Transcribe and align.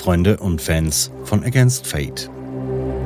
Freunde 0.00 0.38
und 0.38 0.62
Fans 0.62 1.10
von 1.24 1.44
Against 1.44 1.86
Fate. 1.86 2.30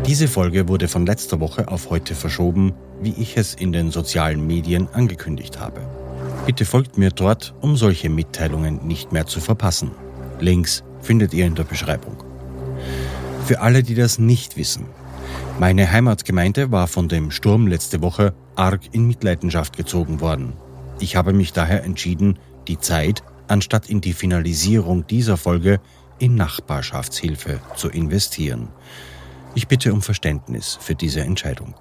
Diese 0.07 0.29
Folge 0.29 0.69
wurde 0.69 0.87
von 0.87 1.05
letzter 1.05 1.41
Woche 1.41 1.67
auf 1.67 1.91
heute 1.91 2.15
verschoben, 2.15 2.73
wie 3.03 3.13
ich 3.19 3.37
es 3.37 3.53
in 3.53 3.73
den 3.73 3.91
sozialen 3.91 4.47
Medien 4.47 4.87
angekündigt 4.93 5.59
habe. 5.59 5.81
Bitte 6.47 6.65
folgt 6.65 6.97
mir 6.97 7.11
dort, 7.11 7.53
um 7.61 7.77
solche 7.77 8.09
Mitteilungen 8.11 8.87
nicht 8.87 9.11
mehr 9.11 9.27
zu 9.27 9.41
verpassen. 9.41 9.91
Links 10.39 10.85
findet 11.01 11.35
ihr 11.35 11.47
in 11.47 11.57
der 11.57 11.65
Beschreibung. 11.65 12.23
Für 13.45 13.61
alle, 13.61 13.83
die 13.83 13.97
das 13.97 14.21
nicht 14.21 14.57
wissen, 14.57 14.85
meine 15.59 15.91
Heimatgemeinde 15.91 16.71
war 16.71 16.87
von 16.87 17.09
dem 17.09 17.33
Sturm 17.33 17.67
letzte 17.67 18.03
Woche 18.03 18.35
arg 18.55 18.83
in 18.93 19.09
Mitleidenschaft 19.09 19.77
gezogen 19.77 20.21
worden. 20.21 20.53
Ich 21.01 21.17
habe 21.17 21.33
mich 21.33 21.53
daher 21.53 21.83
entschieden, 21.83 22.39
die 22.69 22.79
Zeit, 22.79 23.25
anstatt 23.49 23.91
in 23.91 24.01
die 24.01 24.13
Finalisierung 24.13 25.09
dieser 25.09 25.37
Folge, 25.37 25.81
in 26.25 26.37
Nachbarschaftshilfe 26.37 27.61
zu 27.77 27.91
investieren. 27.91 28.69
Ich 29.55 29.69
bitte 29.69 29.93
um 29.93 30.01
Verständnis 30.01 30.79
für 30.81 30.95
diese 30.95 31.21
Entscheidung. 31.21 31.75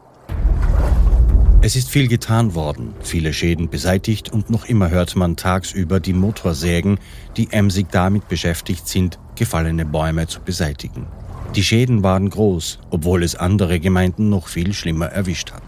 Es 1.62 1.78
ist 1.78 1.90
viel 1.90 2.10
getan 2.10 2.54
worden, 2.54 2.94
viele 3.00 3.32
Schäden 3.32 3.70
beseitigt 3.70 4.34
und 4.34 4.50
noch 4.50 4.66
immer 4.66 4.90
hört 4.90 5.16
man 5.16 5.38
tagsüber 5.38 6.02
die 6.02 6.12
Motorsägen, 6.12 7.00
die 7.38 7.54
emsig 7.54 7.88
damit 7.90 8.28
beschäftigt 8.28 8.86
sind, 8.86 9.18
gefallene 9.36 9.86
Bäume 9.86 10.28
zu 10.28 10.42
beseitigen. 10.42 11.08
Die 11.56 11.64
Schäden 11.64 12.04
waren 12.04 12.30
groß, 12.30 12.80
obwohl 12.90 13.24
es 13.24 13.36
andere 13.36 13.80
Gemeinden 13.80 14.28
noch 14.28 14.50
viel 14.50 14.74
schlimmer 14.74 15.06
erwischt 15.06 15.54
hat. 15.54 15.64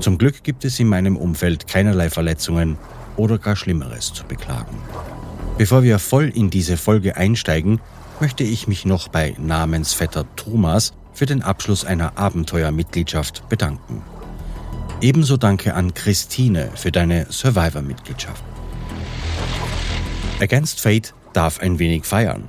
Zum 0.00 0.18
Glück 0.18 0.42
gibt 0.42 0.64
es 0.64 0.80
in 0.80 0.88
meinem 0.88 1.16
Umfeld 1.16 1.68
keinerlei 1.68 2.10
Verletzungen 2.10 2.78
oder 3.16 3.38
gar 3.38 3.54
Schlimmeres 3.54 4.12
zu 4.12 4.24
beklagen. 4.24 4.76
Bevor 5.60 5.82
wir 5.82 5.98
voll 5.98 6.30
in 6.30 6.48
diese 6.48 6.78
Folge 6.78 7.18
einsteigen, 7.18 7.82
möchte 8.18 8.44
ich 8.44 8.66
mich 8.66 8.86
noch 8.86 9.08
bei 9.08 9.34
Namensvetter 9.38 10.24
Thomas 10.34 10.94
für 11.12 11.26
den 11.26 11.42
Abschluss 11.42 11.84
einer 11.84 12.16
Abenteuermitgliedschaft 12.16 13.46
bedanken. 13.50 14.00
Ebenso 15.02 15.36
danke 15.36 15.74
an 15.74 15.92
Christine 15.92 16.70
für 16.76 16.90
deine 16.90 17.26
Survivor-Mitgliedschaft. 17.30 18.42
Against 20.40 20.80
Fate 20.80 21.12
darf 21.34 21.60
ein 21.60 21.78
wenig 21.78 22.06
feiern. 22.06 22.44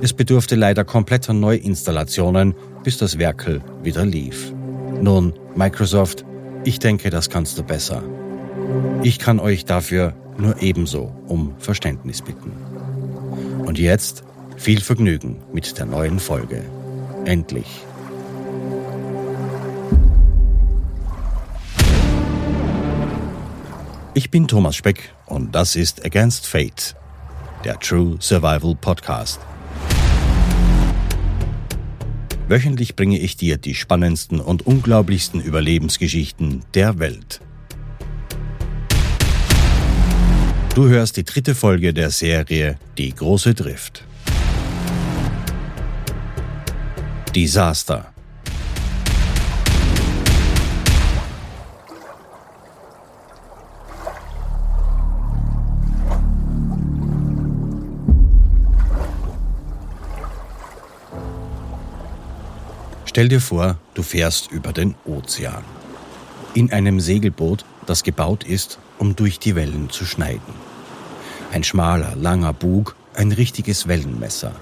Es 0.00 0.14
bedurfte 0.14 0.56
leider 0.56 0.84
kompletter 0.84 1.34
Neuinstallationen, 1.34 2.54
bis 2.82 2.96
das 2.96 3.18
Werkel 3.18 3.60
wieder 3.82 4.06
lief. 4.06 4.54
Nun, 5.02 5.34
Microsoft, 5.54 6.24
ich 6.64 6.78
denke, 6.78 7.10
das 7.10 7.28
kannst 7.28 7.58
du 7.58 7.62
besser. 7.62 8.02
Ich 9.02 9.18
kann 9.18 9.40
euch 9.40 9.64
dafür 9.64 10.14
nur 10.36 10.60
ebenso 10.62 11.14
um 11.26 11.54
Verständnis 11.58 12.22
bitten. 12.22 12.52
Und 13.64 13.78
jetzt 13.78 14.24
viel 14.56 14.80
Vergnügen 14.80 15.42
mit 15.52 15.78
der 15.78 15.86
neuen 15.86 16.18
Folge. 16.18 16.62
Endlich. 17.24 17.66
Ich 24.12 24.30
bin 24.30 24.48
Thomas 24.48 24.76
Speck 24.76 25.14
und 25.26 25.54
das 25.54 25.76
ist 25.76 26.04
Against 26.04 26.46
Fate, 26.46 26.94
der 27.64 27.78
True 27.78 28.16
Survival 28.20 28.74
Podcast. 28.74 29.40
Wöchentlich 32.48 32.96
bringe 32.96 33.18
ich 33.18 33.36
dir 33.36 33.58
die 33.58 33.74
spannendsten 33.74 34.40
und 34.40 34.66
unglaublichsten 34.66 35.40
Überlebensgeschichten 35.40 36.64
der 36.74 36.98
Welt. 36.98 37.40
Du 40.72 40.88
hörst 40.88 41.16
die 41.16 41.24
dritte 41.24 41.56
Folge 41.56 41.92
der 41.92 42.10
Serie 42.10 42.78
Die 42.96 43.12
große 43.12 43.54
Drift. 43.54 44.04
Desaster. 47.34 48.12
Stell 63.06 63.28
dir 63.28 63.40
vor, 63.40 63.76
du 63.94 64.04
fährst 64.04 64.52
über 64.52 64.72
den 64.72 64.94
Ozean. 65.04 65.64
In 66.54 66.72
einem 66.72 67.00
Segelboot, 67.00 67.64
das 67.86 68.02
gebaut 68.02 68.44
ist, 68.44 68.78
um 68.98 69.16
durch 69.16 69.38
die 69.38 69.54
Wellen 69.54 69.90
zu 69.90 70.04
schneiden. 70.04 70.54
Ein 71.52 71.64
schmaler, 71.64 72.14
langer 72.16 72.52
Bug, 72.52 72.94
ein 73.14 73.32
richtiges 73.32 73.88
Wellenmesser. 73.88 74.52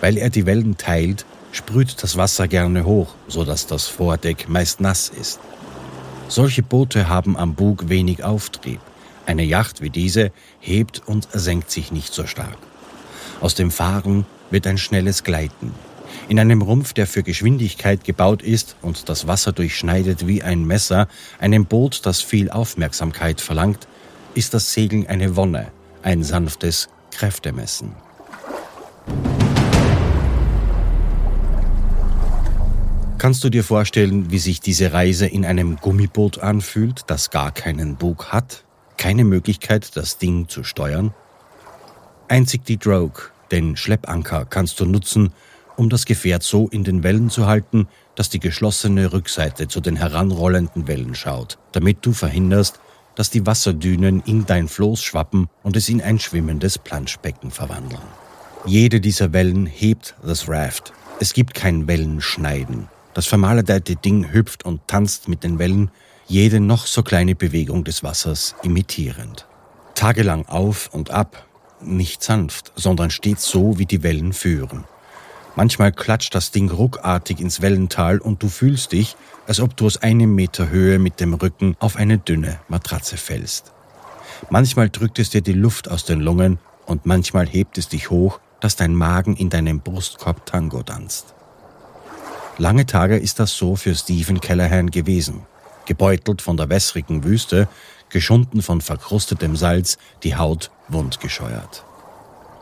Weil 0.00 0.18
er 0.18 0.30
die 0.30 0.46
Wellen 0.46 0.76
teilt, 0.76 1.24
sprüht 1.52 2.02
das 2.02 2.16
Wasser 2.16 2.48
gerne 2.48 2.84
hoch, 2.84 3.14
so 3.28 3.44
dass 3.44 3.66
das 3.66 3.86
Vordeck 3.86 4.48
meist 4.48 4.80
nass 4.80 5.08
ist. 5.08 5.40
Solche 6.28 6.62
Boote 6.62 7.08
haben 7.08 7.36
am 7.36 7.54
Bug 7.54 7.88
wenig 7.88 8.24
Auftrieb. 8.24 8.80
Eine 9.26 9.44
Yacht 9.44 9.80
wie 9.80 9.90
diese 9.90 10.32
hebt 10.60 11.02
und 11.06 11.28
senkt 11.32 11.70
sich 11.70 11.92
nicht 11.92 12.12
so 12.12 12.26
stark. 12.26 12.58
Aus 13.40 13.54
dem 13.54 13.70
Fahren 13.70 14.26
wird 14.50 14.66
ein 14.66 14.78
schnelles 14.78 15.22
Gleiten. 15.24 15.72
In 16.28 16.38
einem 16.38 16.62
Rumpf, 16.62 16.92
der 16.92 17.06
für 17.06 17.22
Geschwindigkeit 17.22 18.04
gebaut 18.04 18.42
ist 18.42 18.76
und 18.82 19.08
das 19.08 19.26
Wasser 19.26 19.52
durchschneidet 19.52 20.26
wie 20.26 20.42
ein 20.42 20.64
Messer, 20.64 21.08
einem 21.38 21.66
Boot, 21.66 22.04
das 22.04 22.22
viel 22.22 22.50
Aufmerksamkeit 22.50 23.40
verlangt, 23.40 23.86
ist 24.34 24.54
das 24.54 24.72
Segeln 24.72 25.06
eine 25.06 25.36
Wonne, 25.36 25.68
ein 26.02 26.22
sanftes 26.22 26.88
Kräftemessen. 27.10 27.94
Kannst 33.18 33.42
du 33.42 33.48
dir 33.48 33.64
vorstellen, 33.64 34.30
wie 34.30 34.38
sich 34.38 34.60
diese 34.60 34.92
Reise 34.92 35.26
in 35.26 35.46
einem 35.46 35.76
Gummiboot 35.76 36.40
anfühlt, 36.40 37.04
das 37.06 37.30
gar 37.30 37.52
keinen 37.52 37.96
Bug 37.96 38.32
hat, 38.32 38.64
keine 38.98 39.24
Möglichkeit, 39.24 39.96
das 39.96 40.18
Ding 40.18 40.48
zu 40.48 40.62
steuern? 40.62 41.14
Einzig 42.28 42.66
die 42.66 42.76
Drogue, 42.76 43.30
den 43.50 43.76
Schleppanker, 43.76 44.44
kannst 44.44 44.78
du 44.78 44.84
nutzen, 44.84 45.32
um 45.76 45.88
das 45.88 46.04
Gefährt 46.04 46.42
so 46.42 46.68
in 46.68 46.84
den 46.84 47.02
Wellen 47.02 47.30
zu 47.30 47.46
halten, 47.46 47.88
dass 48.14 48.28
die 48.28 48.40
geschlossene 48.40 49.12
Rückseite 49.12 49.68
zu 49.68 49.80
den 49.80 49.96
heranrollenden 49.96 50.86
Wellen 50.86 51.14
schaut, 51.14 51.58
damit 51.72 51.98
du 52.06 52.12
verhinderst, 52.12 52.80
dass 53.14 53.30
die 53.30 53.46
Wasserdünen 53.46 54.22
in 54.26 54.46
dein 54.46 54.68
Floß 54.68 55.02
schwappen 55.02 55.48
und 55.62 55.76
es 55.76 55.88
in 55.88 56.02
ein 56.02 56.18
schwimmendes 56.18 56.78
Planschbecken 56.78 57.50
verwandeln. 57.50 58.02
Jede 58.66 59.00
dieser 59.00 59.32
Wellen 59.32 59.66
hebt 59.66 60.14
das 60.24 60.48
Raft. 60.48 60.92
Es 61.20 61.32
gibt 61.32 61.54
kein 61.54 61.86
Wellenschneiden. 61.86 62.88
Das 63.12 63.26
vermaledeite 63.26 63.94
Ding 63.94 64.32
hüpft 64.32 64.64
und 64.64 64.88
tanzt 64.88 65.28
mit 65.28 65.44
den 65.44 65.58
Wellen, 65.58 65.90
jede 66.26 66.60
noch 66.60 66.86
so 66.86 67.02
kleine 67.02 67.34
Bewegung 67.34 67.84
des 67.84 68.02
Wassers 68.02 68.56
imitierend. 68.62 69.46
Tagelang 69.94 70.46
auf 70.46 70.88
und 70.92 71.10
ab, 71.10 71.46
nicht 71.80 72.22
sanft, 72.22 72.72
sondern 72.74 73.10
stets 73.10 73.46
so, 73.46 73.78
wie 73.78 73.86
die 73.86 74.02
Wellen 74.02 74.32
führen. 74.32 74.84
Manchmal 75.56 75.92
klatscht 75.92 76.34
das 76.34 76.50
Ding 76.50 76.68
ruckartig 76.68 77.40
ins 77.40 77.62
Wellental 77.62 78.18
und 78.18 78.42
du 78.42 78.48
fühlst 78.48 78.90
dich, 78.90 79.16
als 79.46 79.60
ob 79.60 79.76
du 79.76 79.86
aus 79.86 79.98
einem 79.98 80.34
Meter 80.34 80.68
Höhe 80.68 80.98
mit 80.98 81.20
dem 81.20 81.34
Rücken 81.34 81.76
auf 81.78 81.94
eine 81.94 82.18
dünne 82.18 82.58
Matratze 82.68 83.16
fällst. 83.16 83.72
Manchmal 84.50 84.90
drückt 84.90 85.20
es 85.20 85.30
dir 85.30 85.42
die 85.42 85.52
Luft 85.52 85.88
aus 85.88 86.04
den 86.04 86.20
Lungen 86.20 86.58
und 86.86 87.06
manchmal 87.06 87.46
hebt 87.46 87.78
es 87.78 87.88
dich 87.88 88.10
hoch, 88.10 88.40
dass 88.58 88.74
dein 88.74 88.94
Magen 88.94 89.36
in 89.36 89.48
deinem 89.48 89.80
Brustkorb 89.80 90.44
Tango 90.44 90.82
tanzt. 90.82 91.34
Lange 92.58 92.86
Tage 92.86 93.16
ist 93.16 93.38
das 93.38 93.56
so 93.56 93.76
für 93.76 93.94
Stephen 93.94 94.40
Callahan 94.40 94.90
gewesen. 94.90 95.42
Gebeutelt 95.86 96.42
von 96.42 96.56
der 96.56 96.68
wässrigen 96.68 97.24
Wüste, 97.24 97.68
geschunden 98.08 98.62
von 98.62 98.80
verkrustetem 98.80 99.54
Salz, 99.54 99.98
die 100.22 100.36
Haut 100.36 100.70
wundgescheuert. 100.88 101.84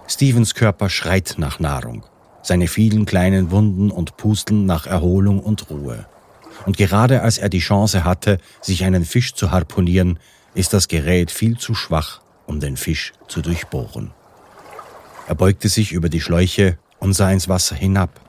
Stevens 0.09 0.55
Körper 0.55 0.91
schreit 0.91 1.35
nach 1.39 1.61
Nahrung, 1.61 2.05
seine 2.43 2.69
vielen 2.69 3.07
kleinen 3.07 3.51
Wunden 3.51 3.91
und 3.91 4.17
Pusteln 4.17 4.67
nach 4.67 4.87
Erholung 4.87 5.41
und 5.41 5.71
Ruhe. 5.71 6.07
Und 6.67 6.77
gerade 6.77 7.23
als 7.23 7.39
er 7.39 7.49
die 7.49 7.61
Chance 7.61 8.05
hatte, 8.05 8.39
sich 8.61 8.85
einen 8.85 9.05
Fisch 9.05 9.35
zu 9.35 9.51
harponieren, 9.51 10.19
ist 10.55 10.73
das 10.73 10.89
Gerät 10.89 11.31
viel 11.31 11.57
zu 11.57 11.75
schwach, 11.75 12.21
um 12.47 12.61
den 12.61 12.77
Fisch 12.77 13.13
zu 13.29 13.41
durchbohren. 13.43 14.13
Er 15.27 15.35
beugte 15.35 15.69
sich 15.69 15.93
über 15.93 16.09
die 16.09 16.21
Schläuche 16.21 16.79
und 16.99 17.15
sah 17.15 17.31
ins 17.31 17.49
Wasser 17.49 17.77
hinab. 17.77 18.21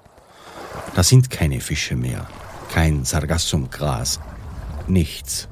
Da 0.95 1.03
sind 1.03 1.29
keine 1.29 1.59
Fische 1.59 1.95
mehr, 1.95 2.27
kein 2.71 3.03
Sargassumgras, 3.03 4.19
nichts, 4.87 5.47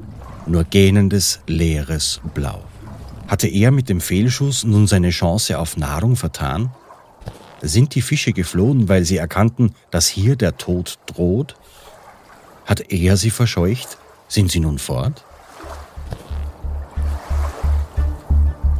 nur 0.46 0.64
gähnendes, 0.64 1.42
leeres 1.48 2.22
Blau. 2.34 2.64
Hatte 3.28 3.48
er 3.48 3.72
mit 3.72 3.90
dem 3.90 4.02
Fehlschuss 4.02 4.64
nun 4.64 4.88
seine 4.88 5.10
Chance 5.10 5.58
auf 5.58 5.78
Nahrung 5.78 6.16
vertan? 6.16 6.72
Sind 7.62 7.94
die 7.94 8.02
Fische 8.02 8.34
geflohen, 8.34 8.90
weil 8.90 9.06
sie 9.06 9.18
erkannten, 9.18 9.76
dass 9.92 10.08
hier 10.08 10.36
der 10.36 10.58
Tod 10.58 10.98
droht? 11.06 11.56
Hat 12.66 12.92
er 12.92 13.18
sie 13.18 13.30
verscheucht? 13.30 13.98
Sind 14.28 14.52
sie 14.52 14.60
nun 14.60 14.80
fort? 14.80 15.24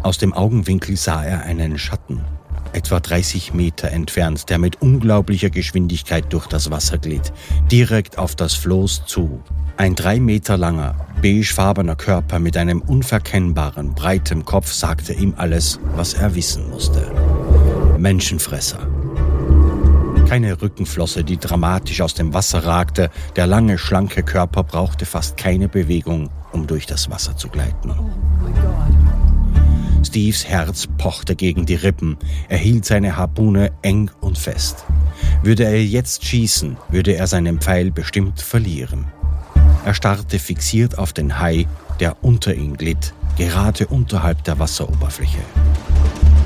Aus 0.02 0.18
dem 0.18 0.34
Augenwinkel 0.34 0.98
sah 0.98 1.24
er 1.24 1.44
einen 1.44 1.78
Schatten, 1.78 2.22
etwa 2.74 3.00
30 3.00 3.54
Meter 3.54 3.92
entfernt, 3.92 4.50
der 4.50 4.58
mit 4.58 4.82
unglaublicher 4.82 5.52
Geschwindigkeit 5.52 6.34
durch 6.34 6.48
das 6.48 6.72
Wasser 6.72 6.98
glitt, 6.98 7.32
direkt 7.72 8.18
auf 8.18 8.36
das 8.36 8.56
Floß 8.56 9.06
zu. 9.06 9.44
Ein 9.78 9.94
drei 9.94 10.20
Meter 10.20 10.58
langer, 10.58 10.96
beigefarbener 11.22 11.96
Körper 11.96 12.40
mit 12.40 12.58
einem 12.58 12.82
unverkennbaren, 12.82 13.94
breiten 13.94 14.44
Kopf 14.44 14.72
sagte 14.72 15.14
ihm 15.14 15.36
alles, 15.38 15.80
was 15.96 16.16
er 16.16 16.34
wissen 16.34 16.68
musste. 16.72 17.12
Menschenfresser. 18.02 18.80
Keine 20.28 20.60
Rückenflosse, 20.60 21.24
die 21.24 21.38
dramatisch 21.38 22.02
aus 22.02 22.16
dem 22.16 22.34
Wasser 22.34 22.66
ragte, 22.66 23.12
der 23.36 23.46
lange, 23.46 23.78
schlanke 23.78 24.24
Körper 24.24 24.64
brauchte 24.64 25.06
fast 25.06 25.38
keine 25.38 25.68
Bewegung, 25.70 26.30
um 26.52 26.66
durch 26.66 26.88
das 26.88 27.12
Wasser 27.12 27.38
zu 27.38 27.48
gleiten. 27.50 27.94
Steves 30.04 30.48
Herz 30.48 30.88
pochte 30.98 31.36
gegen 31.36 31.68
die 31.68 31.76
Rippen. 31.76 32.18
Er 32.50 32.58
hielt 32.58 32.86
seine 32.86 33.18
Harpune 33.18 33.72
eng 33.84 34.10
und 34.20 34.38
fest. 34.38 34.84
Würde 35.44 35.66
er 35.66 35.84
jetzt 35.84 36.26
schießen, 36.26 36.78
würde 36.90 37.14
er 37.14 37.28
seinen 37.28 37.60
Pfeil 37.60 37.92
bestimmt 37.92 38.42
verlieren. 38.42 39.06
Er 39.86 39.94
starrte 39.94 40.40
fixiert 40.40 40.98
auf 40.98 41.14
den 41.14 41.40
Hai, 41.40 41.68
der 42.00 42.24
unter 42.24 42.56
ihm 42.56 42.78
glitt, 42.78 43.14
gerade 43.38 43.86
unterhalb 43.86 44.44
der 44.44 44.58
Wasseroberfläche. 44.58 45.40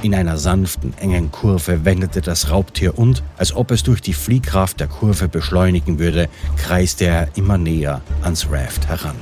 In 0.02 0.14
einer 0.14 0.38
sanften, 0.38 0.94
engen 1.00 1.32
Kurve 1.32 1.84
wendete 1.84 2.22
das 2.22 2.52
Raubtier 2.52 2.98
und, 2.98 3.24
als 3.38 3.56
ob 3.56 3.72
es 3.72 3.84
durch 3.84 4.02
die 4.02 4.14
Fliehkraft 4.14 4.80
der 4.80 4.88
Kurve 4.88 5.28
beschleunigen 5.28 5.98
würde, 5.98 6.30
kreiste 6.58 7.06
er 7.06 7.30
immer 7.36 7.58
näher 7.58 8.02
ans 8.22 8.48
Raft 8.52 8.88
heran. 8.88 9.16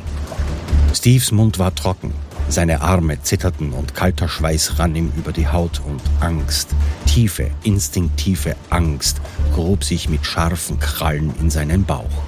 Steves 0.93 1.31
Mund 1.31 1.57
war 1.57 1.73
trocken, 1.73 2.13
seine 2.49 2.81
Arme 2.81 3.21
zitterten 3.21 3.71
und 3.71 3.95
kalter 3.95 4.27
Schweiß 4.27 4.77
rann 4.77 4.95
ihm 4.95 5.11
über 5.17 5.31
die 5.31 5.47
Haut 5.47 5.81
und 5.87 6.01
Angst, 6.19 6.69
tiefe, 7.05 7.49
instinktive 7.63 8.55
Angst, 8.69 9.21
grub 9.53 9.83
sich 9.83 10.09
mit 10.09 10.25
scharfen 10.25 10.79
Krallen 10.79 11.33
in 11.39 11.49
seinen 11.49 11.85
Bauch. 11.85 12.23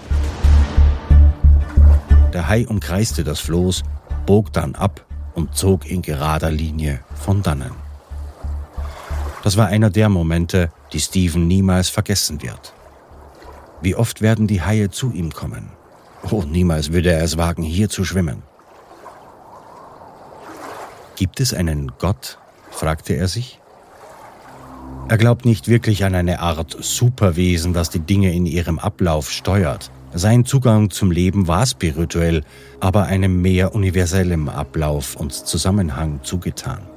Der 2.33 2.47
Hai 2.47 2.65
umkreiste 2.67 3.23
das 3.23 3.39
Floß, 3.39 3.83
bog 4.25 4.51
dann 4.51 4.75
ab 4.75 5.05
und 5.35 5.55
zog 5.55 5.85
in 5.85 6.01
gerader 6.01 6.51
Linie 6.51 7.01
von 7.13 7.43
dannen. 7.43 7.84
Das 9.45 9.57
war 9.57 9.67
einer 9.67 9.91
der 9.91 10.09
Momente, 10.09 10.71
die 10.91 10.99
Steven 10.99 11.45
niemals 11.45 11.89
vergessen 11.89 12.41
wird. 12.41 12.73
Wie 13.79 13.93
oft 13.93 14.23
werden 14.23 14.47
die 14.47 14.63
Haie 14.63 14.89
zu 14.89 15.11
ihm 15.11 15.33
kommen? 15.33 15.69
Oh, 16.31 16.41
niemals 16.41 16.91
würde 16.91 17.11
er 17.11 17.23
es 17.23 17.37
wagen, 17.37 17.61
hier 17.61 17.87
zu 17.87 18.03
schwimmen. 18.03 18.41
Gibt 21.15 21.41
es 21.41 21.53
einen 21.53 21.91
Gott? 21.99 22.39
fragte 22.71 23.13
er 23.13 23.27
sich. 23.27 23.61
Er 25.09 25.19
glaubt 25.19 25.45
nicht 25.45 25.67
wirklich 25.67 26.05
an 26.05 26.15
eine 26.15 26.39
Art 26.39 26.75
Superwesen, 26.79 27.71
das 27.71 27.91
die 27.91 27.99
Dinge 27.99 28.33
in 28.33 28.47
ihrem 28.47 28.79
Ablauf 28.79 29.29
steuert. 29.29 29.91
Sein 30.15 30.45
Zugang 30.45 30.89
zum 30.89 31.11
Leben 31.11 31.47
war 31.47 31.67
spirituell, 31.67 32.41
aber 32.79 33.03
einem 33.03 33.43
mehr 33.43 33.75
universellem 33.75 34.49
Ablauf 34.49 35.15
und 35.15 35.33
Zusammenhang 35.33 36.21
zugetan. 36.23 36.94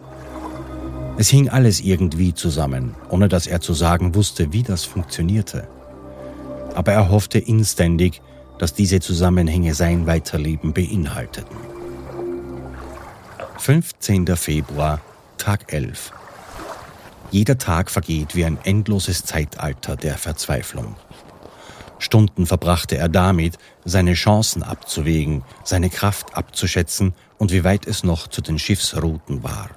Es 1.20 1.30
hing 1.30 1.48
alles 1.48 1.80
irgendwie 1.80 2.32
zusammen, 2.32 2.94
ohne 3.08 3.26
dass 3.26 3.48
er 3.48 3.60
zu 3.60 3.74
sagen 3.74 4.14
wusste, 4.14 4.52
wie 4.52 4.62
das 4.62 4.84
funktionierte. 4.84 5.66
Aber 6.76 6.92
er 6.92 7.10
hoffte 7.10 7.40
inständig, 7.40 8.22
dass 8.60 8.72
diese 8.72 9.00
Zusammenhänge 9.00 9.74
sein 9.74 10.06
Weiterleben 10.06 10.72
beinhalteten. 10.72 11.56
15. 13.58 14.28
Februar, 14.36 15.00
Tag 15.38 15.72
11. 15.72 16.12
Jeder 17.32 17.58
Tag 17.58 17.90
vergeht 17.90 18.36
wie 18.36 18.44
ein 18.44 18.58
endloses 18.62 19.24
Zeitalter 19.24 19.96
der 19.96 20.18
Verzweiflung. 20.18 20.94
Stunden 21.98 22.46
verbrachte 22.46 22.96
er 22.96 23.08
damit, 23.08 23.58
seine 23.84 24.14
Chancen 24.14 24.62
abzuwägen, 24.62 25.42
seine 25.64 25.90
Kraft 25.90 26.36
abzuschätzen 26.36 27.12
und 27.38 27.50
wie 27.50 27.64
weit 27.64 27.88
es 27.88 28.04
noch 28.04 28.28
zu 28.28 28.40
den 28.40 28.60
Schiffsrouten 28.60 29.42
war. 29.42 29.68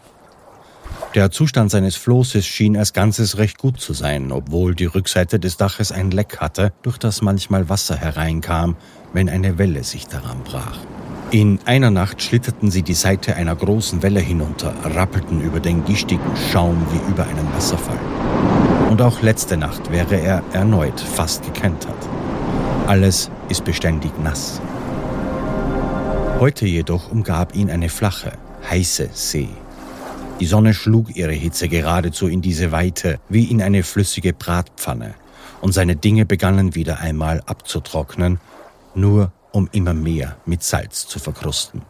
Der 1.14 1.30
Zustand 1.30 1.70
seines 1.70 1.98
Flosses 1.98 2.46
schien 2.46 2.78
als 2.78 2.94
Ganzes 2.94 3.38
recht 3.38 3.58
gut 3.58 3.82
zu 3.82 3.92
sein, 3.92 4.32
obwohl 4.32 4.76
die 4.76 4.86
Rückseite 4.86 5.40
des 5.42 5.58
Daches 5.58 5.92
ein 5.92 6.10
Leck 6.10 6.38
hatte, 6.38 6.72
durch 6.84 6.98
das 6.98 7.22
manchmal 7.22 7.68
Wasser 7.68 7.98
hereinkam, 7.98 8.78
wenn 9.12 9.28
eine 9.28 9.58
Welle 9.58 9.84
sich 9.84 10.08
daran 10.08 10.42
brach. 10.46 10.80
In 11.32 11.60
einer 11.66 11.92
Nacht 11.92 12.22
schlitterten 12.22 12.72
sie 12.72 12.82
die 12.82 12.94
Seite 12.94 13.36
einer 13.36 13.58
großen 13.58 14.02
Welle 14.04 14.22
hinunter, 14.22 14.74
rappelten 14.86 15.42
über 15.42 15.60
den 15.60 15.84
gischigen 15.84 16.20
Schaum 16.50 16.82
wie 16.92 17.12
über 17.12 17.28
einen 17.28 17.54
Wasserfall. 17.56 18.00
Und 18.90 19.02
auch 19.02 19.22
letzte 19.22 19.58
Nacht 19.58 19.92
wäre 19.92 20.16
er 20.16 20.42
erneut 20.54 21.00
fast 21.02 21.44
gekentert. 21.44 22.08
Alles 22.88 23.30
ist 23.50 23.66
beständig 23.66 24.12
nass. 24.24 24.62
Heute 26.40 26.66
jedoch 26.66 27.12
umgab 27.12 27.54
ihn 27.54 27.70
eine 27.70 27.90
flache, 27.90 28.32
heiße 28.70 29.10
See. 29.12 29.50
Die 30.42 30.48
Sonne 30.48 30.74
schlug 30.74 31.16
ihre 31.16 31.34
Hitze 31.34 31.70
geradezu 31.70 32.28
in 32.28 32.42
diese 32.42 32.72
Weite 32.72 33.20
wie 33.30 33.44
in 33.44 33.62
eine 33.62 33.84
flüssige 33.84 34.34
Bratpfanne, 34.34 35.14
und 35.62 35.72
seine 35.72 35.96
Dinge 35.96 36.26
begannen 36.26 36.74
wieder 36.74 37.00
einmal 37.00 37.44
abzutrocknen, 37.46 38.40
nur 38.96 39.32
um 39.52 39.70
immer 39.72 39.94
mehr 39.94 40.38
mit 40.48 40.64
Salz 40.64 41.06
zu 41.06 41.20
verkrusten. 41.20 41.84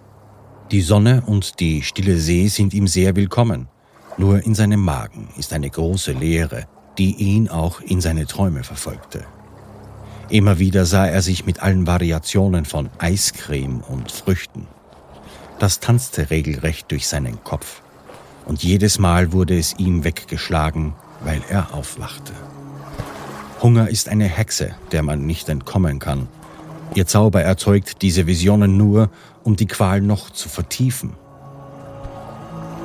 Die 0.69 0.81
Sonne 0.81 1.23
und 1.25 1.61
die 1.61 1.81
stille 1.81 2.17
See 2.17 2.49
sind 2.49 2.73
ihm 2.73 2.87
sehr 2.87 3.15
willkommen, 3.15 3.69
nur 4.17 4.45
in 4.45 4.53
seinem 4.53 4.81
Magen 4.81 5.29
ist 5.37 5.53
eine 5.53 5.69
große 5.69 6.11
Leere, 6.11 6.67
die 6.97 7.15
ihn 7.15 7.47
auch 7.47 7.79
in 7.79 8.01
seine 8.01 8.27
Träume 8.27 8.65
verfolgte. 8.65 9.23
Immer 10.27 10.59
wieder 10.59 10.85
sah 10.85 11.07
er 11.07 11.21
sich 11.21 11.45
mit 11.45 11.63
allen 11.63 11.87
Variationen 11.87 12.65
von 12.65 12.89
Eiscreme 12.97 13.79
und 13.79 14.11
Früchten. 14.11 14.67
Das 15.57 15.79
tanzte 15.79 16.29
regelrecht 16.29 16.91
durch 16.91 17.07
seinen 17.07 17.41
Kopf. 17.45 17.80
Und 18.51 18.63
jedes 18.63 18.99
Mal 18.99 19.31
wurde 19.31 19.57
es 19.57 19.75
ihm 19.77 20.03
weggeschlagen, 20.03 20.93
weil 21.23 21.41
er 21.47 21.73
aufwachte. 21.73 22.33
Hunger 23.61 23.87
ist 23.87 24.09
eine 24.09 24.25
Hexe, 24.25 24.71
der 24.91 25.03
man 25.03 25.25
nicht 25.25 25.47
entkommen 25.47 25.99
kann. 25.99 26.27
Ihr 26.93 27.07
Zauber 27.07 27.41
erzeugt 27.43 28.01
diese 28.01 28.27
Visionen 28.27 28.75
nur, 28.75 29.09
um 29.45 29.55
die 29.55 29.67
Qual 29.67 30.01
noch 30.01 30.31
zu 30.31 30.49
vertiefen. 30.49 31.13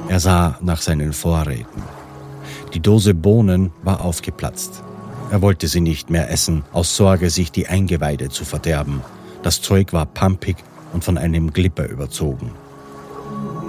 Er 0.08 0.20
sah 0.20 0.56
nach 0.60 0.80
seinen 0.80 1.12
Vorräten. 1.12 1.82
Die 2.72 2.78
Dose 2.78 3.12
Bohnen 3.12 3.72
war 3.82 4.02
aufgeplatzt. 4.02 4.84
Er 5.32 5.42
wollte 5.42 5.66
sie 5.66 5.80
nicht 5.80 6.10
mehr 6.10 6.30
essen, 6.30 6.62
aus 6.72 6.94
Sorge, 6.94 7.28
sich 7.28 7.50
die 7.50 7.66
Eingeweide 7.66 8.28
zu 8.28 8.44
verderben. 8.44 9.00
Das 9.42 9.62
Zeug 9.62 9.92
war 9.92 10.06
pampig 10.06 10.58
und 10.92 11.02
von 11.02 11.18
einem 11.18 11.52
Glipper 11.52 11.88
überzogen. 11.88 12.52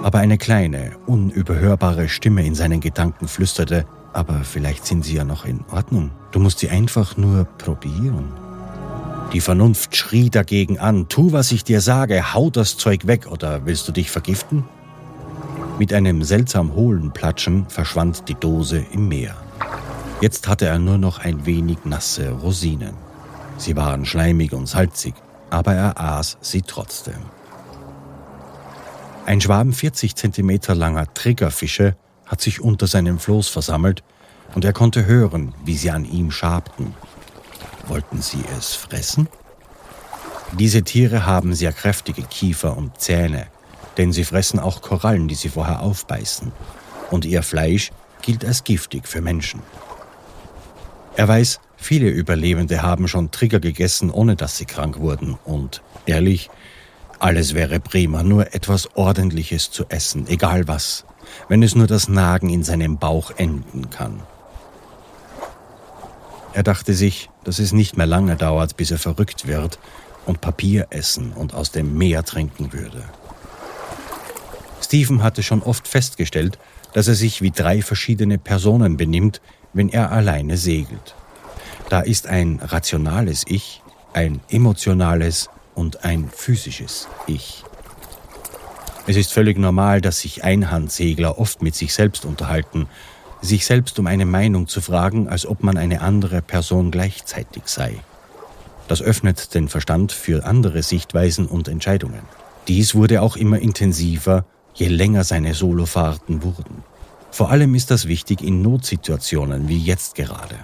Aber 0.08 0.20
eine 0.20 0.38
kleine, 0.38 0.92
unüberhörbare 1.04 2.08
Stimme 2.08 2.42
in 2.46 2.54
seinen 2.54 2.80
Gedanken 2.80 3.28
flüsterte, 3.28 3.84
aber 4.14 4.42
vielleicht 4.42 4.86
sind 4.86 5.04
sie 5.04 5.16
ja 5.16 5.24
noch 5.24 5.44
in 5.44 5.66
Ordnung. 5.70 6.12
Du 6.30 6.40
musst 6.40 6.60
sie 6.60 6.70
einfach 6.70 7.18
nur 7.18 7.44
probieren. 7.44 8.32
Die 9.34 9.42
Vernunft 9.42 9.94
schrie 9.94 10.30
dagegen 10.30 10.78
an, 10.78 11.10
tu, 11.10 11.32
was 11.32 11.52
ich 11.52 11.62
dir 11.62 11.82
sage, 11.82 12.32
hau 12.32 12.48
das 12.48 12.78
Zeug 12.78 13.06
weg 13.06 13.26
oder 13.30 13.66
willst 13.66 13.86
du 13.86 13.92
dich 13.92 14.10
vergiften? 14.10 14.64
Mit 15.78 15.92
einem 15.92 16.22
seltsam 16.22 16.74
hohlen 16.74 17.10
Platschen 17.10 17.66
verschwand 17.68 18.30
die 18.30 18.34
Dose 18.34 18.82
im 18.92 19.08
Meer. 19.08 19.36
Jetzt 20.22 20.48
hatte 20.48 20.64
er 20.64 20.78
nur 20.78 20.96
noch 20.96 21.18
ein 21.18 21.44
wenig 21.44 21.84
nasse 21.84 22.30
Rosinen. 22.30 22.94
Sie 23.58 23.76
waren 23.76 24.06
schleimig 24.06 24.54
und 24.54 24.68
salzig, 24.68 25.12
aber 25.50 25.74
er 25.74 26.00
aß 26.00 26.38
sie 26.40 26.62
trotzdem. 26.62 27.37
Ein 29.28 29.42
Schwaben 29.42 29.74
40 29.74 30.16
Zentimeter 30.16 30.74
langer 30.74 31.12
Triggerfische 31.12 31.96
hat 32.24 32.40
sich 32.40 32.62
unter 32.62 32.86
seinem 32.86 33.18
Floß 33.18 33.48
versammelt 33.48 34.02
und 34.54 34.64
er 34.64 34.72
konnte 34.72 35.04
hören, 35.04 35.52
wie 35.66 35.76
sie 35.76 35.90
an 35.90 36.06
ihm 36.06 36.30
schabten. 36.30 36.94
Wollten 37.88 38.22
sie 38.22 38.42
es 38.56 38.72
fressen? 38.72 39.28
Diese 40.58 40.82
Tiere 40.82 41.26
haben 41.26 41.52
sehr 41.52 41.74
kräftige 41.74 42.22
Kiefer 42.22 42.74
und 42.74 42.98
Zähne, 43.02 43.48
denn 43.98 44.12
sie 44.12 44.24
fressen 44.24 44.58
auch 44.58 44.80
Korallen, 44.80 45.28
die 45.28 45.34
sie 45.34 45.50
vorher 45.50 45.82
aufbeißen. 45.82 46.50
Und 47.10 47.26
ihr 47.26 47.42
Fleisch 47.42 47.90
gilt 48.22 48.46
als 48.46 48.64
giftig 48.64 49.06
für 49.06 49.20
Menschen. 49.20 49.60
Er 51.16 51.28
weiß, 51.28 51.60
viele 51.76 52.08
Überlebende 52.08 52.80
haben 52.80 53.08
schon 53.08 53.30
Trigger 53.30 53.60
gegessen, 53.60 54.10
ohne 54.10 54.36
dass 54.36 54.56
sie 54.56 54.64
krank 54.64 54.98
wurden. 55.00 55.36
Und 55.44 55.82
ehrlich, 56.06 56.48
alles 57.20 57.54
wäre 57.54 57.80
prima, 57.80 58.22
nur 58.22 58.54
etwas 58.54 58.94
Ordentliches 58.96 59.70
zu 59.70 59.86
essen, 59.88 60.26
egal 60.28 60.68
was, 60.68 61.04
wenn 61.48 61.62
es 61.62 61.74
nur 61.74 61.86
das 61.86 62.08
Nagen 62.08 62.50
in 62.50 62.62
seinem 62.62 62.98
Bauch 62.98 63.32
enden 63.36 63.90
kann. 63.90 64.20
Er 66.52 66.62
dachte 66.62 66.94
sich, 66.94 67.30
dass 67.44 67.58
es 67.58 67.72
nicht 67.72 67.96
mehr 67.96 68.06
lange 68.06 68.36
dauert, 68.36 68.76
bis 68.76 68.90
er 68.90 68.98
verrückt 68.98 69.46
wird 69.46 69.78
und 70.26 70.40
Papier 70.40 70.88
essen 70.90 71.32
und 71.32 71.54
aus 71.54 71.70
dem 71.72 71.96
Meer 71.96 72.24
trinken 72.24 72.72
würde. 72.72 73.02
Stephen 74.82 75.22
hatte 75.22 75.42
schon 75.42 75.62
oft 75.62 75.86
festgestellt, 75.86 76.58
dass 76.94 77.08
er 77.08 77.14
sich 77.14 77.42
wie 77.42 77.50
drei 77.50 77.82
verschiedene 77.82 78.38
Personen 78.38 78.96
benimmt, 78.96 79.40
wenn 79.72 79.88
er 79.88 80.10
alleine 80.10 80.56
segelt. 80.56 81.14
Da 81.88 82.00
ist 82.00 82.26
ein 82.26 82.60
rationales 82.62 83.44
Ich, 83.46 83.82
ein 84.12 84.40
emotionales 84.48 85.50
und 85.78 86.04
ein 86.04 86.28
physisches 86.34 87.08
Ich. 87.26 87.64
Es 89.06 89.16
ist 89.16 89.32
völlig 89.32 89.56
normal, 89.56 90.00
dass 90.00 90.20
sich 90.20 90.44
Einhandsegler 90.44 91.38
oft 91.38 91.62
mit 91.62 91.74
sich 91.74 91.94
selbst 91.94 92.26
unterhalten 92.26 92.88
sich 93.40 93.66
selbst 93.66 93.98
um 93.98 94.06
eine 94.06 94.26
Meinung 94.26 94.66
zu 94.66 94.80
fragen, 94.80 95.28
als 95.28 95.46
ob 95.46 95.62
man 95.62 95.76
eine 95.76 96.00
andere 96.00 96.42
Person 96.42 96.90
gleichzeitig 96.90 97.64
sei. 97.66 97.94
Das 98.88 99.02
öffnet 99.02 99.54
den 99.54 99.68
Verstand 99.68 100.12
für 100.12 100.44
andere 100.44 100.82
Sichtweisen 100.82 101.46
und 101.46 101.68
Entscheidungen. 101.68 102.22
Dies 102.68 102.94
wurde 102.94 103.22
auch 103.22 103.36
immer 103.36 103.58
intensiver, 103.58 104.44
je 104.74 104.88
länger 104.88 105.24
seine 105.24 105.54
Solofahrten 105.54 106.42
wurden. 106.42 106.82
Vor 107.30 107.50
allem 107.50 107.74
ist 107.74 107.90
das 107.90 108.08
wichtig 108.08 108.42
in 108.42 108.62
Notsituationen 108.62 109.68
wie 109.68 109.78
jetzt 109.78 110.14
gerade. 110.14 110.56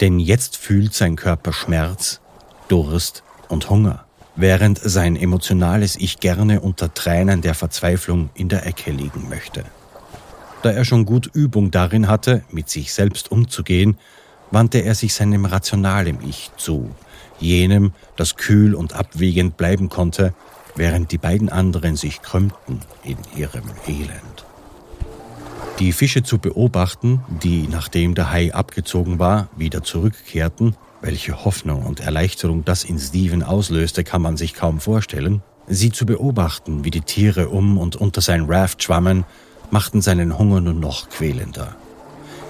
Denn 0.00 0.18
jetzt 0.18 0.56
fühlt 0.56 0.94
sein 0.94 1.16
Körper 1.16 1.52
Schmerz, 1.52 2.20
Durst 2.68 3.22
und 3.54 3.70
Hunger, 3.70 4.04
während 4.36 4.78
sein 4.78 5.16
emotionales 5.16 5.96
Ich 5.96 6.18
gerne 6.18 6.60
unter 6.60 6.92
Tränen 6.92 7.40
der 7.40 7.54
Verzweiflung 7.54 8.28
in 8.34 8.50
der 8.50 8.66
Ecke 8.66 8.90
liegen 8.90 9.28
möchte. 9.30 9.64
Da 10.62 10.72
er 10.72 10.84
schon 10.84 11.06
gut 11.06 11.30
Übung 11.32 11.70
darin 11.70 12.08
hatte, 12.08 12.42
mit 12.50 12.68
sich 12.68 12.92
selbst 12.92 13.30
umzugehen, 13.30 13.96
wandte 14.50 14.78
er 14.78 14.94
sich 14.94 15.14
seinem 15.14 15.44
rationalen 15.44 16.18
Ich 16.28 16.50
zu, 16.56 16.90
jenem, 17.38 17.92
das 18.16 18.36
kühl 18.36 18.74
und 18.74 18.92
abwägend 18.92 19.56
bleiben 19.56 19.88
konnte, 19.88 20.34
während 20.74 21.12
die 21.12 21.18
beiden 21.18 21.48
anderen 21.48 21.96
sich 21.96 22.22
krümmten 22.22 22.80
in 23.04 23.16
ihrem 23.36 23.64
Elend. 23.86 24.44
Die 25.78 25.92
Fische 25.92 26.22
zu 26.22 26.38
beobachten, 26.38 27.20
die, 27.42 27.68
nachdem 27.68 28.14
der 28.14 28.30
Hai 28.30 28.52
abgezogen 28.52 29.18
war, 29.18 29.48
wieder 29.56 29.82
zurückkehrten, 29.82 30.76
welche 31.04 31.44
Hoffnung 31.44 31.84
und 31.84 32.00
Erleichterung 32.00 32.64
das 32.64 32.82
in 32.82 32.98
Steven 32.98 33.42
auslöste, 33.42 34.04
kann 34.04 34.22
man 34.22 34.38
sich 34.38 34.54
kaum 34.54 34.80
vorstellen, 34.80 35.42
sie 35.66 35.92
zu 35.92 36.06
beobachten, 36.06 36.84
wie 36.84 36.90
die 36.90 37.02
Tiere 37.02 37.50
um 37.50 37.76
und 37.76 37.96
unter 37.96 38.22
sein 38.22 38.46
Raft 38.46 38.82
schwammen, 38.82 39.24
machten 39.70 40.00
seinen 40.00 40.38
Hunger 40.38 40.60
nur 40.60 40.72
noch 40.72 41.10
quälender. 41.10 41.76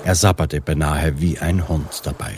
Er 0.05 0.15
sabberte 0.15 0.61
beinahe 0.61 1.21
wie 1.21 1.39
ein 1.39 1.69
Hund 1.69 2.03
dabei. 2.05 2.35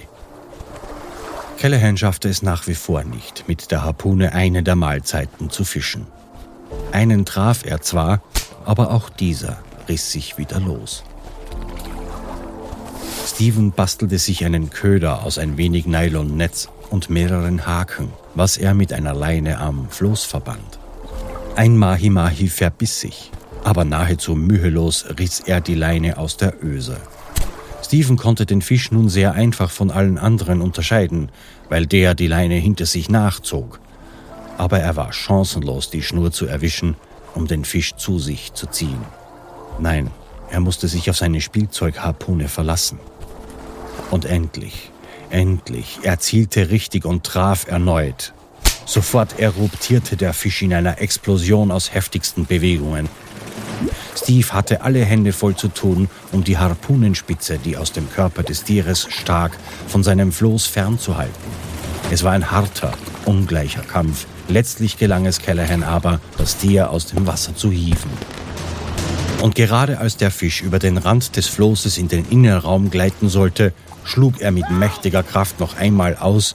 Callahan 1.58 1.96
schaffte 1.96 2.28
es 2.28 2.42
nach 2.42 2.66
wie 2.66 2.74
vor 2.74 3.04
nicht, 3.04 3.46
mit 3.46 3.70
der 3.70 3.82
Harpune 3.82 4.32
eine 4.32 4.62
der 4.62 4.76
Mahlzeiten 4.76 5.50
zu 5.50 5.64
fischen. 5.64 6.06
Einen 6.92 7.26
traf 7.26 7.64
er 7.64 7.80
zwar, 7.82 8.22
aber 8.64 8.90
auch 8.90 9.10
dieser 9.10 9.58
riss 9.88 10.12
sich 10.12 10.38
wieder 10.38 10.60
los. 10.60 11.02
Steven 13.36 13.70
bastelte 13.70 14.18
sich 14.18 14.46
einen 14.46 14.70
Köder 14.70 15.22
aus 15.22 15.36
ein 15.36 15.58
wenig 15.58 15.84
Nylonnetz 15.84 16.70
und 16.88 17.10
mehreren 17.10 17.66
Haken, 17.66 18.08
was 18.34 18.56
er 18.56 18.72
mit 18.72 18.94
einer 18.94 19.12
Leine 19.12 19.58
am 19.58 19.90
Floß 19.90 20.24
verband. 20.24 20.78
Ein 21.54 21.76
Mahi-Mahi 21.76 22.48
verbiss 22.48 22.98
sich, 22.98 23.30
aber 23.62 23.84
nahezu 23.84 24.34
mühelos 24.36 25.04
riss 25.18 25.40
er 25.40 25.60
die 25.60 25.74
Leine 25.74 26.16
aus 26.16 26.38
der 26.38 26.54
Öse. 26.64 26.96
Stephen 27.84 28.16
konnte 28.16 28.46
den 28.46 28.62
Fisch 28.62 28.90
nun 28.90 29.10
sehr 29.10 29.34
einfach 29.34 29.70
von 29.70 29.90
allen 29.90 30.16
anderen 30.16 30.62
unterscheiden, 30.62 31.30
weil 31.68 31.84
der 31.84 32.14
die 32.14 32.28
Leine 32.28 32.54
hinter 32.54 32.86
sich 32.86 33.10
nachzog. 33.10 33.80
Aber 34.56 34.78
er 34.78 34.96
war 34.96 35.12
chancenlos, 35.12 35.90
die 35.90 36.00
Schnur 36.00 36.32
zu 36.32 36.46
erwischen, 36.46 36.96
um 37.34 37.46
den 37.46 37.66
Fisch 37.66 37.96
zu 37.96 38.18
sich 38.18 38.54
zu 38.54 38.66
ziehen. 38.66 39.04
Nein, 39.78 40.10
er 40.50 40.60
musste 40.60 40.88
sich 40.88 41.10
auf 41.10 41.18
seine 41.18 41.42
Spielzeugharpune 41.42 42.48
verlassen. 42.48 42.98
Und 44.10 44.24
endlich, 44.24 44.90
endlich, 45.30 45.98
er 46.02 46.18
zielte 46.18 46.70
richtig 46.70 47.04
und 47.04 47.24
traf 47.24 47.66
erneut. 47.66 48.32
Sofort 48.84 49.40
eruptierte 49.40 50.16
der 50.16 50.32
Fisch 50.32 50.62
in 50.62 50.72
einer 50.72 51.00
Explosion 51.00 51.72
aus 51.72 51.92
heftigsten 51.92 52.46
Bewegungen. 52.46 53.08
Steve 54.16 54.52
hatte 54.52 54.82
alle 54.82 55.04
Hände 55.04 55.32
voll 55.32 55.56
zu 55.56 55.68
tun, 55.68 56.08
um 56.32 56.44
die 56.44 56.56
Harpunenspitze, 56.56 57.58
die 57.58 57.76
aus 57.76 57.92
dem 57.92 58.10
Körper 58.10 58.42
des 58.42 58.64
Tieres 58.64 59.06
stak, 59.10 59.56
von 59.88 60.02
seinem 60.02 60.32
Floß 60.32 60.66
fernzuhalten. 60.66 61.34
Es 62.10 62.22
war 62.22 62.32
ein 62.32 62.50
harter, 62.50 62.92
ungleicher 63.24 63.82
Kampf. 63.82 64.26
Letztlich 64.48 64.96
gelang 64.96 65.26
es 65.26 65.42
Callahan 65.42 65.82
aber, 65.82 66.20
das 66.38 66.56
Tier 66.56 66.90
aus 66.90 67.06
dem 67.06 67.26
Wasser 67.26 67.56
zu 67.56 67.70
hieven. 67.72 68.10
Und 69.42 69.54
gerade 69.54 69.98
als 69.98 70.16
der 70.16 70.30
Fisch 70.30 70.62
über 70.62 70.78
den 70.78 70.96
Rand 70.96 71.36
des 71.36 71.46
Floßes 71.48 71.98
in 71.98 72.08
den 72.08 72.24
Innenraum 72.30 72.90
gleiten 72.90 73.28
sollte, 73.28 73.72
schlug 74.06 74.40
er 74.40 74.52
mit 74.52 74.70
mächtiger 74.70 75.22
Kraft 75.22 75.60
noch 75.60 75.76
einmal 75.76 76.16
aus 76.16 76.54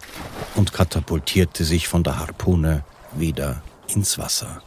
und 0.55 0.73
katapultierte 0.73 1.63
sich 1.63 1.87
von 1.87 2.03
der 2.03 2.19
Harpune 2.19 2.83
wieder 3.13 3.61
ins 3.87 4.17
Wasser. 4.17 4.61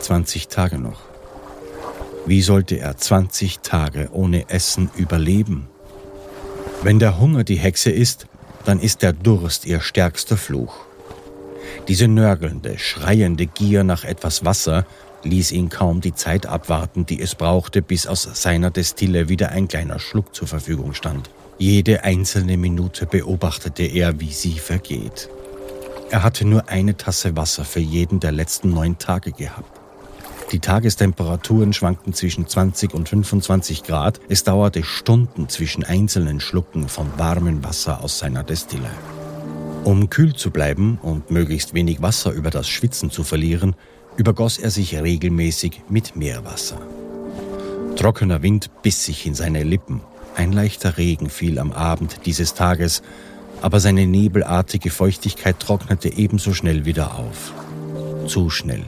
20 0.00 0.48
Tage 0.48 0.78
noch. 0.78 1.00
Wie 2.26 2.42
sollte 2.42 2.76
er 2.76 2.96
20 2.96 3.60
Tage 3.60 4.08
ohne 4.12 4.50
Essen 4.50 4.90
überleben? 4.96 5.68
Wenn 6.82 6.98
der 6.98 7.18
Hunger 7.18 7.44
die 7.44 7.56
Hexe 7.56 7.90
ist, 7.90 8.26
dann 8.64 8.80
ist 8.80 9.02
der 9.02 9.12
Durst 9.12 9.64
ihr 9.64 9.80
stärkster 9.80 10.36
Fluch. 10.36 10.74
Diese 11.88 12.08
nörgelnde, 12.08 12.78
schreiende 12.78 13.46
Gier 13.46 13.84
nach 13.84 14.04
etwas 14.04 14.44
Wasser 14.44 14.86
ließ 15.24 15.52
ihn 15.52 15.68
kaum 15.68 16.00
die 16.00 16.14
Zeit 16.14 16.46
abwarten, 16.46 17.06
die 17.06 17.20
es 17.20 17.34
brauchte, 17.34 17.82
bis 17.82 18.06
aus 18.06 18.28
seiner 18.34 18.70
Destille 18.70 19.28
wieder 19.28 19.50
ein 19.50 19.68
kleiner 19.68 19.98
Schluck 19.98 20.34
zur 20.34 20.48
Verfügung 20.48 20.94
stand. 20.94 21.30
Jede 21.58 22.04
einzelne 22.04 22.56
Minute 22.56 23.06
beobachtete 23.06 23.84
er, 23.84 24.20
wie 24.20 24.32
sie 24.32 24.58
vergeht. 24.58 25.28
Er 26.10 26.22
hatte 26.22 26.44
nur 26.44 26.68
eine 26.68 26.96
Tasse 26.96 27.36
Wasser 27.36 27.64
für 27.64 27.80
jeden 27.80 28.20
der 28.20 28.32
letzten 28.32 28.70
neun 28.70 28.98
Tage 28.98 29.32
gehabt. 29.32 29.80
Die 30.52 30.60
Tagestemperaturen 30.60 31.72
schwankten 31.72 32.12
zwischen 32.12 32.46
20 32.46 32.94
und 32.94 33.08
25 33.08 33.82
Grad. 33.82 34.20
Es 34.28 34.44
dauerte 34.44 34.84
Stunden 34.84 35.48
zwischen 35.48 35.84
einzelnen 35.84 36.38
Schlucken 36.38 36.88
von 36.88 37.06
warmem 37.16 37.64
Wasser 37.64 38.02
aus 38.02 38.18
seiner 38.18 38.44
Destille. 38.44 38.90
Um 39.84 40.10
kühl 40.10 40.34
zu 40.34 40.50
bleiben 40.50 40.98
und 41.02 41.30
möglichst 41.30 41.74
wenig 41.74 42.02
Wasser 42.02 42.32
über 42.32 42.50
das 42.50 42.68
Schwitzen 42.68 43.10
zu 43.10 43.24
verlieren, 43.24 43.74
übergoss 44.16 44.58
er 44.58 44.70
sich 44.70 44.96
regelmäßig 45.00 45.82
mit 45.88 46.16
Meerwasser. 46.16 46.78
Trockener 47.96 48.42
Wind 48.42 48.70
biss 48.82 49.04
sich 49.04 49.26
in 49.26 49.34
seine 49.34 49.62
Lippen 49.62 50.00
Ein 50.36 50.52
leichter 50.52 50.98
Regen 50.98 51.30
fiel 51.30 51.60
am 51.60 51.72
Abend 51.72 52.26
dieses 52.26 52.54
Tages, 52.54 53.02
aber 53.62 53.78
seine 53.78 54.06
nebelartige 54.06 54.90
Feuchtigkeit 54.90 55.60
trocknete 55.60 56.12
ebenso 56.12 56.54
schnell 56.54 56.84
wieder 56.84 57.16
auf. 57.16 57.52
Zu 58.26 58.50
schnell. 58.50 58.82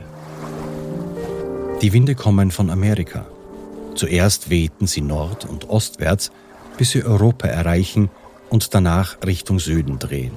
Die 1.82 1.92
Winde 1.92 2.14
kommen 2.14 2.50
von 2.50 2.68
Amerika. 2.68 3.26
Zuerst 3.94 4.50
wehten 4.50 4.86
sie 4.86 5.02
nord- 5.02 5.44
und 5.44 5.68
ostwärts, 5.68 6.32
bis 6.78 6.90
sie 6.90 7.04
Europa 7.04 7.46
erreichen 7.46 8.10
und 8.50 8.74
danach 8.74 9.18
Richtung 9.24 9.58
Süden 9.60 9.98
drehen. 9.98 10.32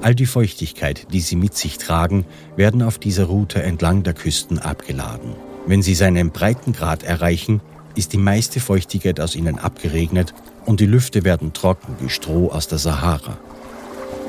All 0.00 0.14
die 0.14 0.26
Feuchtigkeit, 0.26 1.12
die 1.12 1.20
sie 1.20 1.36
mit 1.36 1.56
sich 1.56 1.78
tragen, 1.78 2.24
werden 2.56 2.82
auf 2.82 2.98
dieser 2.98 3.24
Route 3.24 3.62
entlang 3.62 4.04
der 4.04 4.14
Küsten 4.14 4.58
abgeladen. 4.58 5.32
Wenn 5.66 5.82
sie 5.82 5.94
seinen 5.94 6.30
Breitengrad 6.30 7.02
erreichen, 7.02 7.60
ist 7.96 8.12
die 8.12 8.18
meiste 8.18 8.60
Feuchtigkeit 8.60 9.18
aus 9.18 9.34
ihnen 9.34 9.58
abgeregnet 9.58 10.34
und 10.66 10.78
die 10.80 10.86
Lüfte 10.86 11.24
werden 11.24 11.52
trocken 11.52 11.96
wie 12.00 12.08
Stroh 12.08 12.48
aus 12.48 12.68
der 12.68 12.78
Sahara. 12.78 13.38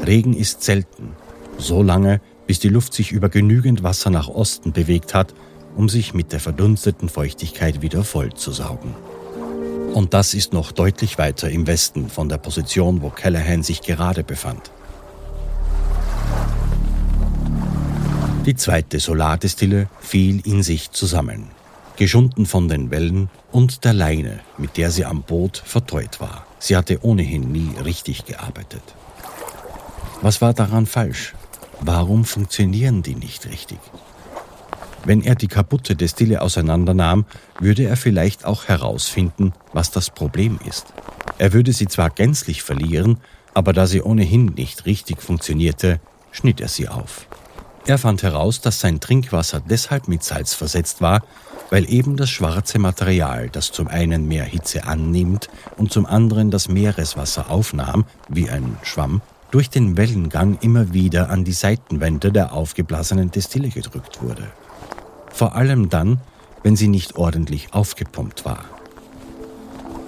Regen 0.06 0.34
ist 0.34 0.64
selten, 0.64 1.12
so 1.58 1.84
lange, 1.84 2.20
bis 2.48 2.60
die 2.60 2.70
Luft 2.70 2.94
sich 2.94 3.12
über 3.12 3.30
genügend 3.30 3.84
Wasser 3.84 4.10
nach 4.10 4.28
Osten 4.28 4.72
bewegt 4.72 5.14
hat, 5.14 5.36
um 5.76 5.88
sich 5.88 6.16
mit 6.16 6.32
der 6.32 6.40
verdunsteten 6.40 7.10
Feuchtigkeit 7.10 7.84
wieder 7.84 8.04
vollzusaugen. 8.04 8.96
Und 9.94 10.16
das 10.16 10.34
ist 10.34 10.52
noch 10.52 10.72
deutlich 10.72 11.18
weiter 11.20 11.50
im 11.50 11.68
Westen 11.68 12.10
von 12.10 12.28
der 12.28 12.38
Position, 12.38 13.02
wo 13.04 13.10
Callahan 13.10 13.62
sich 13.62 13.82
gerade 13.82 14.24
befand. 14.24 14.72
Die 18.46 18.56
zweite 18.56 19.00
Solardestille 19.00 19.90
fiel 20.00 20.46
in 20.46 20.64
sich 20.64 20.92
zusammen, 20.92 21.50
geschunden 21.98 22.46
von 22.46 22.68
den 22.68 22.90
Wellen 22.90 23.30
und 23.52 23.84
der 23.84 23.94
Leine, 23.94 24.40
mit 24.58 24.78
der 24.78 24.92
sie 24.92 25.06
am 25.06 25.24
Boot 25.24 25.62
verteut 25.66 26.20
war. 26.20 26.46
Sie 26.58 26.76
hatte 26.76 27.04
ohnehin 27.04 27.52
nie 27.52 27.70
richtig 27.84 28.26
gearbeitet. 28.26 28.82
Was 30.22 30.42
war 30.42 30.54
daran 30.54 30.86
falsch? 30.86 31.34
Warum 31.82 32.26
funktionieren 32.26 33.04
die 33.04 33.16
nicht 33.16 33.46
richtig? 33.46 33.80
Wenn 35.06 35.22
er 35.22 35.36
die 35.36 35.48
kaputte 35.48 35.96
Destille 35.96 36.42
auseinandernahm, 36.42 37.26
würde 37.60 37.86
er 37.86 37.98
vielleicht 37.98 38.46
auch 38.46 38.68
herausfinden, 38.68 39.54
was 39.74 39.92
das 39.92 40.10
Problem 40.10 40.60
ist. 40.68 40.88
Er 41.38 41.54
würde 41.54 41.72
sie 41.72 41.88
zwar 41.88 42.10
gänzlich 42.10 42.64
verlieren, 42.64 43.18
aber 43.54 43.74
da 43.74 43.88
sie 43.88 44.02
ohnehin 44.02 44.46
nicht 44.46 44.86
richtig 44.86 45.22
funktionierte, 45.22 46.00
schnitt 46.32 46.60
er 46.62 46.68
sie 46.68 46.88
auf. 46.88 47.28
Er 47.86 47.98
fand 47.98 48.24
heraus, 48.24 48.62
dass 48.62 48.80
sein 48.80 49.00
Trinkwasser 49.00 49.62
deshalb 49.62 50.08
mit 50.08 50.24
Salz 50.24 50.54
versetzt 50.54 51.02
war, 51.02 51.24
weil 51.70 51.90
eben 51.90 52.18
das 52.18 52.30
schwarze 52.30 52.80
Material, 52.80 53.50
das 53.50 53.72
zum 53.72 53.88
einen 53.88 54.28
mehr 54.28 54.44
Hitze 54.44 54.86
annimmt 54.86 55.50
und 55.78 55.92
zum 55.92 56.06
anderen 56.06 56.52
das 56.52 56.68
Meereswasser 56.68 57.50
aufnahm, 57.50 58.06
wie 58.28 58.50
ein 58.50 58.78
Schwamm, 58.84 59.22
durch 59.52 59.70
den 59.70 59.98
Wellengang 59.98 60.58
immer 60.62 60.94
wieder 60.94 61.30
an 61.30 61.44
die 61.44 61.54
Seitenwände 61.54 62.32
der 62.32 62.54
aufgeblasenen 62.54 63.32
Destille 63.32 63.70
gedrückt 63.70 64.22
wurde. 64.22 64.48
Vor 65.32 65.56
allem 65.56 65.90
dann, 65.90 66.20
wenn 66.64 66.76
sie 66.76 66.88
nicht 66.88 67.16
ordentlich 67.16 67.74
aufgepumpt 67.74 68.46
war. 68.46 68.66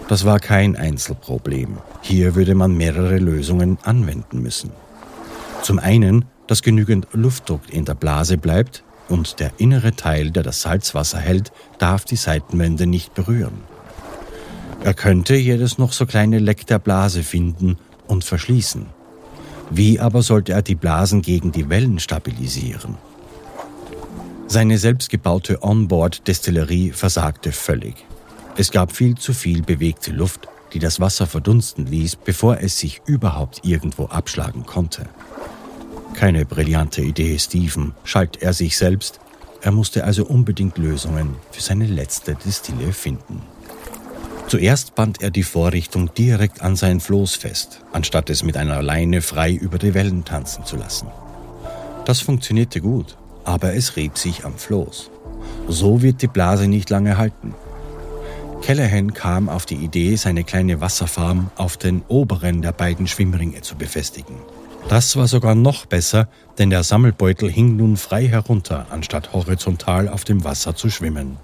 Das 0.08 0.25
war 0.25 0.40
kein 0.40 0.75
Einzelproblem. 0.75 1.78
Hier 2.01 2.36
würde 2.36 2.54
man 2.54 2.75
mehrere 2.75 3.18
Lösungen 3.18 3.78
anwenden 3.84 4.42
müssen. 4.42 4.72
Zum 5.62 5.80
einen, 5.80 6.26
dass 6.52 6.64
genügend 6.64 7.08
Luftdruck 7.14 7.62
in 7.70 7.86
der 7.86 7.94
Blase 7.94 8.38
bleibt 8.38 8.84
und 9.08 9.40
der 9.40 9.54
innere 9.58 9.96
Teil, 9.96 10.32
der 10.32 10.44
das 10.44 10.62
Salzwasser 10.62 11.18
hält, 11.18 11.54
darf 11.80 12.04
die 12.04 12.18
Seitenwände 12.18 12.88
nicht 12.88 13.14
berühren. 13.14 13.62
Er 14.84 14.94
könnte 14.94 15.38
jedes 15.38 15.78
noch 15.78 15.94
so 15.94 16.06
kleine 16.06 16.40
Leck 16.40 16.68
der 16.68 16.80
Blase 16.80 17.24
finden 17.24 17.78
und 18.06 18.26
verschließen. 18.26 18.88
Wie 19.70 20.02
aber 20.02 20.24
sollte 20.24 20.52
er 20.52 20.62
die 20.62 20.76
Blasen 20.76 21.22
gegen 21.22 21.54
die 21.54 21.70
Wellen 21.70 22.00
stabilisieren? 22.00 22.98
Seine 24.48 24.78
selbstgebaute 24.78 25.64
Onboard-Destillerie 25.64 26.92
versagte 26.92 27.54
völlig. 27.54 27.96
Es 28.58 28.72
gab 28.72 28.92
viel 28.92 29.16
zu 29.16 29.34
viel 29.34 29.62
bewegte 29.62 30.12
Luft, 30.12 30.50
die 30.74 30.80
das 30.80 31.00
Wasser 31.00 31.28
verdunsten 31.28 31.86
ließ, 31.86 32.18
bevor 32.18 32.58
es 32.60 32.78
sich 32.78 33.02
überhaupt 33.06 33.62
irgendwo 33.64 34.08
abschlagen 34.08 34.66
konnte. 34.66 35.08
Keine 36.13 36.45
brillante 36.45 37.02
Idee, 37.02 37.38
Stephen, 37.39 37.93
schalt 38.04 38.41
er 38.41 38.54
sich 38.54 38.78
selbst. 38.78 39.19
Er 39.62 39.71
musste 39.71 40.04
also 40.04 40.26
unbedingt 40.26 40.78
Lösungen 40.78 41.36
für 41.52 41.62
seine 41.62 41.86
letzte 41.86 42.36
Destille 42.36 42.93
finden. 42.93 43.41
Zuerst 44.47 44.95
band 44.95 45.21
er 45.21 45.30
die 45.30 45.43
Vorrichtung 45.43 46.13
direkt 46.13 46.62
an 46.62 46.76
sein 46.76 47.00
Floß 47.00 47.36
fest, 47.36 47.82
anstatt 47.93 48.30
es 48.30 48.43
mit 48.43 48.58
einer 48.58 48.82
Leine 48.82 49.21
frei 49.21 49.54
über 49.54 49.78
die 49.78 49.93
Wellen 49.93 50.26
tanzen 50.26 50.65
zu 50.65 50.76
lassen. 50.76 51.08
Das 52.06 52.19
funktionierte 52.19 52.82
gut, 52.82 53.17
aber 53.45 53.74
es 53.76 53.95
rieb 53.95 54.17
sich 54.17 54.43
am 54.43 54.58
Floß. 54.58 55.10
So 55.67 56.02
wird 56.02 56.21
die 56.21 56.28
Blase 56.28 56.67
nicht 56.67 56.89
lange 56.89 57.17
halten. 57.17 57.54
Callahan 58.62 59.13
kam 59.13 59.50
auf 59.50 59.65
die 59.65 59.76
Idee, 59.76 60.15
seine 60.17 60.43
kleine 60.43 60.82
Wasserfarm 60.82 61.50
auf 61.56 61.78
den 61.78 62.04
oberen 62.08 62.62
der 62.62 62.74
beiden 62.74 63.08
Schwimmringe 63.08 63.62
zu 63.62 63.76
befestigen. 63.76 64.36
Das 64.89 65.15
war 65.15 65.28
sogar 65.28 65.56
noch 65.56 65.86
besser, 65.86 66.28
denn 66.58 66.70
der 66.70 66.84
Sammelbeutel 66.84 67.50
hing 67.50 67.78
nun 67.78 67.98
frei 67.98 68.28
herunter, 68.28 68.88
anstatt 68.89 69.34
horizontal 69.34 70.10
auf 70.10 70.24
dem 70.24 70.44
Wasser 70.44 70.76
zu 70.76 70.89
schwimmen. 70.89 71.38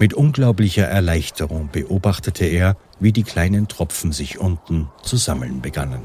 Mit 0.00 0.12
unglaublicher 0.12 0.86
Erleichterung 0.86 1.68
beobachtete 1.70 2.44
er, 2.44 2.76
wie 2.98 3.12
die 3.12 3.22
kleinen 3.22 3.68
Tropfen 3.68 4.10
sich 4.10 4.40
unten 4.40 4.88
zu 5.02 5.16
sammeln 5.16 5.60
begannen. 5.60 6.02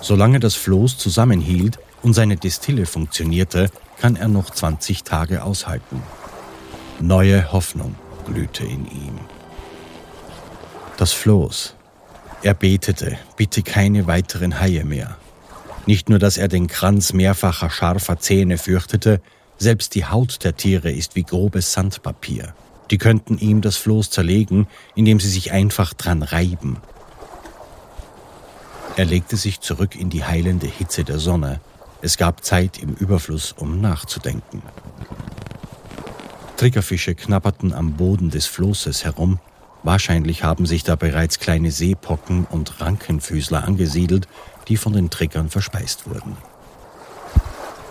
Solange 0.00 0.40
das 0.40 0.54
Floß 0.54 0.96
zusammenhielt, 0.96 1.78
und 2.02 2.14
seine 2.14 2.36
Destille 2.36 2.86
funktionierte, 2.86 3.70
kann 3.98 4.16
er 4.16 4.28
noch 4.28 4.50
20 4.50 5.02
Tage 5.02 5.42
aushalten. 5.42 6.02
Neue 7.00 7.52
Hoffnung 7.52 7.94
glühte 8.26 8.64
in 8.64 8.86
ihm. 8.86 9.18
Das 10.96 11.12
Floß. 11.12 11.75
Er 12.46 12.54
betete, 12.54 13.18
bitte 13.36 13.62
keine 13.62 14.06
weiteren 14.06 14.60
Haie 14.60 14.84
mehr. 14.84 15.16
Nicht 15.86 16.08
nur, 16.08 16.20
dass 16.20 16.38
er 16.38 16.46
den 16.46 16.68
Kranz 16.68 17.12
mehrfacher 17.12 17.70
scharfer 17.70 18.20
Zähne 18.20 18.56
fürchtete, 18.56 19.20
selbst 19.58 19.96
die 19.96 20.04
Haut 20.04 20.44
der 20.44 20.56
Tiere 20.56 20.92
ist 20.92 21.16
wie 21.16 21.24
grobes 21.24 21.72
Sandpapier. 21.72 22.54
Die 22.92 22.98
könnten 22.98 23.36
ihm 23.38 23.62
das 23.62 23.76
Floß 23.78 24.10
zerlegen, 24.10 24.68
indem 24.94 25.18
sie 25.18 25.28
sich 25.28 25.50
einfach 25.50 25.92
dran 25.92 26.22
reiben. 26.22 26.76
Er 28.94 29.06
legte 29.06 29.36
sich 29.36 29.60
zurück 29.60 29.96
in 29.96 30.08
die 30.08 30.22
heilende 30.22 30.68
Hitze 30.68 31.02
der 31.02 31.18
Sonne, 31.18 31.58
es 32.00 32.16
gab 32.16 32.44
Zeit 32.44 32.78
im 32.78 32.94
Überfluss, 32.94 33.50
um 33.50 33.80
nachzudenken. 33.80 34.62
Triggerfische 36.58 37.16
knabberten 37.16 37.74
am 37.74 37.94
Boden 37.94 38.30
des 38.30 38.46
Flosses 38.46 39.04
herum. 39.04 39.40
Wahrscheinlich 39.82 40.42
haben 40.42 40.66
sich 40.66 40.84
da 40.84 40.96
bereits 40.96 41.38
kleine 41.38 41.70
Seepocken 41.70 42.44
und 42.44 42.80
Rankenfüßler 42.80 43.64
angesiedelt, 43.64 44.26
die 44.68 44.76
von 44.76 44.92
den 44.92 45.10
Triggern 45.10 45.48
verspeist 45.48 46.08
wurden. 46.08 46.36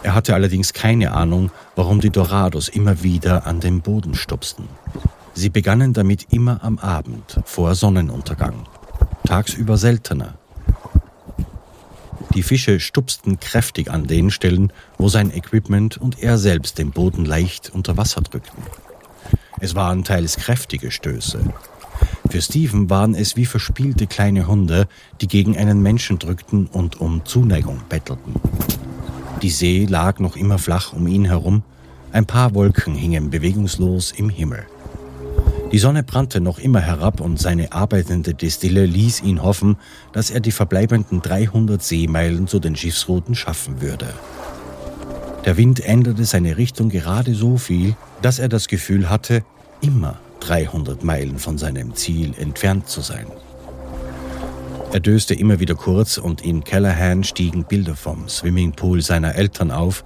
Er 0.03 0.13
hatte 0.13 0.33
allerdings 0.33 0.73
keine 0.73 1.11
Ahnung, 1.11 1.51
warum 1.75 2.01
die 2.01 2.11
Dorados 2.11 2.67
immer 2.67 3.01
wieder 3.01 3.47
an 3.47 3.59
den 3.59 3.81
Boden 3.81 4.13
stupsten. 4.13 4.67
Sie 5.33 5.49
begannen 5.49 5.93
damit 5.93 6.27
immer 6.31 6.63
am 6.63 6.77
Abend, 6.77 7.39
vor 7.45 7.75
Sonnenuntergang. 7.75 8.67
Tagsüber 9.25 9.77
seltener, 9.77 10.35
die 12.35 12.43
Fische 12.43 12.81
stupsten 12.81 13.39
kräftig 13.39 13.89
an 13.89 14.07
den 14.07 14.29
Stellen, 14.29 14.73
wo 14.97 15.07
sein 15.07 15.31
Equipment 15.31 15.97
und 15.97 16.21
er 16.21 16.37
selbst 16.37 16.77
den 16.77 16.91
Boden 16.91 17.23
leicht 17.23 17.69
unter 17.69 17.95
Wasser 17.95 18.19
drückten. 18.19 18.61
Es 19.61 19.73
waren 19.73 20.03
teils 20.03 20.35
kräftige 20.35 20.91
Stöße. 20.91 21.39
Für 22.29 22.41
Stephen 22.41 22.89
waren 22.89 23.15
es 23.15 23.35
wie 23.35 23.45
verspielte 23.45 24.07
kleine 24.07 24.47
Hunde, 24.47 24.87
die 25.21 25.27
gegen 25.27 25.57
einen 25.57 25.81
Menschen 25.81 26.19
drückten 26.19 26.67
und 26.67 26.99
um 26.99 27.23
Zuneigung 27.25 27.81
bettelten. 27.87 28.35
Die 29.41 29.49
See 29.49 29.85
lag 29.85 30.19
noch 30.19 30.35
immer 30.35 30.57
flach 30.57 30.93
um 30.93 31.07
ihn 31.07 31.25
herum, 31.25 31.63
ein 32.11 32.25
paar 32.25 32.53
Wolken 32.55 32.95
hingen 32.95 33.29
bewegungslos 33.29 34.11
im 34.11 34.29
Himmel. 34.29 34.65
Die 35.71 35.79
Sonne 35.79 36.03
brannte 36.03 36.39
noch 36.39 36.59
immer 36.59 36.79
herab 36.79 37.19
und 37.19 37.39
seine 37.39 37.73
arbeitende 37.73 38.33
Destille 38.33 38.85
ließ 38.85 39.21
ihn 39.23 39.43
hoffen, 39.43 39.77
dass 40.13 40.29
er 40.29 40.39
die 40.39 40.51
verbleibenden 40.51 41.21
300 41.21 41.83
Seemeilen 41.83 42.47
zu 42.47 42.59
den 42.59 42.75
Schiffsrouten 42.75 43.35
schaffen 43.35 43.81
würde. 43.81 44.07
Der 45.45 45.57
Wind 45.57 45.79
änderte 45.79 46.25
seine 46.25 46.57
Richtung 46.57 46.89
gerade 46.89 47.35
so 47.35 47.57
viel, 47.57 47.95
dass 48.21 48.39
er 48.39 48.49
das 48.49 48.67
Gefühl 48.67 49.09
hatte, 49.09 49.43
immer 49.81 50.17
300 50.47 51.03
Meilen 51.03 51.39
von 51.39 51.57
seinem 51.57 51.95
Ziel 51.95 52.33
entfernt 52.37 52.87
zu 52.87 53.01
sein. 53.01 53.27
Er 54.91 54.99
döste 54.99 55.33
immer 55.33 55.59
wieder 55.59 55.75
kurz 55.75 56.17
und 56.17 56.41
in 56.41 56.63
Callahan 56.63 57.23
stiegen 57.23 57.65
Bilder 57.65 57.95
vom 57.95 58.29
Swimmingpool 58.29 59.01
seiner 59.01 59.35
Eltern 59.35 59.71
auf. 59.71 60.05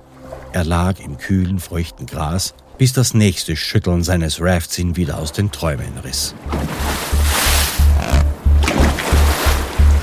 Er 0.54 0.65
lag 0.65 0.99
im 0.99 1.17
kühlen, 1.17 1.60
feuchten 1.60 2.06
Gras 2.06 2.54
bis 2.80 2.93
das 2.93 3.13
nächste 3.13 3.58
Schütteln 3.58 4.04
seines 4.04 4.39
Rafts 4.41 4.80
ihn 4.80 4.95
wieder 4.95 5.19
aus 5.19 5.34
den 5.34 5.52
Träumen 5.52 5.97
riss. 6.04 6.34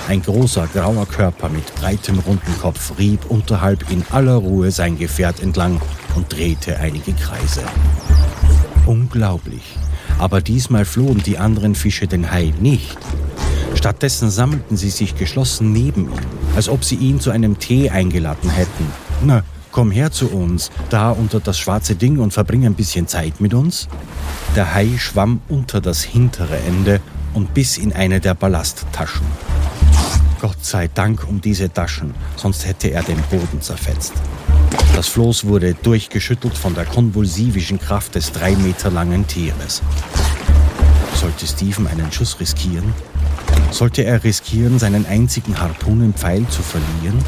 Ein 0.09 0.23
großer 0.23 0.69
grauer 0.69 1.07
Körper 1.07 1.49
mit 1.49 1.75
breitem 1.75 2.19
runden 2.21 2.59
Kopf 2.61 2.93
rieb 2.99 3.29
unterhalb 3.29 3.91
in 3.91 4.05
aller 4.11 4.37
Ruhe 4.37 4.71
sein 4.71 4.99
Gefährt 4.99 5.43
entlang 5.43 5.81
und 6.15 6.33
drehte 6.33 6.79
einige 6.79 7.13
Kreise. 7.15 7.63
Unglaublich. 8.85 9.65
Aber 10.19 10.41
diesmal 10.41 10.85
flohen 10.85 11.23
die 11.23 11.39
anderen 11.39 11.75
Fische 11.75 12.07
den 12.07 12.31
Hai 12.31 12.53
nicht. 12.61 12.99
Stattdessen 13.75 14.31
sammelten 14.31 14.77
sie 14.77 14.91
sich 14.91 15.17
geschlossen 15.17 15.73
neben 15.73 16.07
ihm, 16.07 16.21
als 16.55 16.69
ob 16.69 16.85
sie 16.85 16.97
ihn 16.97 17.21
zu 17.21 17.31
einem 17.31 17.59
Tee 17.59 17.91
eingeladen 17.91 18.51
hätten. 18.51 18.87
Na, 19.23 19.43
komm 19.71 19.91
her 19.91 20.11
zu 20.11 20.31
uns, 20.31 20.71
da 20.89 21.11
unter 21.11 21.41
das 21.41 21.59
schwarze 21.59 21.95
Ding 21.95 22.19
und 22.19 22.33
verbring 22.33 22.65
ein 22.65 22.75
bisschen 22.75 23.07
Zeit 23.07 23.41
mit 23.41 23.53
uns. 23.53 23.89
Der 24.57 24.75
Hai 24.75 24.97
schwamm 24.97 25.41
unter 25.49 25.83
das 25.83 26.03
hintere 26.03 26.57
Ende 26.67 27.01
und 27.35 27.53
biss 27.53 27.77
in 27.77 27.93
eine 27.93 28.21
der 28.21 28.35
Ballasttaschen. 28.35 29.27
Gott 30.41 30.65
sei 30.65 30.89
Dank 30.89 31.29
um 31.29 31.41
diese 31.41 31.71
Taschen, 31.71 32.15
sonst 32.37 32.67
hätte 32.67 32.91
er 32.91 33.03
den 33.03 33.21
Boden 33.31 33.61
zerfetzt. 33.61 34.15
Das 34.97 35.09
Floß 35.09 35.45
wurde 35.45 35.75
durchgeschüttelt 35.75 36.57
von 36.57 36.75
der 36.75 36.87
konvulsivischen 36.87 37.79
Kraft 37.79 38.15
des 38.15 38.33
drei 38.33 38.57
Meter 38.57 38.91
langen 38.91 39.27
Tieres. 39.27 39.83
Sollte 41.15 41.47
Stephen 41.47 41.87
einen 41.87 42.11
Schuss 42.11 42.41
riskieren? 42.41 42.95
Sollte 43.71 44.05
er 44.05 44.25
riskieren, 44.25 44.79
seinen 44.79 45.05
einzigen 45.05 45.61
Harpunenpfeil 45.61 46.49
zu 46.49 46.63
verlieren? 46.63 47.23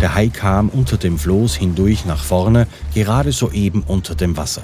Der 0.00 0.14
Hai 0.14 0.28
kam 0.28 0.70
unter 0.70 0.96
dem 0.96 1.18
Floß 1.18 1.56
hindurch 1.56 2.06
nach 2.06 2.24
vorne, 2.24 2.66
gerade 2.94 3.30
soeben 3.30 3.82
unter 3.86 4.14
dem 4.14 4.38
Wasser. 4.38 4.62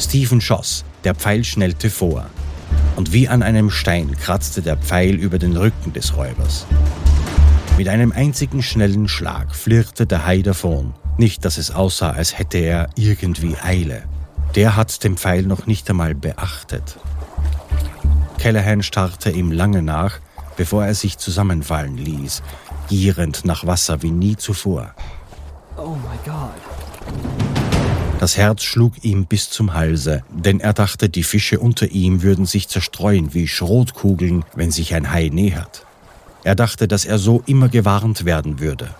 Stephen 0.00 0.40
schoss, 0.40 0.86
der 1.04 1.14
Pfeil 1.14 1.44
schnellte 1.44 1.90
vor. 1.90 2.30
Und 2.96 3.12
wie 3.12 3.28
an 3.28 3.42
einem 3.42 3.68
Stein 3.70 4.16
kratzte 4.16 4.62
der 4.62 4.78
Pfeil 4.78 5.16
über 5.16 5.38
den 5.38 5.54
Rücken 5.54 5.92
des 5.92 6.16
Räubers. 6.16 6.64
Mit 7.76 7.88
einem 7.88 8.12
einzigen 8.12 8.62
schnellen 8.62 9.06
Schlag 9.06 9.54
flirrte 9.54 10.06
der 10.06 10.24
Hai 10.24 10.40
davon. 10.40 10.94
Nicht, 11.18 11.44
dass 11.44 11.58
es 11.58 11.72
aussah, 11.72 12.10
als 12.10 12.38
hätte 12.38 12.58
er 12.58 12.88
irgendwie 12.94 13.56
Eile. 13.60 14.04
Der 14.54 14.76
hat 14.76 15.02
den 15.02 15.16
Pfeil 15.16 15.42
noch 15.42 15.66
nicht 15.66 15.90
einmal 15.90 16.14
beachtet. 16.14 16.96
Callahan 18.38 18.84
starrte 18.84 19.30
ihm 19.30 19.50
lange 19.50 19.82
nach, 19.82 20.20
bevor 20.56 20.86
er 20.86 20.94
sich 20.94 21.18
zusammenfallen 21.18 21.98
ließ, 21.98 22.42
gierend 22.88 23.44
nach 23.44 23.66
Wasser 23.66 24.00
wie 24.02 24.12
nie 24.12 24.36
zuvor. 24.36 24.94
Oh 25.76 25.96
my 25.96 26.18
God. 26.24 26.54
Das 28.20 28.36
Herz 28.36 28.62
schlug 28.62 29.04
ihm 29.04 29.26
bis 29.26 29.50
zum 29.50 29.74
Halse, 29.74 30.22
denn 30.30 30.60
er 30.60 30.72
dachte, 30.72 31.08
die 31.08 31.24
Fische 31.24 31.58
unter 31.58 31.88
ihm 31.88 32.22
würden 32.22 32.46
sich 32.46 32.68
zerstreuen 32.68 33.34
wie 33.34 33.48
Schrotkugeln, 33.48 34.44
wenn 34.54 34.70
sich 34.70 34.94
ein 34.94 35.10
Hai 35.12 35.30
nähert. 35.32 35.84
Er 36.44 36.54
dachte, 36.54 36.86
dass 36.86 37.04
er 37.04 37.18
so 37.18 37.42
immer 37.46 37.68
gewarnt 37.68 38.24
werden 38.24 38.60
würde. 38.60 38.90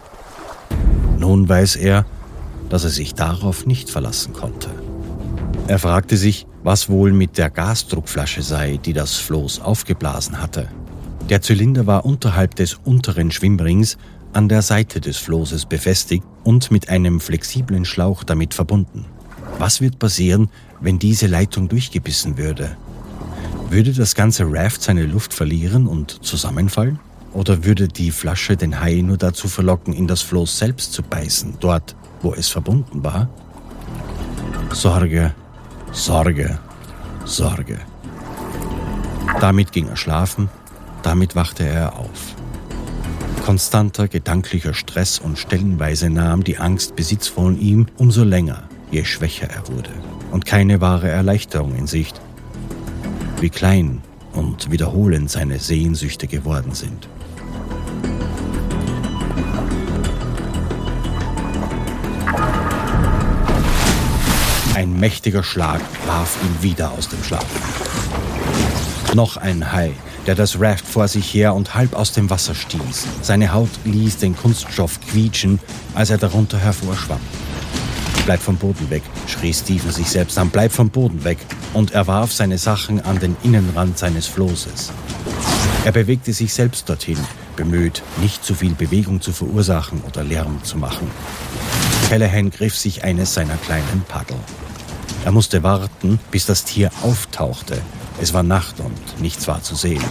Nun 1.18 1.48
weiß 1.48 1.76
er, 1.76 2.06
dass 2.68 2.84
er 2.84 2.90
sich 2.90 3.14
darauf 3.14 3.66
nicht 3.66 3.90
verlassen 3.90 4.32
konnte. 4.32 4.70
Er 5.66 5.78
fragte 5.78 6.16
sich, 6.16 6.46
was 6.62 6.88
wohl 6.88 7.12
mit 7.12 7.38
der 7.38 7.50
Gasdruckflasche 7.50 8.42
sei, 8.42 8.78
die 8.78 8.92
das 8.92 9.16
Floß 9.16 9.60
aufgeblasen 9.60 10.40
hatte. 10.40 10.68
Der 11.28 11.42
Zylinder 11.42 11.86
war 11.86 12.06
unterhalb 12.06 12.54
des 12.54 12.74
unteren 12.74 13.30
Schwimmrings 13.30 13.98
an 14.32 14.48
der 14.48 14.62
Seite 14.62 15.00
des 15.00 15.16
Floßes 15.18 15.66
befestigt 15.66 16.24
und 16.44 16.70
mit 16.70 16.88
einem 16.88 17.20
flexiblen 17.20 17.84
Schlauch 17.84 18.24
damit 18.24 18.54
verbunden. 18.54 19.04
Was 19.58 19.80
wird 19.80 19.98
passieren, 19.98 20.50
wenn 20.80 20.98
diese 20.98 21.26
Leitung 21.26 21.68
durchgebissen 21.68 22.38
würde? 22.38 22.76
Würde 23.70 23.92
das 23.92 24.14
ganze 24.14 24.44
Raft 24.46 24.82
seine 24.82 25.04
Luft 25.04 25.34
verlieren 25.34 25.86
und 25.86 26.24
zusammenfallen? 26.24 26.98
Oder 27.32 27.64
würde 27.64 27.88
die 27.88 28.10
Flasche 28.10 28.56
den 28.56 28.80
Hai 28.80 29.02
nur 29.02 29.18
dazu 29.18 29.48
verlocken, 29.48 29.92
in 29.92 30.06
das 30.06 30.22
Floß 30.22 30.58
selbst 30.58 30.92
zu 30.92 31.02
beißen, 31.02 31.56
dort, 31.60 31.94
wo 32.22 32.32
es 32.32 32.48
verbunden 32.48 33.04
war? 33.04 33.28
Sorge, 34.72 35.34
Sorge, 35.92 36.58
Sorge. 37.24 37.78
Damit 39.40 39.72
ging 39.72 39.88
er 39.88 39.96
schlafen, 39.96 40.48
damit 41.02 41.36
wachte 41.36 41.64
er 41.64 41.96
auf. 41.96 42.34
Konstanter 43.44 44.08
gedanklicher 44.08 44.74
Stress 44.74 45.18
und 45.18 45.38
stellenweise 45.38 46.10
nahm 46.10 46.44
die 46.44 46.58
Angst 46.58 46.96
Besitz 46.96 47.28
von 47.28 47.58
ihm 47.58 47.86
umso 47.96 48.24
länger, 48.24 48.64
je 48.90 49.04
schwächer 49.04 49.48
er 49.48 49.66
wurde. 49.68 49.90
Und 50.32 50.44
keine 50.44 50.80
wahre 50.80 51.08
Erleichterung 51.08 51.74
in 51.74 51.86
Sicht. 51.86 52.20
Wie 53.40 53.48
klein 53.48 54.02
und 54.32 54.70
wiederholend 54.70 55.30
seine 55.30 55.58
Sehnsüchte 55.58 56.26
geworden 56.26 56.74
sind. 56.74 57.08
Ein 64.78 65.00
mächtiger 65.00 65.42
Schlag 65.42 65.80
warf 66.06 66.38
ihn 66.40 66.62
wieder 66.62 66.92
aus 66.92 67.08
dem 67.08 67.20
Schlaf. 67.24 67.44
Noch 69.12 69.36
ein 69.36 69.72
Hai, 69.72 69.90
der 70.24 70.36
das 70.36 70.60
Raft 70.60 70.86
vor 70.86 71.08
sich 71.08 71.34
her 71.34 71.54
und 71.54 71.74
halb 71.74 71.96
aus 71.96 72.12
dem 72.12 72.30
Wasser 72.30 72.54
stieß. 72.54 73.08
Seine 73.20 73.52
Haut 73.52 73.70
ließ 73.84 74.18
den 74.18 74.36
Kunststoff 74.36 75.00
quietschen, 75.00 75.58
als 75.96 76.10
er 76.10 76.18
darunter 76.18 76.58
hervorschwamm. 76.58 77.18
Bleib 78.24 78.40
vom 78.40 78.56
Boden 78.56 78.88
weg, 78.88 79.02
schrie 79.26 79.52
Stephen 79.52 79.90
sich 79.90 80.10
selbst 80.10 80.38
an, 80.38 80.48
bleib 80.48 80.70
vom 80.70 80.90
Boden 80.90 81.24
weg, 81.24 81.38
und 81.74 81.90
er 81.90 82.06
warf 82.06 82.32
seine 82.32 82.56
Sachen 82.56 83.04
an 83.04 83.18
den 83.18 83.36
Innenrand 83.42 83.98
seines 83.98 84.28
Floßes. 84.28 84.92
Er 85.86 85.90
bewegte 85.90 86.32
sich 86.32 86.54
selbst 86.54 86.88
dorthin, 86.88 87.18
bemüht, 87.56 88.04
nicht 88.22 88.44
zu 88.44 88.54
viel 88.54 88.74
Bewegung 88.74 89.20
zu 89.20 89.32
verursachen 89.32 90.04
oder 90.06 90.22
Lärm 90.22 90.62
zu 90.62 90.78
machen. 90.78 91.10
Callahan 92.08 92.50
griff 92.50 92.76
sich 92.76 93.02
eines 93.02 93.34
seiner 93.34 93.56
kleinen 93.56 94.04
Paddel. 94.06 94.36
Er 95.24 95.32
musste 95.32 95.62
warten, 95.62 96.18
bis 96.30 96.46
das 96.46 96.64
Tier 96.64 96.90
auftauchte. 97.02 97.80
Es 98.20 98.32
war 98.32 98.42
Nacht 98.42 98.80
und 98.80 99.20
nichts 99.20 99.46
war 99.48 99.62
zu 99.62 99.74
sehen. 99.74 100.04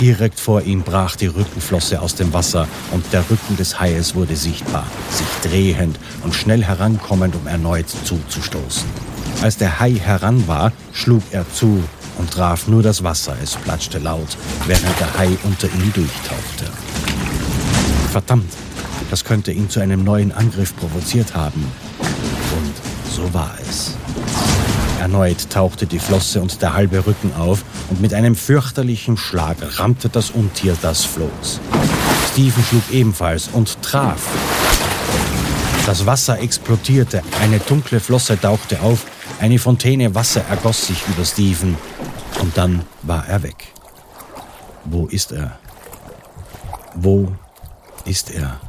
Direkt 0.00 0.40
vor 0.40 0.62
ihm 0.62 0.82
brach 0.82 1.16
die 1.16 1.28
Rückenflosse 1.28 2.02
aus 2.02 2.14
dem 2.14 2.32
Wasser 2.32 2.68
und 2.90 3.04
der 3.12 3.20
Rücken 3.30 3.56
des 3.56 3.80
Haies 3.80 4.14
wurde 4.14 4.36
sichtbar, 4.36 4.86
sich 5.08 5.50
drehend 5.50 5.98
und 6.24 6.34
schnell 6.34 6.64
herankommend, 6.64 7.36
um 7.36 7.46
erneut 7.46 7.86
zuzustoßen. 7.88 8.88
Als 9.42 9.56
der 9.56 9.78
Hai 9.78 9.92
heran 9.92 10.46
war, 10.48 10.72
schlug 10.92 11.22
er 11.30 11.44
zu 11.52 11.82
und 12.18 12.30
traf 12.30 12.66
nur 12.66 12.82
das 12.82 13.02
Wasser. 13.04 13.36
Es 13.42 13.56
platschte 13.56 13.98
laut, 13.98 14.36
während 14.66 15.00
der 15.00 15.16
Hai 15.16 15.30
unter 15.44 15.68
ihm 15.68 15.92
durchtauchte. 15.92 16.66
Verdammt, 18.10 18.52
das 19.10 19.24
könnte 19.24 19.52
ihn 19.52 19.70
zu 19.70 19.80
einem 19.80 20.04
neuen 20.04 20.32
Angriff 20.32 20.76
provoziert 20.76 21.34
haben. 21.34 21.64
So 23.14 23.32
war 23.32 23.54
es. 23.62 23.94
Erneut 24.98 25.48
tauchte 25.48 25.86
die 25.86 26.00
Flosse 26.00 26.40
und 26.40 26.60
der 26.60 26.74
halbe 26.74 27.06
Rücken 27.06 27.32
auf 27.34 27.62
und 27.88 28.00
mit 28.00 28.12
einem 28.12 28.34
fürchterlichen 28.34 29.16
Schlag 29.16 29.56
rammte 29.78 30.08
das 30.08 30.30
Untier 30.30 30.76
das 30.82 31.04
Floß. 31.04 31.60
Stephen 32.32 32.64
schlug 32.64 32.82
ebenfalls 32.90 33.50
und 33.52 33.80
traf. 33.82 34.20
Das 35.86 36.06
Wasser 36.06 36.40
explodierte, 36.40 37.22
eine 37.40 37.60
dunkle 37.60 38.00
Flosse 38.00 38.40
tauchte 38.40 38.80
auf, 38.80 39.06
eine 39.40 39.60
Fontäne 39.60 40.12
Wasser 40.16 40.42
ergoss 40.50 40.88
sich 40.88 41.06
über 41.06 41.24
Stephen 41.24 41.76
und 42.40 42.56
dann 42.56 42.84
war 43.02 43.28
er 43.28 43.44
weg. 43.44 43.68
Wo 44.86 45.06
ist 45.06 45.30
er? 45.30 45.56
Wo 46.96 47.32
ist 48.06 48.32
er? 48.32 48.60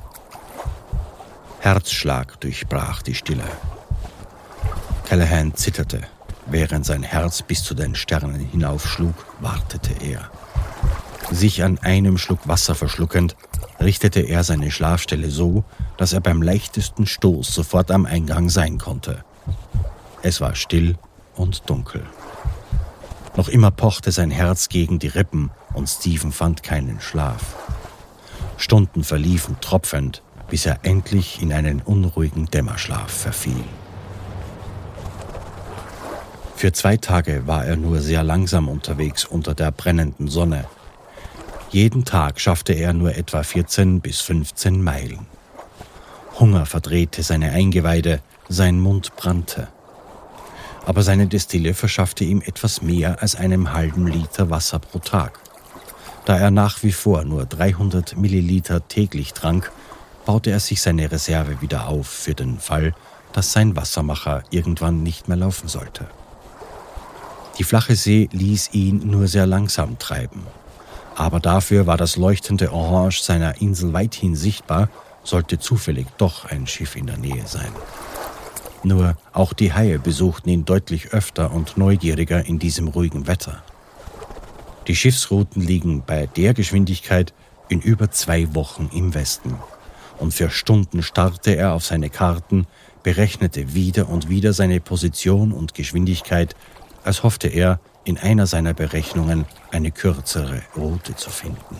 Herzschlag 1.61 2.39
durchbrach 2.41 3.01
die 3.01 3.15
Stille. 3.15 3.45
Callahan 5.05 5.53
zitterte. 5.55 6.01
Während 6.47 6.85
sein 6.85 7.03
Herz 7.03 7.41
bis 7.41 7.63
zu 7.63 7.73
den 7.73 7.95
Sternen 7.95 8.39
hinaufschlug, 8.39 9.13
wartete 9.39 9.93
er. 10.03 10.29
Sich 11.31 11.63
an 11.63 11.79
einem 11.79 12.17
Schluck 12.17 12.47
Wasser 12.47 12.75
verschluckend, 12.75 13.35
richtete 13.79 14.21
er 14.21 14.43
seine 14.43 14.71
Schlafstelle 14.71 15.29
so, 15.29 15.63
dass 15.97 16.13
er 16.13 16.21
beim 16.21 16.41
leichtesten 16.41 17.05
Stoß 17.05 17.53
sofort 17.53 17.91
am 17.91 18.05
Eingang 18.05 18.49
sein 18.49 18.77
konnte. 18.77 19.23
Es 20.21 20.41
war 20.41 20.55
still 20.55 20.97
und 21.35 21.69
dunkel. 21.69 22.03
Noch 23.35 23.49
immer 23.49 23.71
pochte 23.71 24.11
sein 24.11 24.31
Herz 24.31 24.69
gegen 24.69 24.97
die 24.97 25.07
Rippen 25.07 25.51
und 25.73 25.87
Stephen 25.87 26.31
fand 26.31 26.63
keinen 26.63 27.01
Schlaf. 27.01 27.55
Stunden 28.57 29.03
verliefen 29.03 29.57
tropfend, 29.61 30.23
bis 30.49 30.65
er 30.65 30.79
endlich 30.83 31.41
in 31.41 31.51
einen 31.51 31.81
unruhigen 31.81 32.45
Dämmerschlaf 32.45 33.11
verfiel. 33.11 33.63
Für 36.55 36.71
zwei 36.71 36.95
Tage 36.95 37.47
war 37.47 37.65
er 37.65 37.75
nur 37.75 37.99
sehr 37.99 38.23
langsam 38.23 38.69
unterwegs 38.69 39.25
unter 39.25 39.53
der 39.53 39.71
brennenden 39.71 40.29
Sonne. 40.29 40.65
Jeden 41.69 42.05
Tag 42.05 42.39
schaffte 42.39 42.71
er 42.71 42.93
nur 42.93 43.13
etwa 43.15 43.43
14 43.43 43.99
bis 43.99 44.21
15 44.21 44.81
Meilen. 44.81 45.27
Hunger 46.39 46.65
verdrehte 46.65 47.23
seine 47.23 47.51
Eingeweide, 47.51 48.21
sein 48.47 48.79
Mund 48.79 49.17
brannte. 49.17 49.67
Aber 50.85 51.03
seine 51.03 51.27
Destille 51.27 51.73
verschaffte 51.73 52.23
ihm 52.23 52.41
etwas 52.41 52.81
mehr 52.81 53.21
als 53.21 53.35
einem 53.35 53.73
halben 53.73 54.07
Liter 54.07 54.49
Wasser 54.49 54.79
pro 54.79 54.99
Tag. 54.99 55.39
Da 56.23 56.37
er 56.37 56.51
nach 56.51 56.83
wie 56.83 56.93
vor 56.93 57.25
nur 57.25 57.45
300 57.45 58.15
Milliliter 58.15 58.87
täglich 58.87 59.33
trank, 59.33 59.71
baute 60.25 60.51
er 60.51 60.61
sich 60.61 60.81
seine 60.81 61.11
Reserve 61.11 61.61
wieder 61.61 61.89
auf 61.89 62.07
für 62.07 62.33
den 62.33 62.59
Fall, 62.59 62.93
dass 63.33 63.51
sein 63.51 63.75
Wassermacher 63.75 64.43
irgendwann 64.51 65.03
nicht 65.03 65.27
mehr 65.27 65.37
laufen 65.37 65.67
sollte. 65.67 66.07
Die 67.57 67.63
flache 67.63 67.95
See 67.95 68.29
ließ 68.31 68.71
ihn 68.73 69.09
nur 69.09 69.27
sehr 69.27 69.45
langsam 69.45 69.97
treiben. 69.97 70.41
Aber 71.15 71.39
dafür 71.39 71.87
war 71.87 71.97
das 71.97 72.17
leuchtende 72.17 72.73
Orange 72.73 73.21
seiner 73.21 73.61
Insel 73.61 73.93
weithin 73.93 74.35
sichtbar, 74.35 74.89
sollte 75.23 75.59
zufällig 75.59 76.07
doch 76.17 76.45
ein 76.45 76.67
Schiff 76.67 76.95
in 76.95 77.07
der 77.07 77.17
Nähe 77.17 77.47
sein. 77.47 77.71
Nur 78.83 79.17
auch 79.33 79.53
die 79.53 79.73
Haie 79.73 79.97
besuchten 79.97 80.49
ihn 80.49 80.65
deutlich 80.65 81.13
öfter 81.13 81.51
und 81.51 81.77
neugieriger 81.77 82.45
in 82.45 82.59
diesem 82.59 82.89
ruhigen 82.89 83.25
Wetter. 83.25 83.63
Die 84.87 84.95
Schiffsrouten 84.95 85.61
liegen 85.61 86.03
bei 86.05 86.27
der 86.27 86.53
Geschwindigkeit 86.53 87.33
in 87.69 87.81
über 87.81 88.11
zwei 88.11 88.53
Wochen 88.53 88.89
im 88.93 89.15
Westen. 89.15 89.55
Und 90.19 90.33
für 90.33 90.51
Stunden 90.51 91.01
starrte 91.01 91.55
er 91.55 91.73
auf 91.73 91.83
seine 91.83 92.09
Karten, 92.09 92.67
berechnete 93.01 93.73
wieder 93.73 94.07
und 94.09 94.29
wieder 94.29 94.53
seine 94.53 94.79
Position 94.79 95.51
und 95.51 95.73
Geschwindigkeit, 95.73 96.55
als 97.05 97.23
hoffte 97.23 97.47
er, 97.47 97.79
in 98.03 98.17
einer 98.17 98.47
seiner 98.47 98.73
Berechnungen 98.73 99.45
eine 99.71 99.91
kürzere 99.91 100.61
Route 100.75 101.15
zu 101.15 101.29
finden. 101.29 101.77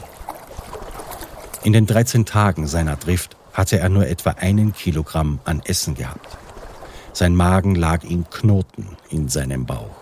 In 1.64 1.74
den 1.74 1.86
13 1.86 2.26
Tagen 2.26 2.68
seiner 2.68 2.96
Drift 2.96 3.36
hatte 3.54 3.80
er 3.80 3.90
nur 3.90 4.08
etwa 4.08 4.32
einen 4.32 4.74
Kilogramm 4.74 5.40
an 5.46 5.62
Essen 5.66 5.96
gehabt. 5.96 6.38
Sein 7.14 7.36
Magen 7.36 7.76
lag 7.76 8.04
in 8.04 8.30
Knoten 8.30 8.98
in 9.10 9.30
seinem 9.30 9.66
Bauch. 9.66 9.96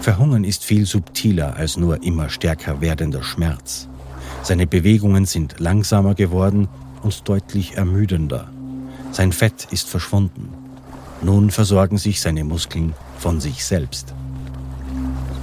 Verhungern 0.00 0.44
ist 0.44 0.64
viel 0.64 0.86
subtiler 0.86 1.56
als 1.56 1.76
nur 1.76 2.02
immer 2.02 2.30
stärker 2.30 2.80
werdender 2.80 3.22
Schmerz. 3.22 3.88
Seine 4.42 4.66
Bewegungen 4.66 5.26
sind 5.26 5.60
langsamer 5.60 6.14
geworden 6.14 6.68
und 7.02 7.28
deutlich 7.28 7.76
ermüdender. 7.76 8.48
Sein 9.12 9.32
Fett 9.32 9.68
ist 9.70 9.88
verschwunden. 9.88 10.48
Nun 11.22 11.50
versorgen 11.50 11.98
sich 11.98 12.20
seine 12.20 12.44
Muskeln 12.44 12.94
von 13.22 13.40
sich 13.40 13.64
selbst. 13.64 14.14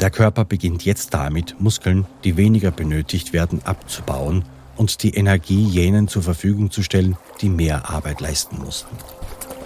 Der 0.02 0.10
Körper 0.10 0.46
beginnt 0.46 0.84
jetzt 0.86 1.14
damit, 1.14 1.60
Muskeln, 1.60 2.06
die 2.24 2.36
weniger 2.38 2.72
benötigt 2.72 3.34
werden, 3.34 3.62
abzubauen 3.64 4.44
und 4.76 5.02
die 5.02 5.16
Energie 5.16 5.64
jenen 5.66 6.08
zur 6.08 6.24
Verfügung 6.24 6.72
zu 6.72 6.84
stellen, 6.84 7.18
die 7.42 7.50
mehr 7.50 7.90
Arbeit 7.90 8.22
leisten 8.22 8.60
mussten. 8.60 8.96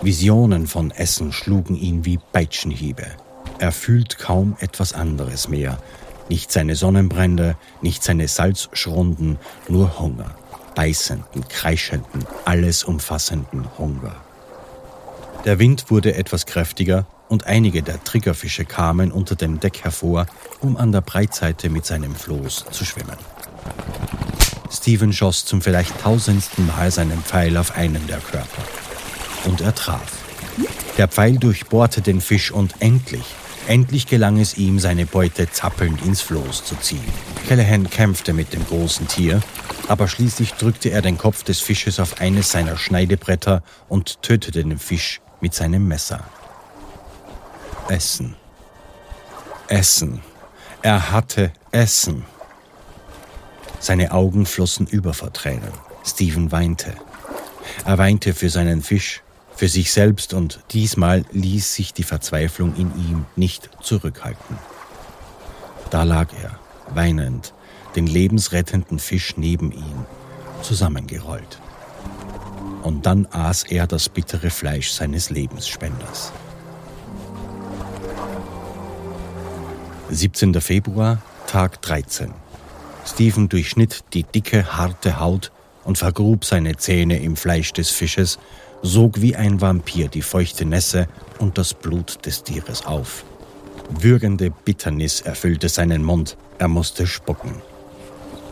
Visionen 0.02 0.68
von 0.68 0.92
Essen 0.92 1.32
schlugen 1.32 1.76
ihn 1.76 2.06
wie 2.06 2.20
Peitschenhiebe. 2.32 3.06
Er 3.60 3.72
fühlt 3.72 4.20
kaum 4.20 4.58
etwas 4.60 4.94
anderes 4.94 5.48
mehr. 5.48 5.80
Nicht 6.30 6.52
seine 6.52 6.76
Sonnenbrände, 6.76 7.56
nicht 7.82 8.04
seine 8.04 8.28
Salzschrunden, 8.28 9.38
nur 9.70 10.00
Hunger. 10.00 10.36
Beißenden, 10.76 11.48
kreischenden, 11.48 12.26
alles 12.46 12.84
umfassenden 12.84 13.66
Hunger. 13.78 14.16
Der 15.46 15.60
Wind 15.60 15.92
wurde 15.92 16.16
etwas 16.16 16.46
kräftiger 16.46 17.06
und 17.30 17.48
einige 17.48 17.84
der 17.84 18.04
Triggerfische 18.04 18.66
kamen 18.66 19.12
unter 19.12 19.36
dem 19.36 19.60
Deck 19.60 19.84
hervor, 19.84 20.26
um 20.60 20.78
an 20.78 20.92
der 20.92 21.02
Breitseite 21.02 21.70
mit 21.70 21.86
seinem 21.86 22.16
Floß 22.16 22.66
zu 22.72 22.86
schwimmen. 22.86 23.18
Steven 24.72 25.14
schoss 25.14 25.46
zum 25.46 25.62
vielleicht 25.62 26.02
tausendsten 26.02 26.68
Mal 26.68 26.92
seinen 26.92 27.22
Pfeil 27.22 27.58
auf 27.58 27.76
einen 27.76 28.06
der 28.08 28.20
Körper. 28.20 28.64
Und 29.46 29.62
er 29.62 29.76
traf. 29.76 30.20
Der 30.98 31.08
Pfeil 31.08 31.38
durchbohrte 31.38 32.02
den 32.02 32.22
Fisch 32.22 32.52
und 32.52 32.76
endlich 32.80 33.26
Endlich 33.68 34.08
gelang 34.08 34.40
es 34.40 34.58
ihm, 34.58 34.78
seine 34.78 35.06
Beute 35.06 35.50
zappelnd 35.50 36.06
ins 36.06 36.22
Floß 36.22 36.66
zu 36.66 36.76
ziehen. 36.76 37.04
Callahan 37.48 37.90
kämpfte 37.90 38.34
mit 38.34 38.52
dem 38.52 38.66
großen 38.66 39.08
Tier, 39.08 39.42
aber 39.88 40.10
schließlich 40.10 40.54
drückte 40.54 40.90
er 40.90 41.02
den 41.02 41.18
Kopf 41.18 41.44
des 41.44 41.62
Fisches 41.62 42.00
auf 42.00 42.20
eines 42.20 42.52
seiner 42.52 42.78
Schneidebretter 42.78 43.64
und 43.88 44.22
tötete 44.22 44.64
den 44.64 44.80
Fisch 44.80 45.22
mit 45.40 45.54
seinem 45.54 45.88
Messer. 45.88 46.26
Essen. 47.90 48.36
Essen. 49.68 50.22
Er 50.82 51.12
hatte 51.12 51.52
Essen. 51.72 52.24
Seine 53.80 54.12
Augen 54.12 54.46
flossen 54.46 54.88
über 54.88 55.14
vor 55.14 55.34
Tränen. 55.34 55.72
Stephen 56.06 56.52
weinte. 56.52 56.94
Er 57.86 57.98
weinte 57.98 58.34
für 58.34 58.50
seinen 58.50 58.82
Fisch, 58.82 59.22
für 59.56 59.68
sich 59.68 59.92
selbst 59.92 60.34
und 60.34 60.62
diesmal 60.72 61.26
ließ 61.32 61.76
sich 61.76 61.94
die 61.94 62.04
Verzweiflung 62.04 62.76
in 62.76 62.92
ihm 62.96 63.26
nicht 63.36 63.70
zurückhalten. 63.82 64.58
Da 65.90 66.04
lag 66.04 66.30
er, 66.42 66.58
weinend, 66.96 67.54
den 67.96 68.08
lebensrettenden 68.08 69.00
Fisch 69.00 69.36
neben 69.38 69.72
ihm, 69.72 70.06
zusammengerollt. 70.62 71.60
Und 72.82 73.06
dann 73.06 73.28
aß 73.32 73.64
er 73.64 73.88
das 73.88 74.10
bittere 74.10 74.50
Fleisch 74.50 74.92
seines 74.92 75.30
Lebensspenders. 75.30 76.32
17. 80.14 80.62
Februar, 80.62 81.22
Tag 81.48 81.82
13. 81.82 82.32
Stephen 83.06 83.50
durchschnitt 83.50 84.04
die 84.14 84.24
dicke, 84.24 84.78
harte 84.78 85.20
Haut 85.20 85.52
und 85.84 85.98
vergrub 85.98 86.46
seine 86.46 86.78
Zähne 86.78 87.20
im 87.20 87.36
Fleisch 87.36 87.74
des 87.74 87.90
Fisches 87.90 88.38
sog 88.84 89.22
wie 89.22 89.36
ein 89.36 89.60
Vampir 89.60 90.10
die 90.10 90.22
feuchte 90.22 90.66
Nässe 90.66 91.08
und 91.40 91.58
das 91.58 91.74
Blut 91.74 92.26
des 92.26 92.44
Tieres 92.44 92.86
auf. 92.86 93.26
Würgende 93.90 94.52
Bitternis 94.52 95.22
erfüllte 95.22 95.68
seinen 95.68 96.04
Mund, 96.04 96.38
er 96.60 96.68
musste 96.68 97.08
spucken. 97.08 97.56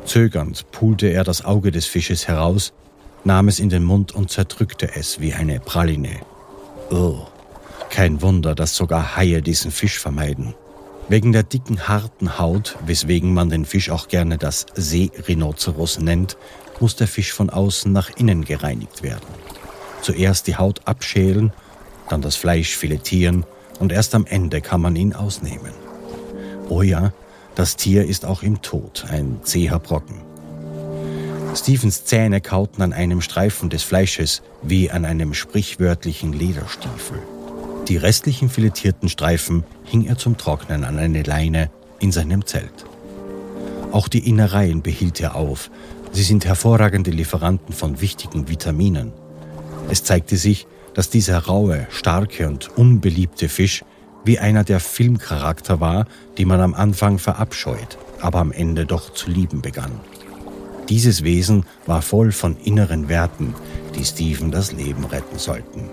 Zögernd 0.05 0.71
pulte 0.71 1.07
er 1.07 1.23
das 1.23 1.45
Auge 1.45 1.71
des 1.71 1.85
Fisches 1.85 2.27
heraus, 2.27 2.73
nahm 3.23 3.47
es 3.47 3.59
in 3.59 3.69
den 3.69 3.83
Mund 3.83 4.13
und 4.15 4.31
zerdrückte 4.31 4.95
es 4.95 5.21
wie 5.21 5.33
eine 5.33 5.59
Praline. 5.59 6.21
Oh, 6.89 7.27
kein 7.91 8.21
Wunder, 8.21 8.55
dass 8.55 8.75
sogar 8.75 9.15
Haie 9.15 9.43
diesen 9.43 9.69
Fisch 9.69 9.99
vermeiden. 9.99 10.55
Wegen 11.11 11.33
der 11.33 11.43
dicken, 11.43 11.89
harten 11.89 12.39
Haut, 12.39 12.77
weswegen 12.85 13.33
man 13.33 13.49
den 13.49 13.65
Fisch 13.65 13.89
auch 13.89 14.07
gerne 14.07 14.37
das 14.37 14.65
Seerhinoceros 14.75 15.99
nennt, 15.99 16.37
muss 16.79 16.95
der 16.95 17.09
Fisch 17.09 17.33
von 17.33 17.49
außen 17.49 17.91
nach 17.91 18.09
innen 18.15 18.45
gereinigt 18.45 19.03
werden. 19.03 19.27
Zuerst 20.01 20.47
die 20.47 20.55
Haut 20.55 20.87
abschälen, 20.87 21.51
dann 22.07 22.21
das 22.21 22.37
Fleisch 22.37 22.77
filetieren 22.77 23.45
und 23.77 23.91
erst 23.91 24.15
am 24.15 24.25
Ende 24.25 24.61
kann 24.61 24.79
man 24.79 24.95
ihn 24.95 25.11
ausnehmen. 25.11 25.73
Oh 26.69 26.81
ja, 26.81 27.11
das 27.55 27.75
Tier 27.75 28.05
ist 28.05 28.23
auch 28.23 28.41
im 28.41 28.61
Tod 28.61 29.03
ein 29.09 29.41
zäher 29.43 29.79
Brocken. 29.79 30.21
Stephens 31.53 32.05
Zähne 32.05 32.39
kauten 32.39 32.81
an 32.83 32.93
einem 32.93 33.19
Streifen 33.19 33.69
des 33.69 33.83
Fleisches 33.83 34.43
wie 34.61 34.89
an 34.89 35.03
einem 35.03 35.33
sprichwörtlichen 35.33 36.31
Lederstiefel. 36.31 37.19
Die 37.87 37.97
restlichen 37.97 38.49
filetierten 38.49 39.09
Streifen 39.09 39.63
hing 39.83 40.05
er 40.05 40.17
zum 40.17 40.37
Trocknen 40.37 40.83
an 40.83 40.97
eine 40.97 41.23
Leine 41.23 41.69
in 41.99 42.11
seinem 42.11 42.45
Zelt. 42.45 42.85
Auch 43.91 44.07
die 44.07 44.27
Innereien 44.27 44.81
behielt 44.81 45.19
er 45.19 45.35
auf. 45.35 45.69
Sie 46.11 46.23
sind 46.23 46.45
hervorragende 46.45 47.11
Lieferanten 47.11 47.73
von 47.73 47.99
wichtigen 47.99 48.47
Vitaminen. 48.47 49.11
Es 49.89 50.03
zeigte 50.03 50.37
sich, 50.37 50.67
dass 50.93 51.09
dieser 51.09 51.39
raue, 51.39 51.87
starke 51.89 52.47
und 52.47 52.77
unbeliebte 52.77 53.49
Fisch 53.49 53.83
wie 54.23 54.39
einer 54.39 54.63
der 54.63 54.79
Filmcharakter 54.79 55.79
war, 55.79 56.05
die 56.37 56.45
man 56.45 56.61
am 56.61 56.73
Anfang 56.73 57.17
verabscheut, 57.17 57.97
aber 58.21 58.39
am 58.39 58.51
Ende 58.51 58.85
doch 58.85 59.13
zu 59.13 59.29
lieben 59.29 59.61
begann. 59.61 59.99
Dieses 60.89 61.23
Wesen 61.23 61.65
war 61.85 62.01
voll 62.01 62.31
von 62.31 62.57
inneren 62.57 63.09
Werten, 63.09 63.55
die 63.95 64.05
Stephen 64.05 64.51
das 64.51 64.71
Leben 64.71 65.05
retten 65.05 65.39
sollten. 65.39 65.89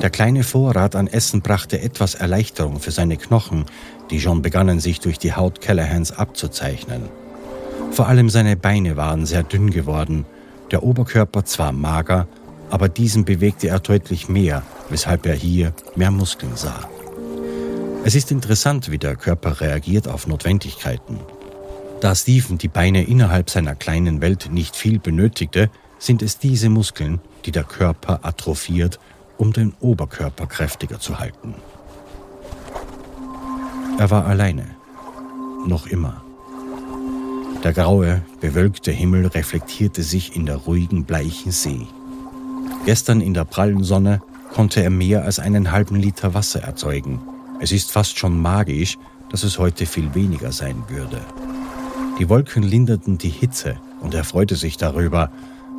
Der 0.00 0.10
kleine 0.10 0.42
Vorrat 0.42 0.96
an 0.96 1.06
Essen 1.06 1.42
brachte 1.42 1.80
etwas 1.80 2.14
Erleichterung 2.14 2.80
für 2.80 2.90
seine 2.90 3.16
Knochen, 3.16 3.66
die 4.10 4.20
schon 4.20 4.42
begannen 4.42 4.80
sich 4.80 5.00
durch 5.00 5.18
die 5.18 5.34
Haut 5.34 5.60
Callahans 5.60 6.12
abzuzeichnen. 6.12 7.02
Vor 7.92 8.08
allem 8.08 8.30
seine 8.30 8.56
Beine 8.56 8.96
waren 8.96 9.26
sehr 9.26 9.42
dünn 9.42 9.70
geworden, 9.70 10.24
der 10.70 10.82
Oberkörper 10.82 11.44
zwar 11.44 11.72
mager, 11.72 12.26
aber 12.70 12.88
diesen 12.88 13.24
bewegte 13.24 13.68
er 13.68 13.80
deutlich 13.80 14.28
mehr, 14.28 14.62
weshalb 14.88 15.26
er 15.26 15.34
hier 15.34 15.74
mehr 15.94 16.10
Muskeln 16.10 16.56
sah. 16.56 16.88
Es 18.04 18.14
ist 18.14 18.32
interessant, 18.32 18.90
wie 18.90 18.98
der 18.98 19.14
Körper 19.14 19.60
reagiert 19.60 20.08
auf 20.08 20.26
Notwendigkeiten. 20.26 21.20
Da 22.00 22.16
Stephen 22.16 22.58
die 22.58 22.68
Beine 22.68 23.04
innerhalb 23.04 23.50
seiner 23.50 23.76
kleinen 23.76 24.20
Welt 24.20 24.48
nicht 24.50 24.74
viel 24.74 24.98
benötigte, 24.98 25.70
sind 26.00 26.20
es 26.22 26.38
diese 26.38 26.68
Muskeln, 26.68 27.20
die 27.44 27.52
der 27.52 27.62
Körper 27.62 28.20
atrophiert, 28.22 28.98
um 29.42 29.52
den 29.52 29.72
Oberkörper 29.80 30.46
kräftiger 30.46 31.00
zu 31.00 31.18
halten. 31.18 31.56
Er 33.98 34.08
war 34.08 34.24
alleine. 34.24 34.66
Noch 35.66 35.88
immer. 35.88 36.22
Der 37.64 37.72
graue, 37.72 38.22
bewölkte 38.40 38.92
Himmel 38.92 39.26
reflektierte 39.26 40.04
sich 40.04 40.36
in 40.36 40.46
der 40.46 40.58
ruhigen, 40.58 41.06
bleichen 41.06 41.50
See. 41.50 41.88
Gestern 42.86 43.20
in 43.20 43.34
der 43.34 43.44
prallen 43.44 43.82
Sonne 43.82 44.22
konnte 44.54 44.80
er 44.80 44.90
mehr 44.90 45.24
als 45.24 45.40
einen 45.40 45.72
halben 45.72 45.96
Liter 45.96 46.34
Wasser 46.34 46.62
erzeugen. 46.62 47.20
Es 47.58 47.72
ist 47.72 47.90
fast 47.90 48.16
schon 48.16 48.40
magisch, 48.40 48.96
dass 49.28 49.42
es 49.42 49.58
heute 49.58 49.86
viel 49.86 50.14
weniger 50.14 50.52
sein 50.52 50.84
würde. 50.86 51.20
Die 52.20 52.28
Wolken 52.28 52.62
linderten 52.62 53.18
die 53.18 53.30
Hitze 53.30 53.74
und 54.02 54.14
er 54.14 54.22
freute 54.22 54.54
sich 54.54 54.76
darüber, 54.76 55.32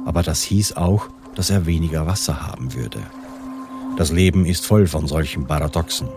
aber 0.05 0.21
das 0.21 0.43
hieß 0.43 0.73
auch, 0.73 1.07
dass 1.35 1.49
er 1.49 1.65
weniger 1.65 2.05
Wasser 2.05 2.45
haben 2.45 2.73
würde. 2.73 2.99
Das 3.95 4.11
Leben 4.11 4.45
ist 4.45 4.65
voll 4.65 4.87
von 4.87 5.07
solchen 5.07 5.45
Paradoxen. 5.45 6.09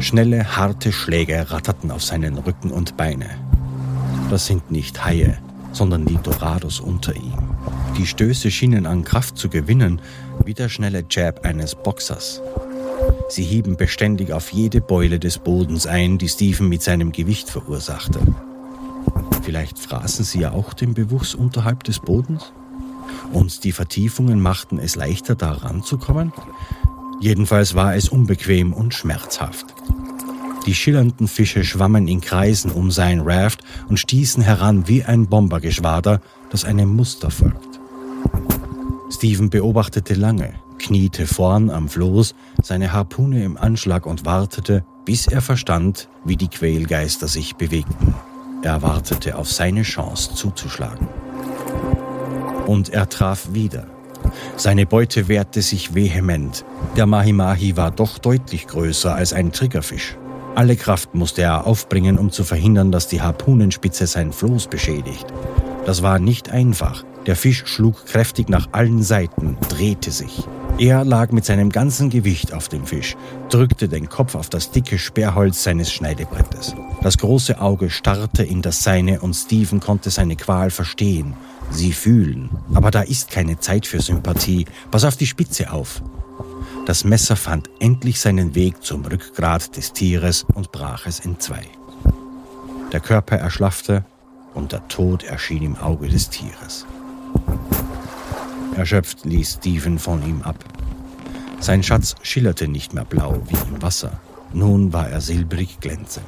Schnelle, 0.00 0.56
harte 0.56 0.92
Schläge 0.92 1.50
ratterten 1.50 1.90
auf 1.92 2.02
seinen 2.02 2.36
Rücken 2.38 2.72
und 2.72 2.96
Beine. 2.96 3.30
Das 4.28 4.46
sind 4.46 4.72
nicht 4.72 5.04
Haie, 5.04 5.38
sondern 5.72 6.04
die 6.04 6.18
Dorados 6.22 6.80
unter 6.80 7.14
ihm. 7.14 7.38
Die 7.96 8.06
Stöße 8.06 8.50
schienen 8.50 8.86
an 8.86 9.04
Kraft 9.04 9.38
zu 9.38 9.48
gewinnen, 9.48 10.00
wie 10.44 10.54
der 10.54 10.68
schnelle 10.68 11.04
Jab 11.08 11.46
eines 11.46 11.76
Boxers. 11.76 12.42
Sie 13.28 13.44
hieben 13.44 13.76
beständig 13.76 14.32
auf 14.32 14.52
jede 14.52 14.80
Beule 14.80 15.20
des 15.20 15.38
Bodens 15.38 15.86
ein, 15.86 16.18
die 16.18 16.28
Stephen 16.28 16.68
mit 16.68 16.82
seinem 16.82 17.12
Gewicht 17.12 17.48
verursachte. 17.48 18.20
Vielleicht 19.42 19.78
fraßen 19.78 20.24
sie 20.24 20.40
ja 20.40 20.52
auch 20.52 20.74
den 20.74 20.94
Bewuchs 20.94 21.34
unterhalb 21.34 21.84
des 21.84 22.00
Bodens? 22.00 22.52
Und 23.32 23.64
die 23.64 23.72
Vertiefungen 23.72 24.40
machten 24.40 24.78
es 24.78 24.96
leichter, 24.96 25.34
da 25.34 25.52
ranzukommen? 25.52 26.32
Jedenfalls 27.20 27.74
war 27.74 27.94
es 27.94 28.08
unbequem 28.08 28.72
und 28.72 28.94
schmerzhaft. 28.94 29.74
Die 30.66 30.74
schillernden 30.74 31.28
Fische 31.28 31.62
schwammen 31.64 32.08
in 32.08 32.20
Kreisen 32.20 32.70
um 32.70 32.90
sein 32.90 33.20
Raft 33.20 33.62
und 33.88 33.98
stießen 33.98 34.42
heran 34.42 34.88
wie 34.88 35.04
ein 35.04 35.26
Bombergeschwader, 35.26 36.20
das 36.50 36.64
einem 36.64 36.88
Muster 36.88 37.30
folgt. 37.30 37.80
Steven 39.10 39.50
beobachtete 39.50 40.14
lange, 40.14 40.54
kniete 40.78 41.26
vorn 41.26 41.70
am 41.70 41.88
Floß, 41.88 42.34
seine 42.62 42.92
Harpune 42.92 43.44
im 43.44 43.56
Anschlag 43.56 44.06
und 44.06 44.24
wartete, 44.24 44.84
bis 45.04 45.26
er 45.26 45.42
verstand, 45.42 46.08
wie 46.24 46.36
die 46.36 46.48
Quälgeister 46.48 47.28
sich 47.28 47.56
bewegten. 47.56 48.14
Er 48.62 48.80
wartete 48.80 49.36
auf 49.36 49.50
seine 49.52 49.82
Chance 49.82 50.34
zuzuschlagen. 50.34 51.08
Und 52.66 52.90
er 52.90 53.08
traf 53.08 53.48
wieder. 53.52 53.86
Seine 54.56 54.86
Beute 54.86 55.28
wehrte 55.28 55.62
sich 55.62 55.94
vehement. 55.94 56.64
Der 56.96 57.06
Mahi-Mahi 57.06 57.76
war 57.76 57.90
doch 57.90 58.18
deutlich 58.18 58.66
größer 58.66 59.14
als 59.14 59.32
ein 59.32 59.52
Triggerfisch. 59.52 60.16
Alle 60.54 60.76
Kraft 60.76 61.14
musste 61.14 61.42
er 61.42 61.66
aufbringen, 61.66 62.18
um 62.18 62.30
zu 62.30 62.44
verhindern, 62.44 62.92
dass 62.92 63.08
die 63.08 63.20
Harpunenspitze 63.20 64.06
sein 64.06 64.32
Floß 64.32 64.68
beschädigt. 64.68 65.26
Das 65.84 66.02
war 66.02 66.18
nicht 66.18 66.48
einfach. 66.48 67.04
Der 67.26 67.36
Fisch 67.36 67.64
schlug 67.66 68.06
kräftig 68.06 68.48
nach 68.48 68.68
allen 68.72 69.02
Seiten, 69.02 69.56
drehte 69.68 70.10
sich. 70.10 70.46
Er 70.78 71.04
lag 71.04 71.30
mit 71.30 71.44
seinem 71.44 71.70
ganzen 71.70 72.10
Gewicht 72.10 72.52
auf 72.52 72.68
dem 72.68 72.84
Fisch, 72.84 73.16
drückte 73.48 73.88
den 73.88 74.08
Kopf 74.08 74.34
auf 74.34 74.50
das 74.50 74.72
dicke 74.72 74.98
Sperrholz 74.98 75.62
seines 75.62 75.92
Schneidebrettes. 75.92 76.74
Das 77.00 77.16
große 77.16 77.60
Auge 77.60 77.90
starrte 77.90 78.42
in 78.42 78.60
das 78.60 78.82
seine 78.82 79.20
und 79.20 79.34
Stephen 79.34 79.78
konnte 79.78 80.10
seine 80.10 80.34
Qual 80.34 80.70
verstehen, 80.70 81.34
sie 81.70 81.92
fühlen. 81.92 82.50
Aber 82.74 82.90
da 82.90 83.02
ist 83.02 83.30
keine 83.30 83.60
Zeit 83.60 83.86
für 83.86 84.00
Sympathie. 84.00 84.66
Pass 84.90 85.04
auf 85.04 85.16
die 85.16 85.28
Spitze 85.28 85.72
auf. 85.72 86.02
Das 86.86 87.04
Messer 87.04 87.36
fand 87.36 87.70
endlich 87.78 88.20
seinen 88.20 88.56
Weg 88.56 88.82
zum 88.82 89.04
Rückgrat 89.04 89.76
des 89.76 89.92
Tieres 89.92 90.44
und 90.54 90.72
brach 90.72 91.06
es 91.06 91.20
in 91.20 91.38
zwei. 91.38 91.62
Der 92.92 93.00
Körper 93.00 93.36
erschlaffte 93.36 94.04
und 94.54 94.72
der 94.72 94.88
Tod 94.88 95.22
erschien 95.22 95.62
im 95.62 95.76
Auge 95.76 96.08
des 96.08 96.30
Tieres. 96.30 96.84
Erschöpft 98.76 99.24
ließ 99.24 99.54
Stephen 99.54 99.98
von 99.98 100.22
ihm 100.26 100.42
ab. 100.42 100.56
Sein 101.60 101.82
Schatz 101.82 102.14
schillerte 102.22 102.68
nicht 102.68 102.92
mehr 102.92 103.04
blau 103.04 103.40
wie 103.48 103.74
im 103.74 103.80
Wasser. 103.80 104.20
Nun 104.52 104.92
war 104.92 105.08
er 105.08 105.20
silbrig 105.20 105.80
glänzend. 105.80 106.26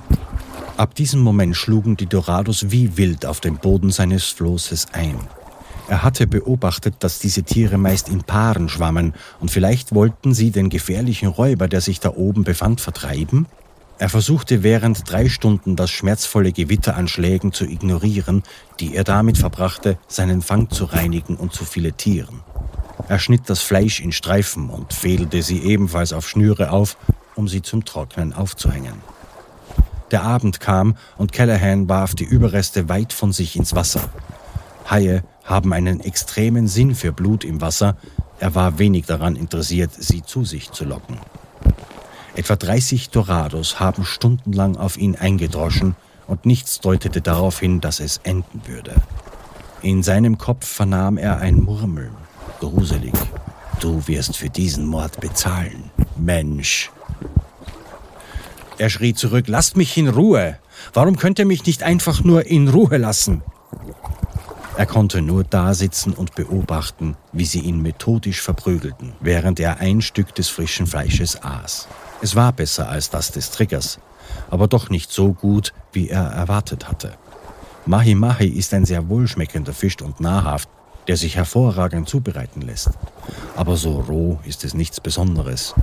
Ab 0.77 0.95
diesem 0.95 1.21
Moment 1.21 1.57
schlugen 1.57 1.97
die 1.97 2.07
Dorados 2.07 2.71
wie 2.71 2.97
wild 2.97 3.27
auf 3.27 3.41
den 3.41 3.57
Boden 3.57 3.91
seines 3.91 4.25
Flosses 4.25 4.87
ein. 4.93 5.17
Er 5.89 6.03
hatte 6.03 6.27
beobachtet, 6.27 6.97
dass 7.01 7.19
diese 7.19 7.45
Tiere 7.45 7.79
meist 7.79 8.09
in 8.09 8.23
Paaren 8.23 8.69
schwammen 8.69 9.15
und 9.41 9.51
vielleicht 9.51 9.95
wollten 9.95 10.35
sie 10.35 10.51
den 10.51 10.69
gefährlichen 10.69 11.29
Räuber, 11.29 11.69
der 11.69 11.81
sich 11.81 12.01
da 12.01 12.11
oben 12.11 12.45
befand, 12.45 12.81
vertreiben? 12.81 13.47
Er 13.99 14.11
versuchte 14.11 14.63
während 14.63 15.11
drei 15.11 15.29
Stunden 15.29 15.75
das 15.75 15.91
schmerzvolle 15.91 16.53
Gewitter 16.53 16.97
an 16.97 17.09
Schlägen 17.09 17.53
zu 17.53 17.65
ignorieren, 17.65 18.43
die 18.79 18.95
er 18.95 19.05
damit 19.05 19.39
verbrachte, 19.39 19.99
seinen 20.07 20.43
Fang 20.43 20.69
zu 20.69 20.85
reinigen 20.85 21.37
und 21.37 21.55
zu 21.55 21.65
filetieren. 21.65 22.41
Er 23.09 23.19
schnitt 23.19 23.43
das 23.47 23.61
Fleisch 23.61 24.01
in 24.01 24.13
Streifen 24.13 24.69
und 24.69 24.93
fädelte 24.93 25.43
sie 25.43 25.61
ebenfalls 25.61 26.13
auf 26.13 26.29
Schnüre 26.29 26.73
auf, 26.73 26.99
um 27.37 27.49
sie 27.49 27.63
zum 27.63 27.85
Trocknen 27.85 28.35
aufzuhängen. 28.35 29.01
Der 30.11 30.23
Abend 30.23 30.61
kam 30.61 30.97
und 31.17 31.33
Callahan 31.33 31.89
warf 31.89 32.15
die 32.15 32.25
Überreste 32.25 32.89
weit 32.89 33.13
von 33.13 33.33
sich 33.33 33.57
ins 33.57 33.75
Wasser. 33.75 34.11
Haie 34.91 35.25
haben 35.45 35.73
einen 35.73 36.01
extremen 36.01 36.69
Sinn 36.69 36.95
für 36.95 37.13
Blut 37.13 37.45
im 37.45 37.61
Wasser, 37.61 37.97
er 38.39 38.55
war 38.55 38.79
wenig 38.79 39.07
daran 39.07 39.37
interessiert, 39.37 39.91
sie 39.99 40.23
zu 40.23 40.45
sich 40.45 40.71
zu 40.71 40.85
locken. 40.85 41.19
Etwa 42.37 42.55
30 42.55 43.09
Dorados 43.09 43.81
haben 43.81 44.05
stundenlang 44.05 44.77
auf 44.77 44.99
ihn 44.99 45.17
eingedroschen 45.17 45.97
und 46.27 46.45
nichts 46.45 46.81
deutete 46.81 47.23
darauf 47.23 47.61
hin, 47.61 47.81
dass 47.81 47.99
es 47.99 48.19
enden 48.25 48.61
würde. 48.67 48.95
In 49.81 50.03
seinem 50.03 50.37
Kopf 50.37 50.67
vernahm 50.67 51.17
er 51.17 51.39
ein 51.39 51.63
Murmeln. 51.63 52.15
Gruselig. 52.61 53.15
Du 53.81 54.07
wirst 54.07 54.37
für 54.37 54.51
diesen 54.51 54.87
Mord 54.87 55.19
bezahlen, 55.19 55.91
Mensch. 56.19 56.91
Er 58.77 58.91
schrie 58.91 59.15
zurück, 59.15 59.47
lasst 59.49 59.79
mich 59.79 59.97
in 59.97 60.09
Ruhe. 60.09 60.59
Warum 60.93 61.17
könnt 61.17 61.39
ihr 61.39 61.47
mich 61.47 61.65
nicht 61.65 61.83
einfach 61.83 62.23
nur 62.23 62.45
in 62.45 62.69
Ruhe 62.69 62.99
lassen? 62.99 63.41
Er 64.77 64.85
konnte 64.85 65.23
nur 65.23 65.43
dasitzen 65.43 66.13
und 66.13 66.35
beobachten, 66.35 67.17
wie 67.33 67.47
sie 67.47 67.61
ihn 67.61 67.81
methodisch 67.81 68.43
verprügelten, 68.43 69.15
während 69.21 69.59
er 69.59 69.81
ein 69.81 70.03
Stück 70.03 70.35
des 70.35 70.51
frischen 70.51 70.87
Fleisches 70.87 71.43
aß. 71.43 71.89
Es 72.23 72.35
war 72.35 72.53
besser 72.53 72.89
als 72.89 73.11
das 73.11 73.31
des 73.31 73.51
Triggers, 73.51 73.99
aber 74.51 74.69
doch 74.69 74.91
nicht 74.91 75.13
so 75.13 75.33
gut, 75.33 75.73
wie 75.93 76.09
er 76.09 76.25
erwartet 76.25 76.89
hatte. 76.89 77.15
Mahi 77.85 78.15
Mahi 78.15 78.49
ist 78.49 78.75
ein 78.75 78.85
sehr 78.85 79.09
wohlschmeckender 79.09 79.73
Fisch 79.73 80.01
und 80.03 80.21
nahrhaft, 80.21 80.69
der 81.07 81.17
sich 81.17 81.37
hervorragend 81.37 82.09
zubereiten 82.09 82.63
lässt. 82.63 82.91
Aber 83.55 83.77
so 83.77 84.01
roh 84.01 84.41
ist 84.45 84.65
es 84.65 84.75
nichts 84.75 85.01
Besonderes. 85.01 85.75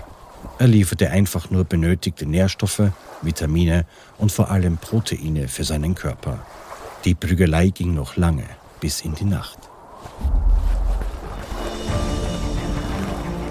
Er 0.60 0.68
lieferte 0.68 1.10
einfach 1.10 1.50
nur 1.50 1.64
benötigte 1.64 2.26
Nährstoffe, 2.26 2.92
Vitamine 3.22 3.86
und 4.18 4.32
vor 4.32 4.52
allem 4.52 4.78
Proteine 4.78 5.48
für 5.48 5.64
seinen 5.64 5.96
Körper. 5.96 6.40
Die 7.06 7.16
Prügelei 7.16 7.70
ging 7.70 7.94
noch 7.94 8.18
lange, 8.18 8.46
bis 8.80 9.02
in 9.02 9.16
die 9.16 9.26
Nacht. 9.26 9.60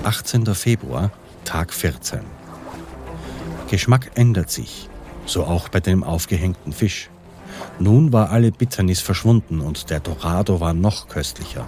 18. 0.05 0.55
Februar, 0.55 1.11
Tag 1.45 1.73
14. 1.73 2.42
Geschmack 3.73 4.11
ändert 4.17 4.51
sich, 4.51 4.91
so 5.25 5.45
auch 5.45 5.71
bei 5.71 5.81
dem 5.81 6.05
aufgehängten 6.05 6.75
Fisch. 6.75 7.09
Nun 7.79 8.13
war 8.13 8.29
alle 8.29 8.53
Bitternis 8.53 9.01
verschwunden 9.01 9.63
und 9.63 9.89
der 9.89 9.99
Dorado 9.99 10.61
war 10.61 10.75
noch 10.75 11.09
köstlicher. 11.09 11.67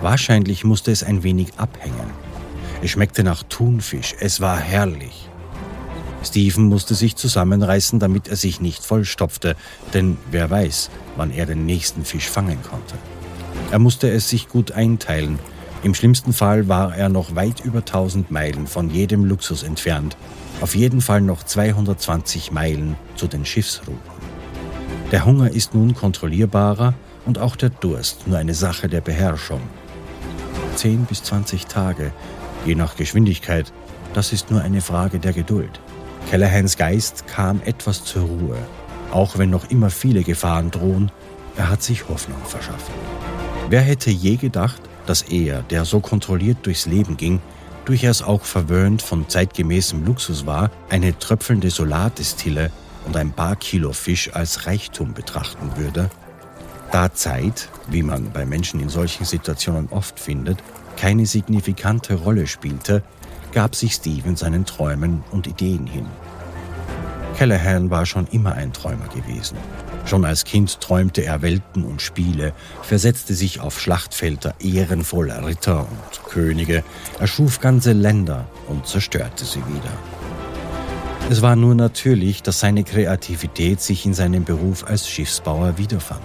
Wahrscheinlich 0.00 0.64
musste 0.64 0.90
es 0.90 1.04
ein 1.04 1.22
wenig 1.22 1.50
abhängen. 1.58 2.10
Es 2.82 2.90
schmeckte 2.90 3.22
nach 3.22 3.44
Thunfisch, 3.44 4.16
es 4.18 4.40
war 4.40 4.58
herrlich. 4.58 5.28
Stephen 6.24 6.64
musste 6.64 6.96
sich 6.96 7.14
zusammenreißen, 7.14 8.00
damit 8.00 8.26
er 8.26 8.34
sich 8.34 8.60
nicht 8.60 8.84
vollstopfte, 8.84 9.54
denn 9.94 10.16
wer 10.32 10.50
weiß, 10.50 10.90
wann 11.14 11.30
er 11.30 11.46
den 11.46 11.66
nächsten 11.66 12.04
Fisch 12.04 12.28
fangen 12.28 12.58
konnte. 12.68 12.96
Er 13.70 13.78
musste 13.78 14.10
es 14.10 14.28
sich 14.28 14.48
gut 14.48 14.72
einteilen. 14.72 15.38
Im 15.84 15.94
schlimmsten 15.94 16.32
Fall 16.32 16.66
war 16.66 16.96
er 16.96 17.08
noch 17.08 17.36
weit 17.36 17.60
über 17.60 17.78
1000 17.78 18.32
Meilen 18.32 18.66
von 18.66 18.90
jedem 18.90 19.24
Luxus 19.24 19.62
entfernt 19.62 20.16
auf 20.62 20.76
jeden 20.76 21.00
Fall 21.00 21.20
noch 21.20 21.42
220 21.42 22.52
Meilen 22.52 22.94
zu 23.16 23.26
den 23.26 23.44
Schiffsrouten. 23.44 23.98
Der 25.10 25.26
Hunger 25.26 25.50
ist 25.50 25.74
nun 25.74 25.92
kontrollierbarer 25.92 26.94
und 27.26 27.38
auch 27.38 27.56
der 27.56 27.70
Durst 27.70 28.28
nur 28.28 28.38
eine 28.38 28.54
Sache 28.54 28.88
der 28.88 29.00
Beherrschung. 29.00 29.60
10 30.76 31.06
bis 31.06 31.24
20 31.24 31.66
Tage, 31.66 32.12
je 32.64 32.76
nach 32.76 32.94
Geschwindigkeit, 32.94 33.72
das 34.14 34.32
ist 34.32 34.52
nur 34.52 34.62
eine 34.62 34.80
Frage 34.80 35.18
der 35.18 35.32
Geduld. 35.32 35.80
Callahans 36.30 36.76
Geist 36.76 37.26
kam 37.26 37.60
etwas 37.64 38.04
zur 38.04 38.22
Ruhe, 38.22 38.58
auch 39.10 39.38
wenn 39.38 39.50
noch 39.50 39.68
immer 39.68 39.90
viele 39.90 40.22
Gefahren 40.22 40.70
drohen, 40.70 41.10
er 41.56 41.70
hat 41.70 41.82
sich 41.82 42.08
Hoffnung 42.08 42.42
verschafft. 42.44 42.90
Wer 43.68 43.82
hätte 43.82 44.10
je 44.10 44.36
gedacht, 44.36 44.80
dass 45.06 45.22
er, 45.22 45.62
der 45.62 45.84
so 45.84 45.98
kontrolliert 45.98 46.58
durchs 46.62 46.86
Leben 46.86 47.16
ging, 47.16 47.40
durchaus 47.84 48.22
auch 48.22 48.44
verwöhnt 48.44 49.02
von 49.02 49.28
zeitgemäßem 49.28 50.04
Luxus 50.04 50.46
war, 50.46 50.70
eine 50.88 51.18
tröpfelnde 51.18 51.70
Solardestille 51.70 52.70
und 53.06 53.16
ein 53.16 53.32
paar 53.32 53.56
Kilo 53.56 53.92
Fisch 53.92 54.30
als 54.34 54.66
Reichtum 54.66 55.14
betrachten 55.14 55.72
würde, 55.76 56.10
da 56.92 57.12
Zeit, 57.12 57.68
wie 57.88 58.02
man 58.02 58.30
bei 58.32 58.44
Menschen 58.44 58.78
in 58.80 58.90
solchen 58.90 59.24
Situationen 59.24 59.88
oft 59.90 60.20
findet, 60.20 60.58
keine 60.96 61.24
signifikante 61.24 62.14
Rolle 62.14 62.46
spielte, 62.46 63.02
gab 63.52 63.74
sich 63.74 63.94
Steven 63.94 64.36
seinen 64.36 64.66
Träumen 64.66 65.24
und 65.30 65.46
Ideen 65.46 65.86
hin. 65.86 66.06
Callahan 67.38 67.90
war 67.90 68.04
schon 68.04 68.26
immer 68.28 68.52
ein 68.52 68.72
Träumer 68.72 69.08
gewesen. 69.08 69.56
Schon 70.04 70.24
als 70.24 70.44
Kind 70.44 70.80
träumte 70.80 71.24
er 71.24 71.42
Welten 71.42 71.84
und 71.84 72.02
Spiele, 72.02 72.52
versetzte 72.82 73.34
sich 73.34 73.60
auf 73.60 73.80
Schlachtfelder 73.80 74.54
ehrenvoller 74.60 75.46
Ritter 75.46 75.80
und 75.80 76.24
Könige, 76.28 76.82
erschuf 77.20 77.60
ganze 77.60 77.92
Länder 77.92 78.46
und 78.68 78.86
zerstörte 78.86 79.44
sie 79.44 79.60
wieder. 79.60 79.92
Es 81.30 81.40
war 81.40 81.56
nur 81.56 81.74
natürlich, 81.74 82.42
dass 82.42 82.60
seine 82.60 82.84
Kreativität 82.84 83.80
sich 83.80 84.04
in 84.04 84.12
seinem 84.12 84.44
Beruf 84.44 84.84
als 84.84 85.08
Schiffsbauer 85.08 85.78
wiederfand. 85.78 86.20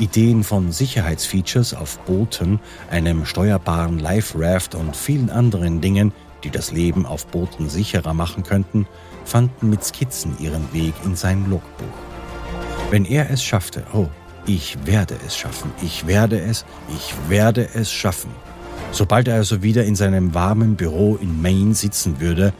Ideen 0.00 0.44
von 0.44 0.70
Sicherheitsfeatures 0.70 1.74
auf 1.74 1.98
Booten, 2.00 2.60
einem 2.90 3.24
steuerbaren 3.24 3.98
Life 3.98 4.38
Raft 4.38 4.74
und 4.74 4.96
vielen 4.96 5.30
anderen 5.30 5.80
Dingen, 5.80 6.12
die 6.44 6.50
das 6.50 6.72
Leben 6.72 7.06
auf 7.06 7.26
Booten 7.26 7.68
sicherer 7.68 8.14
machen 8.14 8.42
könnten, 8.42 8.86
fanden 9.24 9.70
mit 9.70 9.84
Skizzen 9.84 10.36
ihren 10.38 10.72
Weg 10.72 10.94
in 11.04 11.16
sein 11.16 11.48
Logbuch. 11.48 12.11
Wenn 12.92 13.06
er 13.06 13.30
es 13.30 13.42
schaffte, 13.42 13.84
oh, 13.94 14.08
ich 14.44 14.76
werde 14.84 15.16
es 15.26 15.34
schaffen, 15.34 15.72
ich 15.80 16.06
werde 16.06 16.38
es, 16.38 16.66
ich 16.94 17.14
werde 17.30 17.66
es 17.72 17.90
schaffen. 17.90 18.30
Sobald 18.90 19.28
er 19.28 19.36
also 19.36 19.62
wieder 19.62 19.86
in 19.86 19.96
seinem 19.96 20.34
warmen 20.34 20.76
Büro 20.76 21.16
in 21.16 21.40
Maine 21.40 21.74
sitzen 21.74 22.20
würde, 22.20 22.52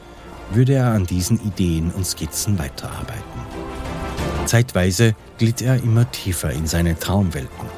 würde 0.50 0.72
er 0.72 0.86
an 0.86 1.04
diesen 1.04 1.38
Ideen 1.44 1.90
und 1.90 2.06
Skizzen 2.06 2.58
weiterarbeiten. 2.58 3.42
Zeitweise 4.46 5.14
glitt 5.36 5.60
er 5.60 5.76
immer 5.82 6.10
tiefer 6.10 6.50
in 6.50 6.66
seine 6.66 6.98
Traumwelten. 6.98 7.68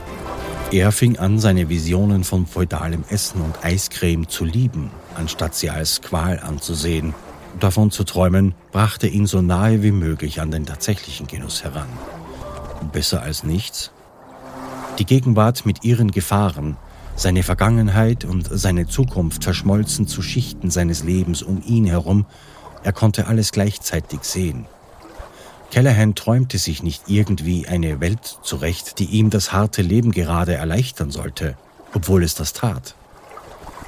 Er 0.71 0.93
fing 0.93 1.19
an, 1.19 1.41
seine 1.41 1.69
Visionen 1.69 2.23
von 2.23 2.47
feudalem 2.47 3.03
Essen 3.09 3.41
und 3.41 3.65
Eiscreme 3.65 4.29
zu 4.29 4.45
lieben, 4.45 4.93
anstatt 5.17 5.57
sie 5.57 5.71
als 5.71 6.03
Qual 6.03 6.39
anzusehen. 6.39 7.15
Davon 7.59 7.91
zu 7.91 8.05
träumen, 8.05 8.55
brachte 8.71 9.09
ihn 9.09 9.27
so 9.27 9.43
nahe 9.43 9.83
wie 9.83 9.91
möglich 9.91 10.41
an 10.41 10.53
den 10.53 10.67
tatsächlichen 10.67 11.27
Genuss 11.27 11.65
heran. 11.65 11.89
Besser 12.91 13.23
als 13.23 13.45
nichts? 13.45 13.91
Die 14.99 15.07
Gegenwart 15.07 15.67
mit 15.67 15.85
ihren 15.85 16.11
Gefahren, 16.11 16.77
seine 17.17 17.43
Vergangenheit 17.43 18.25
und 18.25 18.49
seine 18.51 18.87
Zukunft 18.87 19.45
verschmolzen 19.45 20.07
zu 20.07 20.23
Schichten 20.23 20.71
seines 20.71 21.03
Lebens 21.03 21.43
um 21.43 21.63
ihn 21.67 21.87
herum, 21.87 22.27
er 22.83 22.93
konnte 22.93 23.27
alles 23.27 23.53
gleichzeitig 23.53 24.21
sehen. 24.23 24.67
Callahan 25.71 26.15
träumte 26.15 26.59
sich 26.59 26.83
nicht 26.83 27.05
irgendwie 27.09 27.67
eine 27.67 28.01
Welt 28.01 28.39
zurecht, 28.43 28.99
die 28.99 29.07
ihm 29.07 29.31
das 29.31 29.53
harte 29.53 29.83
Leben 29.83 30.13
gerade 30.13 30.55
erleichtern 30.55 31.11
sollte, 31.11 31.57
obwohl 31.95 32.23
es 32.23 32.35
das 32.35 32.53
tat. 32.53 32.95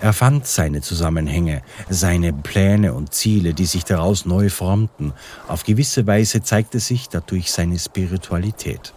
Er 0.00 0.12
fand 0.12 0.46
seine 0.46 0.82
Zusammenhänge, 0.82 1.62
seine 1.88 2.32
Pläne 2.32 2.92
und 2.92 3.14
Ziele, 3.14 3.54
die 3.54 3.64
sich 3.64 3.84
daraus 3.84 4.26
neu 4.26 4.50
formten. 4.50 5.12
Auf 5.48 5.64
gewisse 5.64 6.06
Weise 6.06 6.42
zeigte 6.42 6.80
sich 6.80 7.08
dadurch 7.08 7.50
seine 7.50 7.78
Spiritualität. 7.78 8.92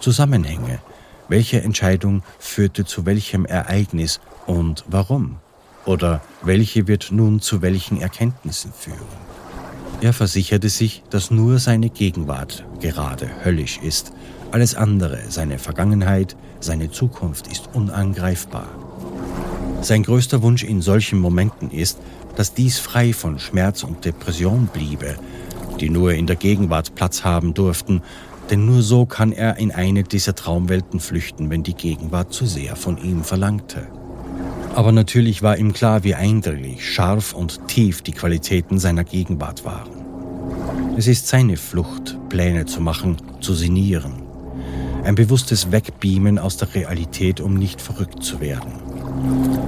Zusammenhänge. 0.00 0.80
Welche 1.28 1.60
Entscheidung 1.60 2.22
führte 2.38 2.84
zu 2.84 3.04
welchem 3.04 3.44
Ereignis 3.44 4.20
und 4.46 4.84
warum? 4.88 5.36
Oder 5.84 6.22
welche 6.42 6.88
wird 6.88 7.08
nun 7.10 7.40
zu 7.40 7.62
welchen 7.62 8.00
Erkenntnissen 8.00 8.72
führen? 8.72 9.06
Er 10.00 10.12
versicherte 10.12 10.68
sich, 10.68 11.02
dass 11.10 11.30
nur 11.30 11.58
seine 11.58 11.90
Gegenwart 11.90 12.64
gerade 12.80 13.28
höllisch 13.44 13.78
ist. 13.82 14.12
Alles 14.50 14.74
andere, 14.74 15.18
seine 15.28 15.58
Vergangenheit, 15.58 16.36
seine 16.60 16.90
Zukunft 16.90 17.46
ist 17.48 17.70
unangreifbar. 17.74 18.68
Sein 19.82 20.02
größter 20.02 20.42
Wunsch 20.42 20.64
in 20.64 20.82
solchen 20.82 21.18
Momenten 21.18 21.70
ist, 21.70 21.98
dass 22.36 22.54
dies 22.54 22.78
frei 22.78 23.12
von 23.12 23.38
Schmerz 23.38 23.82
und 23.82 24.04
Depression 24.04 24.68
bliebe, 24.72 25.16
die 25.80 25.90
nur 25.90 26.12
in 26.12 26.26
der 26.26 26.36
Gegenwart 26.36 26.94
Platz 26.94 27.24
haben 27.24 27.54
durften, 27.54 28.02
denn 28.50 28.64
nur 28.64 28.82
so 28.82 29.06
kann 29.06 29.32
er 29.32 29.56
in 29.56 29.72
eine 29.72 30.02
dieser 30.04 30.34
Traumwelten 30.34 31.00
flüchten, 31.00 31.50
wenn 31.50 31.62
die 31.62 31.74
Gegenwart 31.74 32.32
zu 32.32 32.46
sehr 32.46 32.76
von 32.76 32.98
ihm 32.98 33.24
verlangte. 33.24 33.86
Aber 34.74 34.92
natürlich 34.92 35.42
war 35.42 35.56
ihm 35.56 35.72
klar, 35.72 36.04
wie 36.04 36.14
eindringlich, 36.14 36.86
scharf 36.92 37.32
und 37.32 37.66
tief 37.66 38.02
die 38.02 38.12
Qualitäten 38.12 38.78
seiner 38.78 39.04
Gegenwart 39.04 39.64
waren. 39.64 39.90
Es 40.98 41.06
ist 41.06 41.28
seine 41.28 41.56
Flucht, 41.56 42.18
Pläne 42.28 42.66
zu 42.66 42.80
machen, 42.80 43.16
zu 43.40 43.54
sinnieren. 43.54 44.22
Ein 45.04 45.14
bewusstes 45.14 45.72
Wegbeamen 45.72 46.38
aus 46.38 46.56
der 46.56 46.74
Realität, 46.74 47.40
um 47.40 47.54
nicht 47.54 47.80
verrückt 47.80 48.22
zu 48.22 48.40
werden. 48.40 48.72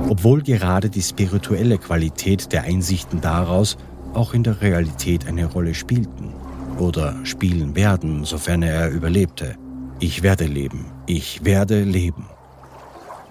Obwohl 0.08 0.42
gerade 0.42 0.90
die 0.90 1.02
spirituelle 1.02 1.78
Qualität 1.78 2.52
der 2.52 2.64
Einsichten 2.64 3.20
daraus 3.20 3.76
auch 4.14 4.34
in 4.34 4.42
der 4.42 4.60
Realität 4.60 5.26
eine 5.26 5.46
Rolle 5.46 5.74
spielten 5.74 6.32
oder 6.78 7.14
spielen 7.24 7.76
werden, 7.76 8.24
sofern 8.24 8.62
er 8.62 8.90
überlebte. 8.90 9.56
Ich 10.00 10.22
werde 10.22 10.46
leben, 10.46 10.86
ich 11.06 11.44
werde 11.44 11.82
leben. 11.82 12.26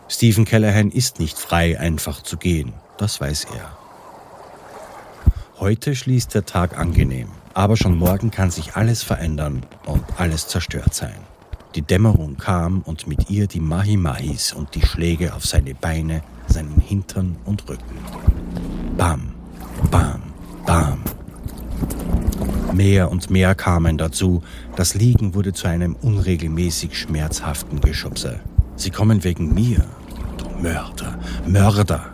Stephen 0.09 0.45
Callahan 0.45 0.91
ist 0.91 1.19
nicht 1.19 1.37
frei, 1.37 1.79
einfach 1.79 2.21
zu 2.21 2.37
gehen. 2.37 2.73
Das 2.97 3.19
weiß 3.19 3.47
er. 3.55 3.77
Heute 5.59 5.95
schließt 5.95 6.35
der 6.35 6.45
Tag 6.45 6.77
angenehm, 6.77 7.29
aber 7.53 7.75
schon 7.75 7.97
morgen 7.97 8.31
kann 8.31 8.51
sich 8.51 8.75
alles 8.75 9.03
verändern 9.03 9.63
und 9.85 10.03
alles 10.17 10.47
zerstört 10.47 10.93
sein. 10.93 11.17
Die 11.75 11.81
Dämmerung 11.81 12.37
kam 12.37 12.81
und 12.81 13.07
mit 13.07 13.29
ihr 13.29 13.47
die 13.47 13.59
Mahi-Mahis 13.59 14.53
und 14.53 14.73
die 14.75 14.85
Schläge 14.85 15.33
auf 15.33 15.45
seine 15.45 15.75
Beine, 15.75 16.23
seinen 16.47 16.79
Hintern 16.79 17.37
und 17.45 17.67
Rücken. 17.69 17.97
Bam, 18.97 19.33
bam, 19.91 20.21
bam. 20.65 20.99
Mehr 22.73 23.11
und 23.11 23.29
mehr 23.29 23.55
kamen 23.55 23.97
dazu. 23.97 24.43
Das 24.75 24.93
Liegen 24.93 25.33
wurde 25.33 25.53
zu 25.53 25.67
einem 25.67 25.95
unregelmäßig 25.95 26.97
schmerzhaften 26.97 27.81
Geschubse. 27.81 28.39
Sie 28.75 28.91
kommen 28.91 29.23
wegen 29.23 29.53
mir. 29.53 29.83
Du 30.37 30.49
Mörder, 30.61 31.17
Mörder. 31.47 32.05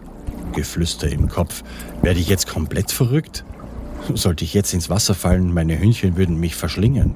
Geflüster 0.54 1.10
im 1.10 1.30
Kopf. 1.30 1.64
Werde 2.02 2.20
ich 2.20 2.30
jetzt 2.30 2.48
komplett 2.48 2.92
verrückt? 2.92 3.44
Sollte 4.14 4.44
ich 4.44 4.54
jetzt 4.54 4.74
ins 4.74 4.90
Wasser 4.90 5.16
fallen, 5.16 5.54
meine 5.54 5.80
Hündchen 5.80 6.16
würden 6.16 6.40
mich 6.40 6.56
verschlingen. 6.56 7.16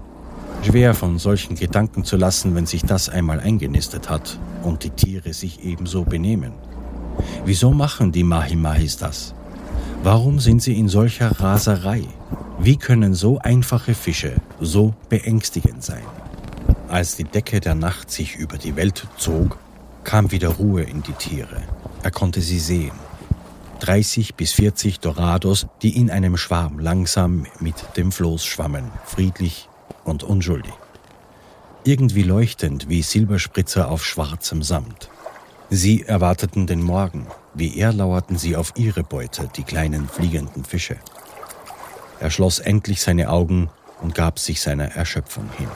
Schwer 0.64 0.93
von 0.93 1.18
solchen 1.18 1.55
Gedanken 1.55 2.03
zu 2.03 2.18
lassen, 2.18 2.53
wenn 2.55 2.66
sich 2.66 2.84
das 2.84 3.10
einmal 3.10 3.39
eingenistet 3.39 4.10
hat 4.10 4.38
und 4.64 4.84
die 4.84 4.89
Tiere 4.89 5.34
sich 5.34 5.64
ebenso 5.64 6.03
benehmen. 6.03 6.53
Wieso 7.45 7.72
machen 7.72 8.12
die 8.12 8.24
Mahimahis 8.24 8.97
das? 8.97 9.34
Warum 10.03 10.39
sind 10.39 10.62
sie 10.62 10.78
in 10.78 10.89
solcher 10.89 11.39
Raserei? 11.39 12.03
Wie 12.60 12.78
können 12.78 13.14
so 13.14 13.39
einfache 13.39 13.93
Fische 13.93 14.34
so 14.60 14.93
beängstigend 15.10 15.84
sein? 15.84 16.03
Als 16.89 17.16
die 17.16 17.24
Decke 17.24 17.60
der 17.60 17.76
Nacht 17.76 18.12
sich 18.12 18.36
über 18.36 18.58
die 18.58 18.76
Welt 18.76 19.08
zog, 19.18 19.58
kam 20.03 20.32
wieder 20.32 20.49
Ruhe 20.49 20.84
in 20.84 21.01
die 21.03 21.14
Tiere. 21.14 21.62
Er 22.03 22.12
konnte 22.12 22.41
sie 22.41 22.60
sehen. 22.60 22.93
30 23.80 24.36
bis 24.36 24.53
40 24.53 24.99
Dorados, 24.99 25.68
die 25.82 25.97
in 25.97 26.10
einem 26.10 26.36
Schwarm 26.36 26.80
langsam 26.80 27.45
mit 27.60 27.76
dem 27.95 28.12
Floß 28.12 28.43
schwammen, 28.45 28.86
friedlich 29.05 29.70
und 30.08 30.24
unschuldig. 30.24 30.74
Irgendwie 31.84 32.24
leuchtend 32.24 32.89
wie 32.89 33.01
Silberspritzer 33.01 33.89
auf 33.89 34.05
schwarzem 34.05 34.64
Samt. 34.64 35.10
Sie 35.70 36.03
erwarteten 36.03 36.66
den 36.66 36.82
Morgen, 36.82 37.28
wie 37.53 37.78
er 37.78 37.93
lauerten 37.93 38.38
sie 38.38 38.55
auf 38.55 38.74
ihre 38.76 39.03
Beute, 39.03 39.49
die 39.55 39.64
kleinen 39.64 40.08
fliegenden 40.08 40.64
Fische. 40.64 40.97
Er 42.20 42.32
schloss 42.32 42.60
endlich 42.60 43.01
seine 43.01 43.30
Augen 43.30 43.70
und 44.01 44.16
gab 44.16 44.39
sich 44.39 44.62
seiner 44.62 44.95
Erschöpfung 44.95 45.49
hin. 45.58 45.68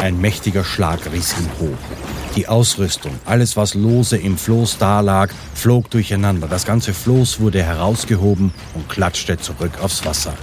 Ein 0.00 0.20
mächtiger 0.20 0.64
Schlag 0.64 1.10
riss 1.12 1.34
ihn 1.38 1.48
hoch. 1.58 2.23
Die 2.36 2.48
Ausrüstung, 2.48 3.12
alles 3.26 3.56
was 3.56 3.74
lose 3.74 4.16
im 4.16 4.36
Floß 4.36 4.78
dalag, 4.78 5.30
flog 5.54 5.88
durcheinander. 5.90 6.48
Das 6.48 6.64
ganze 6.64 6.92
Floß 6.92 7.38
wurde 7.38 7.62
herausgehoben 7.62 8.52
und 8.74 8.88
klatschte 8.88 9.38
zurück 9.38 9.78
aufs 9.80 10.04
Wasser. 10.04 10.34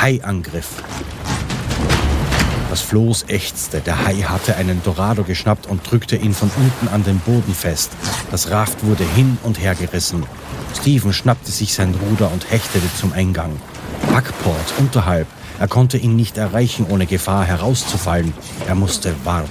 Haiangriff. 0.00 0.82
Das 2.70 2.80
Floß 2.80 3.26
ächzte. 3.28 3.80
Der 3.80 4.04
Hai 4.04 4.16
hatte 4.16 4.56
einen 4.56 4.82
Dorado 4.82 5.22
geschnappt 5.22 5.68
und 5.68 5.88
drückte 5.88 6.16
ihn 6.16 6.34
von 6.34 6.50
unten 6.56 6.88
an 6.88 7.04
den 7.04 7.20
Boden 7.20 7.54
fest. 7.54 7.92
Das 8.32 8.50
Raft 8.50 8.84
wurde 8.84 9.04
hin 9.04 9.38
und 9.44 9.60
her 9.60 9.76
gerissen. 9.76 10.26
Steven 10.80 11.12
schnappte 11.12 11.52
sich 11.52 11.72
sein 11.72 11.94
Ruder 11.94 12.32
und 12.32 12.50
hechtete 12.50 12.92
zum 12.98 13.12
Eingang. 13.12 13.52
Backport 14.12 14.74
unterhalb 14.78 15.26
er 15.60 15.66
konnte 15.66 15.96
ihn 15.98 16.14
nicht 16.14 16.38
erreichen, 16.38 16.86
ohne 16.88 17.06
Gefahr 17.06 17.44
herauszufallen. 17.44 18.32
Er 18.68 18.76
musste 18.76 19.14
warten. 19.24 19.48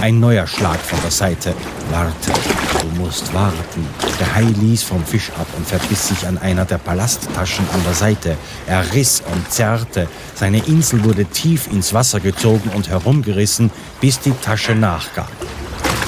Ein 0.00 0.20
neuer 0.20 0.46
Schlag 0.46 0.78
von 0.78 1.00
der 1.02 1.10
Seite. 1.10 1.52
Warte, 1.90 2.32
du 2.80 3.02
musst 3.02 3.34
warten. 3.34 3.86
Der 4.20 4.34
Hai 4.34 4.42
ließ 4.42 4.84
vom 4.84 5.04
Fisch 5.04 5.30
ab 5.30 5.48
und 5.56 5.66
verbiss 5.66 6.08
sich 6.08 6.26
an 6.28 6.38
einer 6.38 6.64
der 6.64 6.78
Ballasttaschen 6.78 7.68
an 7.74 7.82
der 7.84 7.94
Seite. 7.94 8.36
Er 8.68 8.92
riss 8.92 9.20
und 9.32 9.50
zerrte. 9.50 10.06
Seine 10.36 10.58
Insel 10.58 11.02
wurde 11.02 11.24
tief 11.24 11.66
ins 11.72 11.92
Wasser 11.92 12.20
gezogen 12.20 12.70
und 12.74 12.88
herumgerissen, 12.88 13.72
bis 14.00 14.20
die 14.20 14.34
Tasche 14.42 14.76
nachgab. 14.76 15.30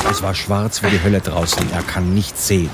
Es 0.09 0.23
war 0.23 0.35
schwarz 0.35 0.83
wie 0.83 0.91
die 0.91 1.03
Hölle 1.03 1.21
draußen, 1.21 1.67
er 1.73 1.83
kann 1.83 2.15
nichts 2.15 2.47
sehen. 2.47 2.71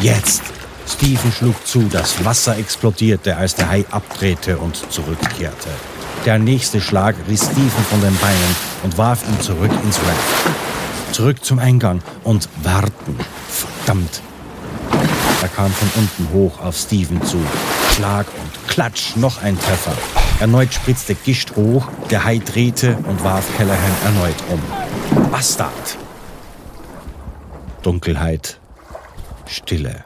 Jetzt! 0.00 0.53
Stephen 0.86 1.32
schlug 1.32 1.66
zu, 1.66 1.88
das 1.90 2.24
Wasser 2.24 2.56
explodierte, 2.58 3.36
als 3.36 3.54
der 3.54 3.68
Hai 3.68 3.84
abdrehte 3.90 4.58
und 4.58 4.76
zurückkehrte. 4.92 5.68
Der 6.24 6.38
nächste 6.38 6.80
Schlag 6.80 7.16
riss 7.28 7.44
Stephen 7.44 7.84
von 7.90 8.00
den 8.00 8.16
Beinen 8.16 8.56
und 8.82 8.96
warf 8.96 9.26
ihn 9.28 9.40
zurück 9.40 9.72
ins 9.82 9.98
Raft. 9.98 10.54
Zurück 11.12 11.44
zum 11.44 11.58
Eingang 11.58 12.00
und 12.22 12.48
warten. 12.62 13.16
Verdammt! 13.48 14.20
Er 15.42 15.48
kam 15.48 15.70
von 15.70 15.90
unten 15.96 16.32
hoch 16.32 16.60
auf 16.60 16.76
Stephen 16.76 17.22
zu. 17.22 17.38
Schlag 17.94 18.26
und 18.26 18.68
Klatsch, 18.68 19.16
noch 19.16 19.42
ein 19.42 19.58
Treffer. 19.58 19.92
Erneut 20.40 20.72
spritzte 20.72 21.14
Gischt 21.14 21.54
hoch, 21.56 21.86
der 22.10 22.24
Hai 22.24 22.38
drehte 22.38 22.96
und 23.06 23.22
warf 23.22 23.44
Callahan 23.56 23.92
erneut 24.04 24.36
um. 24.50 25.30
Bastard! 25.30 25.98
Dunkelheit, 27.82 28.58
Stille. 29.46 30.04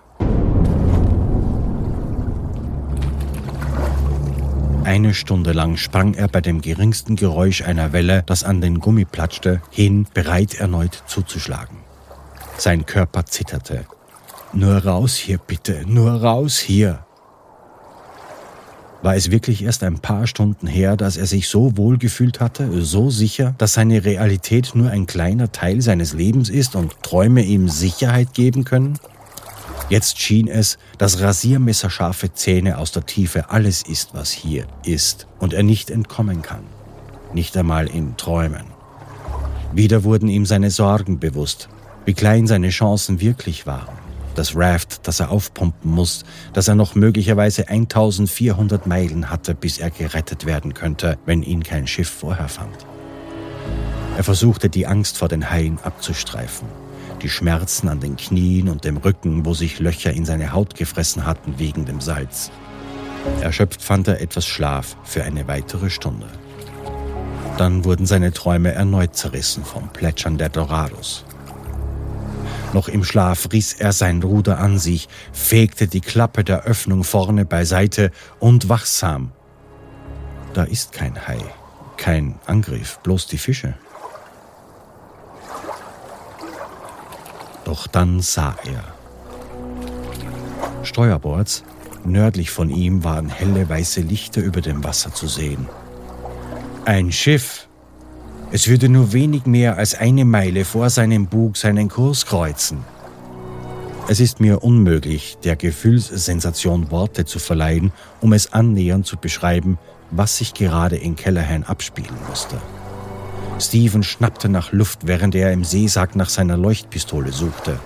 Eine 4.89 5.13
Stunde 5.13 5.53
lang 5.53 5.77
sprang 5.77 6.15
er 6.15 6.29
bei 6.29 6.41
dem 6.41 6.63
geringsten 6.63 7.15
Geräusch 7.15 7.61
einer 7.61 7.93
Welle, 7.93 8.23
das 8.25 8.43
an 8.43 8.63
den 8.63 8.81
Gummi 8.81 9.05
platschte, 9.05 9.61
hin, 9.71 10.07
bereit 10.15 10.55
erneut 10.55 11.03
zuzuschlagen. 11.07 11.77
Sein 12.57 12.87
Körper 12.87 13.27
zitterte. 13.27 13.85
Nur 14.55 14.83
raus 14.83 15.15
hier 15.15 15.37
bitte, 15.37 15.85
nur 15.87 16.11
raus 16.23 16.57
hier. 16.57 17.05
War 19.03 19.15
es 19.15 19.31
wirklich 19.31 19.63
erst 19.63 19.85
ein 19.85 19.99
paar 19.99 20.27
Stunden 20.27 20.67
her, 20.67 20.97
dass 20.97 21.19
er 21.19 21.27
sich 21.27 21.49
so 21.49 21.77
wohl 21.77 21.99
gefühlt 21.99 22.41
hatte, 22.41 22.81
so 22.81 23.11
sicher, 23.11 23.55
dass 23.59 23.75
seine 23.75 24.07
Realität 24.07 24.71
nur 24.75 24.89
ein 24.89 25.05
kleiner 25.05 25.53
Teil 25.53 25.83
seines 25.83 26.15
Lebens 26.15 26.49
ist 26.49 26.77
und 26.77 27.03
Träume 27.03 27.43
ihm 27.43 27.69
Sicherheit 27.69 28.33
geben 28.33 28.65
können? 28.65 28.99
Jetzt 29.89 30.19
schien 30.19 30.49
es, 30.49 30.77
dass 30.99 31.21
rasiermesserscharfe 31.21 32.33
Zähne 32.35 32.79
aus 32.79 32.93
der 32.93 33.07
Tiefe 33.07 33.51
alles 33.51 33.83
ist, 33.83 34.11
was 34.13 34.31
hier 34.31 34.67
ist 34.85 35.27
und 35.39 35.55
er 35.55 35.63
nicht 35.63 35.91
entkommen 35.91 36.43
kann. 36.43 36.65
Nicht 37.33 37.57
einmal 37.57 37.87
in 37.87 38.17
Träumen. 38.17 38.67
Wieder 39.73 40.05
wurden 40.05 40.29
ihm 40.29 40.45
seine 40.45 40.71
Sorgen 40.71 41.19
bewusst, 41.19 41.69
wie 42.05 42.15
klein 42.15 42.47
seine 42.47 42.69
Chancen 42.69 43.21
wirklich 43.21 43.67
waren. 43.67 43.97
Das 44.35 44.55
Raft, 44.55 45.07
das 45.09 45.21
er 45.21 45.31
aufpumpen 45.31 45.91
muss, 45.91 46.25
dass 46.53 46.69
er 46.69 46.75
noch 46.75 46.95
möglicherweise 46.95 47.69
1400 47.69 48.87
Meilen 48.87 49.31
hatte, 49.31 49.55
bis 49.55 49.79
er 49.79 49.91
gerettet 49.91 50.47
werden 50.47 50.75
könnte, 50.75 51.19
wenn 51.27 51.43
ihn 51.43 51.63
kein 51.63 51.87
Schiff 51.87 52.09
vorher 52.11 52.49
fand. 52.49 52.87
Er 54.17 54.25
versuchte 54.25 54.69
die 54.69 54.87
Angst 54.87 55.19
vor 55.19 55.29
den 55.29 55.51
Haien 55.51 55.79
abzustreifen 55.83 56.69
die 57.19 57.29
Schmerzen 57.29 57.89
an 57.89 58.01
den 58.01 58.17
Knien 58.17 58.69
und 58.69 58.85
dem 58.85 58.97
Rücken, 58.97 59.45
wo 59.45 59.55
sich 59.55 59.79
Löcher 59.79 60.13
in 60.13 60.25
seine 60.25 60.53
Haut 60.53 60.75
gefressen 60.75 61.27
hatten 61.27 61.59
wegen 61.59 61.85
dem 61.85 62.01
Salz. 62.01 62.51
Erschöpft 63.41 63.83
fand 63.83 64.09
er 64.09 64.21
etwas 64.21 64.47
Schlaf 64.47 64.97
für 65.05 65.25
eine 65.25 65.47
weitere 65.49 65.91
Stunde. 65.91 66.27
Dann 67.57 67.85
wurden 67.85 68.07
seine 68.07 68.33
Träume 68.33 68.73
erneut 68.73 69.17
zerrissen 69.17 69.65
vom 69.65 69.89
Plätschern 69.89 70.39
der 70.39 70.49
Dorados. 70.49 71.25
Noch 72.73 72.89
im 72.89 73.03
Schlaf 73.03 73.49
riss 73.53 73.73
er 73.73 73.93
sein 73.93 74.23
Ruder 74.23 74.59
an 74.59 74.79
sich, 74.79 75.09
fegte 75.33 75.89
die 75.89 76.01
Klappe 76.01 76.45
der 76.45 76.65
Öffnung 76.65 77.03
vorne 77.03 77.45
beiseite 77.45 78.11
und 78.39 78.69
wachsam. 78.69 79.33
Da 80.53 80.65
ist 80.65 80.93
kein 80.93 81.27
Hai, 81.27 81.39
kein 81.97 82.39
Angriff, 82.47 82.99
bloß 83.03 83.27
die 83.27 83.39
Fische. 83.39 83.75
Doch 87.69 87.87
dann 87.87 88.21
sah 88.23 88.57
er. 88.65 88.83
Steuerbords, 90.85 91.65
nördlich 92.03 92.51
von 92.51 92.71
ihm, 92.71 93.05
waren 93.05 93.29
helle 93.29 93.69
weiße 93.69 94.01
Lichter 94.01 94.41
über 94.41 94.63
dem 94.63 94.85
Wasser 94.85 95.13
zu 95.13 95.27
sehen. 95.27 95.69
Ein 96.87 97.13
Schiff. 97.13 97.69
Es 98.53 98.69
würde 98.69 98.89
nur 98.89 99.13
wenig 99.13 99.45
mehr 99.45 99.77
als 99.77 99.95
eine 99.95 100.25
Meile 100.25 100.65
vor 100.65 100.89
seinem 100.89 101.27
Bug 101.27 101.59
seinen 101.59 101.91
Kurs 101.91 102.25
kreuzen. 102.25 102.85
Es 104.09 104.19
ist 104.19 104.41
mir 104.41 104.65
unmöglich, 104.65 105.37
der 105.45 105.57
Gefühlssensation 105.57 106.91
Worte 106.91 107.27
zu 107.27 107.39
verleihen, 107.39 107.93
um 108.23 108.33
es 108.33 108.51
annähernd 108.55 109.05
zu 109.05 109.19
beschreiben, 109.19 109.77
was 110.11 110.39
sich 110.39 110.55
gerade 110.55 110.97
in 110.97 111.17
Callahan 111.17 111.65
abspielen 111.65 112.17
musste. 112.31 112.57
Steven 113.61 114.03
schnappte 114.03 114.49
nach 114.49 114.73
Luft, 114.73 115.07
während 115.07 115.35
er 115.35 115.53
im 115.53 115.65
Seesack 115.65 116.17
nach 116.17 116.29
seiner 116.29 116.57
Leuchtpistole 116.57 117.33
suchte. 117.33 117.79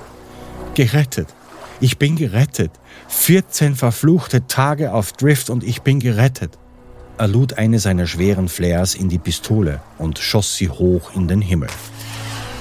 Gerettet. 0.74 1.28
Ich 1.80 1.98
bin 1.98 2.16
gerettet. 2.16 2.70
14 3.08 3.74
verfluchte 3.74 4.46
Tage 4.46 4.92
auf 4.92 5.12
Drift 5.12 5.50
und 5.50 5.64
ich 5.64 5.82
bin 5.82 5.98
gerettet. 6.00 6.58
Er 7.18 7.28
lud 7.28 7.54
eine 7.54 7.78
seiner 7.78 8.06
schweren 8.06 8.48
Flares 8.48 8.94
in 8.94 9.08
die 9.08 9.18
Pistole 9.18 9.80
und 9.98 10.18
schoss 10.18 10.56
sie 10.56 10.68
hoch 10.68 11.14
in 11.14 11.28
den 11.28 11.40
Himmel. 11.40 11.68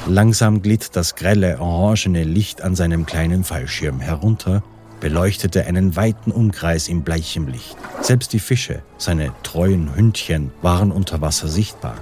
Langsam 0.08 0.62
glitt 0.62 0.96
das 0.96 1.16
grelle, 1.16 1.60
orangene 1.60 2.24
Licht 2.24 2.62
an 2.62 2.76
seinem 2.76 3.06
kleinen 3.06 3.44
Fallschirm 3.44 4.00
herunter, 4.00 4.64
beleuchtete 5.00 5.66
einen 5.66 5.96
weiten 5.96 6.32
Umkreis 6.32 6.88
in 6.88 7.04
bleichem 7.04 7.48
Licht. 7.48 7.78
Selbst 8.02 8.34
die 8.34 8.40
Fische, 8.40 8.82
seine 8.98 9.32
treuen 9.44 9.96
Hündchen, 9.96 10.52
waren 10.62 10.92
unter 10.92 11.22
Wasser 11.22 11.48
sichtbar. 11.48 11.96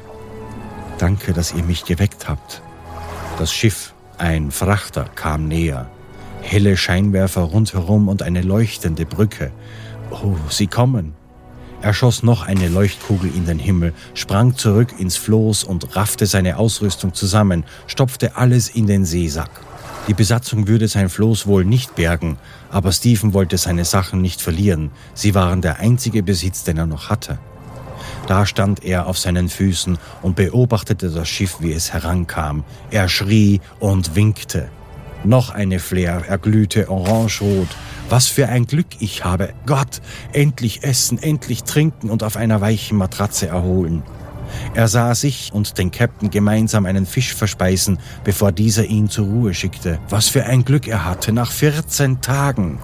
Danke, 0.99 1.31
dass 1.31 1.53
ihr 1.53 1.63
mich 1.63 1.85
geweckt 1.85 2.27
habt. 2.27 2.61
Das 3.37 3.53
Schiff, 3.53 3.93
ein 4.17 4.51
Frachter, 4.51 5.05
kam 5.15 5.47
näher. 5.47 5.89
Helle 6.41 6.75
Scheinwerfer 6.75 7.41
rundherum 7.41 8.09
und 8.09 8.21
eine 8.21 8.41
leuchtende 8.41 9.05
Brücke. 9.05 9.51
Oh, 10.11 10.35
sie 10.49 10.67
kommen. 10.67 11.13
Er 11.81 11.93
schoss 11.93 12.21
noch 12.21 12.45
eine 12.45 12.67
Leuchtkugel 12.67 13.33
in 13.33 13.45
den 13.45 13.59
Himmel, 13.59 13.93
sprang 14.13 14.57
zurück 14.57 14.95
ins 14.99 15.15
Floß 15.15 15.63
und 15.63 15.95
raffte 15.95 16.25
seine 16.25 16.57
Ausrüstung 16.57 17.13
zusammen, 17.13 17.63
stopfte 17.87 18.35
alles 18.35 18.67
in 18.67 18.85
den 18.85 19.05
Seesack. 19.05 19.51
Die 20.09 20.13
Besatzung 20.13 20.67
würde 20.67 20.89
sein 20.89 21.07
Floß 21.07 21.47
wohl 21.47 21.63
nicht 21.63 21.95
bergen, 21.95 22.37
aber 22.71 22.91
Stephen 22.91 23.33
wollte 23.33 23.57
seine 23.57 23.85
Sachen 23.85 24.21
nicht 24.21 24.41
verlieren. 24.41 24.91
Sie 25.13 25.33
waren 25.33 25.61
der 25.61 25.79
einzige 25.79 26.23
Besitz, 26.23 26.65
den 26.65 26.77
er 26.77 26.87
noch 26.87 27.09
hatte. 27.09 27.39
Da 28.27 28.45
stand 28.45 28.83
er 28.83 29.07
auf 29.07 29.17
seinen 29.17 29.49
Füßen 29.49 29.97
und 30.21 30.35
beobachtete 30.35 31.09
das 31.09 31.27
Schiff, 31.27 31.57
wie 31.59 31.73
es 31.73 31.93
herankam. 31.93 32.63
Er 32.91 33.09
schrie 33.09 33.61
und 33.79 34.15
winkte. 34.15 34.69
Noch 35.23 35.49
eine 35.49 35.79
Flair 35.79 36.23
erglühte 36.27 36.89
orangerot. 36.89 37.67
Was 38.09 38.27
für 38.27 38.47
ein 38.47 38.65
Glück 38.65 38.87
ich 38.99 39.25
habe. 39.25 39.53
Gott, 39.65 40.01
endlich 40.31 40.83
essen, 40.83 41.21
endlich 41.21 41.63
trinken 41.63 42.09
und 42.09 42.23
auf 42.23 42.37
einer 42.37 42.61
weichen 42.61 42.97
Matratze 42.97 43.47
erholen. 43.47 44.03
Er 44.73 44.87
sah 44.87 45.13
sich 45.13 45.51
und 45.53 45.77
den 45.77 45.91
Captain 45.91 46.29
gemeinsam 46.29 46.85
einen 46.85 47.05
Fisch 47.05 47.35
verspeisen, 47.35 47.99
bevor 48.23 48.51
dieser 48.51 48.85
ihn 48.85 49.09
zur 49.09 49.27
Ruhe 49.27 49.53
schickte. 49.53 49.99
Was 50.09 50.29
für 50.29 50.45
ein 50.45 50.65
Glück 50.65 50.87
er 50.87 51.05
hatte 51.05 51.31
nach 51.31 51.51
14 51.51 52.21
Tagen. 52.21 52.79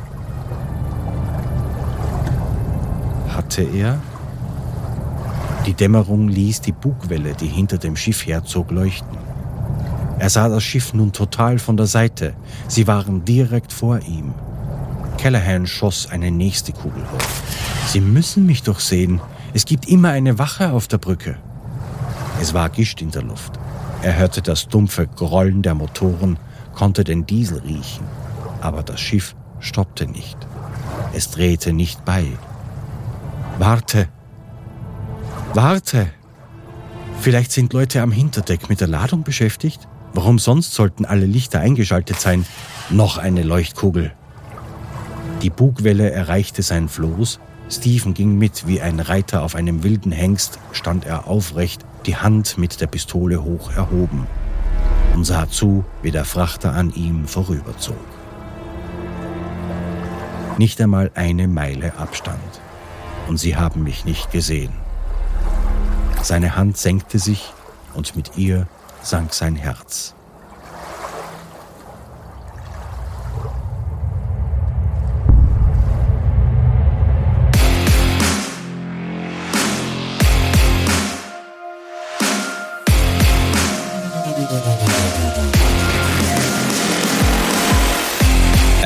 Hatte 3.29 3.63
er? 3.63 3.99
Die 5.65 5.73
Dämmerung 5.73 6.27
ließ 6.27 6.61
die 6.61 6.71
Bugwelle, 6.71 7.33
die 7.33 7.47
hinter 7.47 7.79
dem 7.79 7.95
Schiff 7.95 8.25
herzog, 8.27 8.69
leuchten. 8.69 9.17
Er 10.19 10.29
sah 10.29 10.47
das 10.47 10.63
Schiff 10.63 10.93
nun 10.93 11.11
total 11.11 11.57
von 11.57 11.75
der 11.75 11.87
Seite. 11.87 12.35
Sie 12.67 12.87
waren 12.87 13.25
direkt 13.25 13.73
vor 13.73 13.99
ihm. 13.99 14.33
Callahan 15.17 15.65
schoss 15.65 16.07
eine 16.09 16.29
nächste 16.29 16.71
Kugel 16.71 17.01
hoch. 17.11 17.87
Sie 17.87 17.99
müssen 17.99 18.45
mich 18.45 18.61
doch 18.61 18.79
sehen. 18.79 19.21
Es 19.53 19.65
gibt 19.65 19.87
immer 19.89 20.09
eine 20.09 20.37
Wache 20.37 20.71
auf 20.71 20.87
der 20.87 20.99
Brücke. 20.99 21.37
Es 22.39 22.53
war 22.53 22.69
Gischt 22.69 23.01
in 23.01 23.11
der 23.11 23.23
Luft. 23.23 23.53
Er 24.03 24.17
hörte 24.17 24.41
das 24.41 24.67
dumpfe 24.67 25.07
Grollen 25.07 25.63
der 25.63 25.73
Motoren, 25.73 26.37
konnte 26.75 27.03
den 27.03 27.25
Diesel 27.25 27.59
riechen. 27.59 28.05
Aber 28.61 28.83
das 28.83 28.99
Schiff 28.99 29.35
stoppte 29.59 30.05
nicht. 30.05 30.37
Es 31.13 31.31
drehte 31.31 31.73
nicht 31.73 32.05
bei. 32.05 32.25
Warte, 33.57 34.09
Warte! 35.55 36.07
Vielleicht 37.21 37.53
sind 37.53 37.71
Leute 37.71 38.01
am 38.01 38.11
Hinterdeck 38.11 38.67
mit 38.67 38.81
der 38.81 38.89
Ladung 38.89 39.23
beschäftigt? 39.23 39.87
Warum 40.11 40.37
sonst 40.37 40.73
sollten 40.73 41.05
alle 41.05 41.25
Lichter 41.25 41.61
eingeschaltet 41.61 42.19
sein? 42.19 42.45
Noch 42.89 43.17
eine 43.17 43.41
Leuchtkugel. 43.41 44.11
Die 45.41 45.49
Bugwelle 45.49 46.11
erreichte 46.11 46.61
sein 46.61 46.89
Floß. 46.89 47.39
Stephen 47.69 48.13
ging 48.13 48.37
mit 48.37 48.67
wie 48.67 48.81
ein 48.81 48.99
Reiter 48.99 49.43
auf 49.43 49.55
einem 49.55 49.83
wilden 49.83 50.11
Hengst, 50.11 50.59
stand 50.73 51.05
er 51.05 51.25
aufrecht, 51.25 51.85
die 52.05 52.17
Hand 52.17 52.57
mit 52.57 52.81
der 52.81 52.87
Pistole 52.87 53.41
hoch 53.41 53.71
erhoben 53.71 54.27
und 55.13 55.23
sah 55.23 55.47
zu, 55.47 55.85
wie 56.01 56.11
der 56.11 56.25
Frachter 56.25 56.73
an 56.73 56.93
ihm 56.93 57.29
vorüberzog. 57.29 57.95
Nicht 60.57 60.81
einmal 60.81 61.11
eine 61.15 61.47
Meile 61.47 61.97
Abstand. 61.97 62.41
Und 63.29 63.37
sie 63.37 63.55
haben 63.55 63.83
mich 63.83 64.03
nicht 64.03 64.31
gesehen. 64.31 64.84
Seine 66.25 66.55
Hand 66.55 66.75
senkte 66.75 67.19
sich 67.19 67.53
und 67.93 68.15
mit 68.15 68.35
ihr 68.35 68.67
sank 69.03 69.31
sein 69.35 69.55
Herz. 69.55 70.15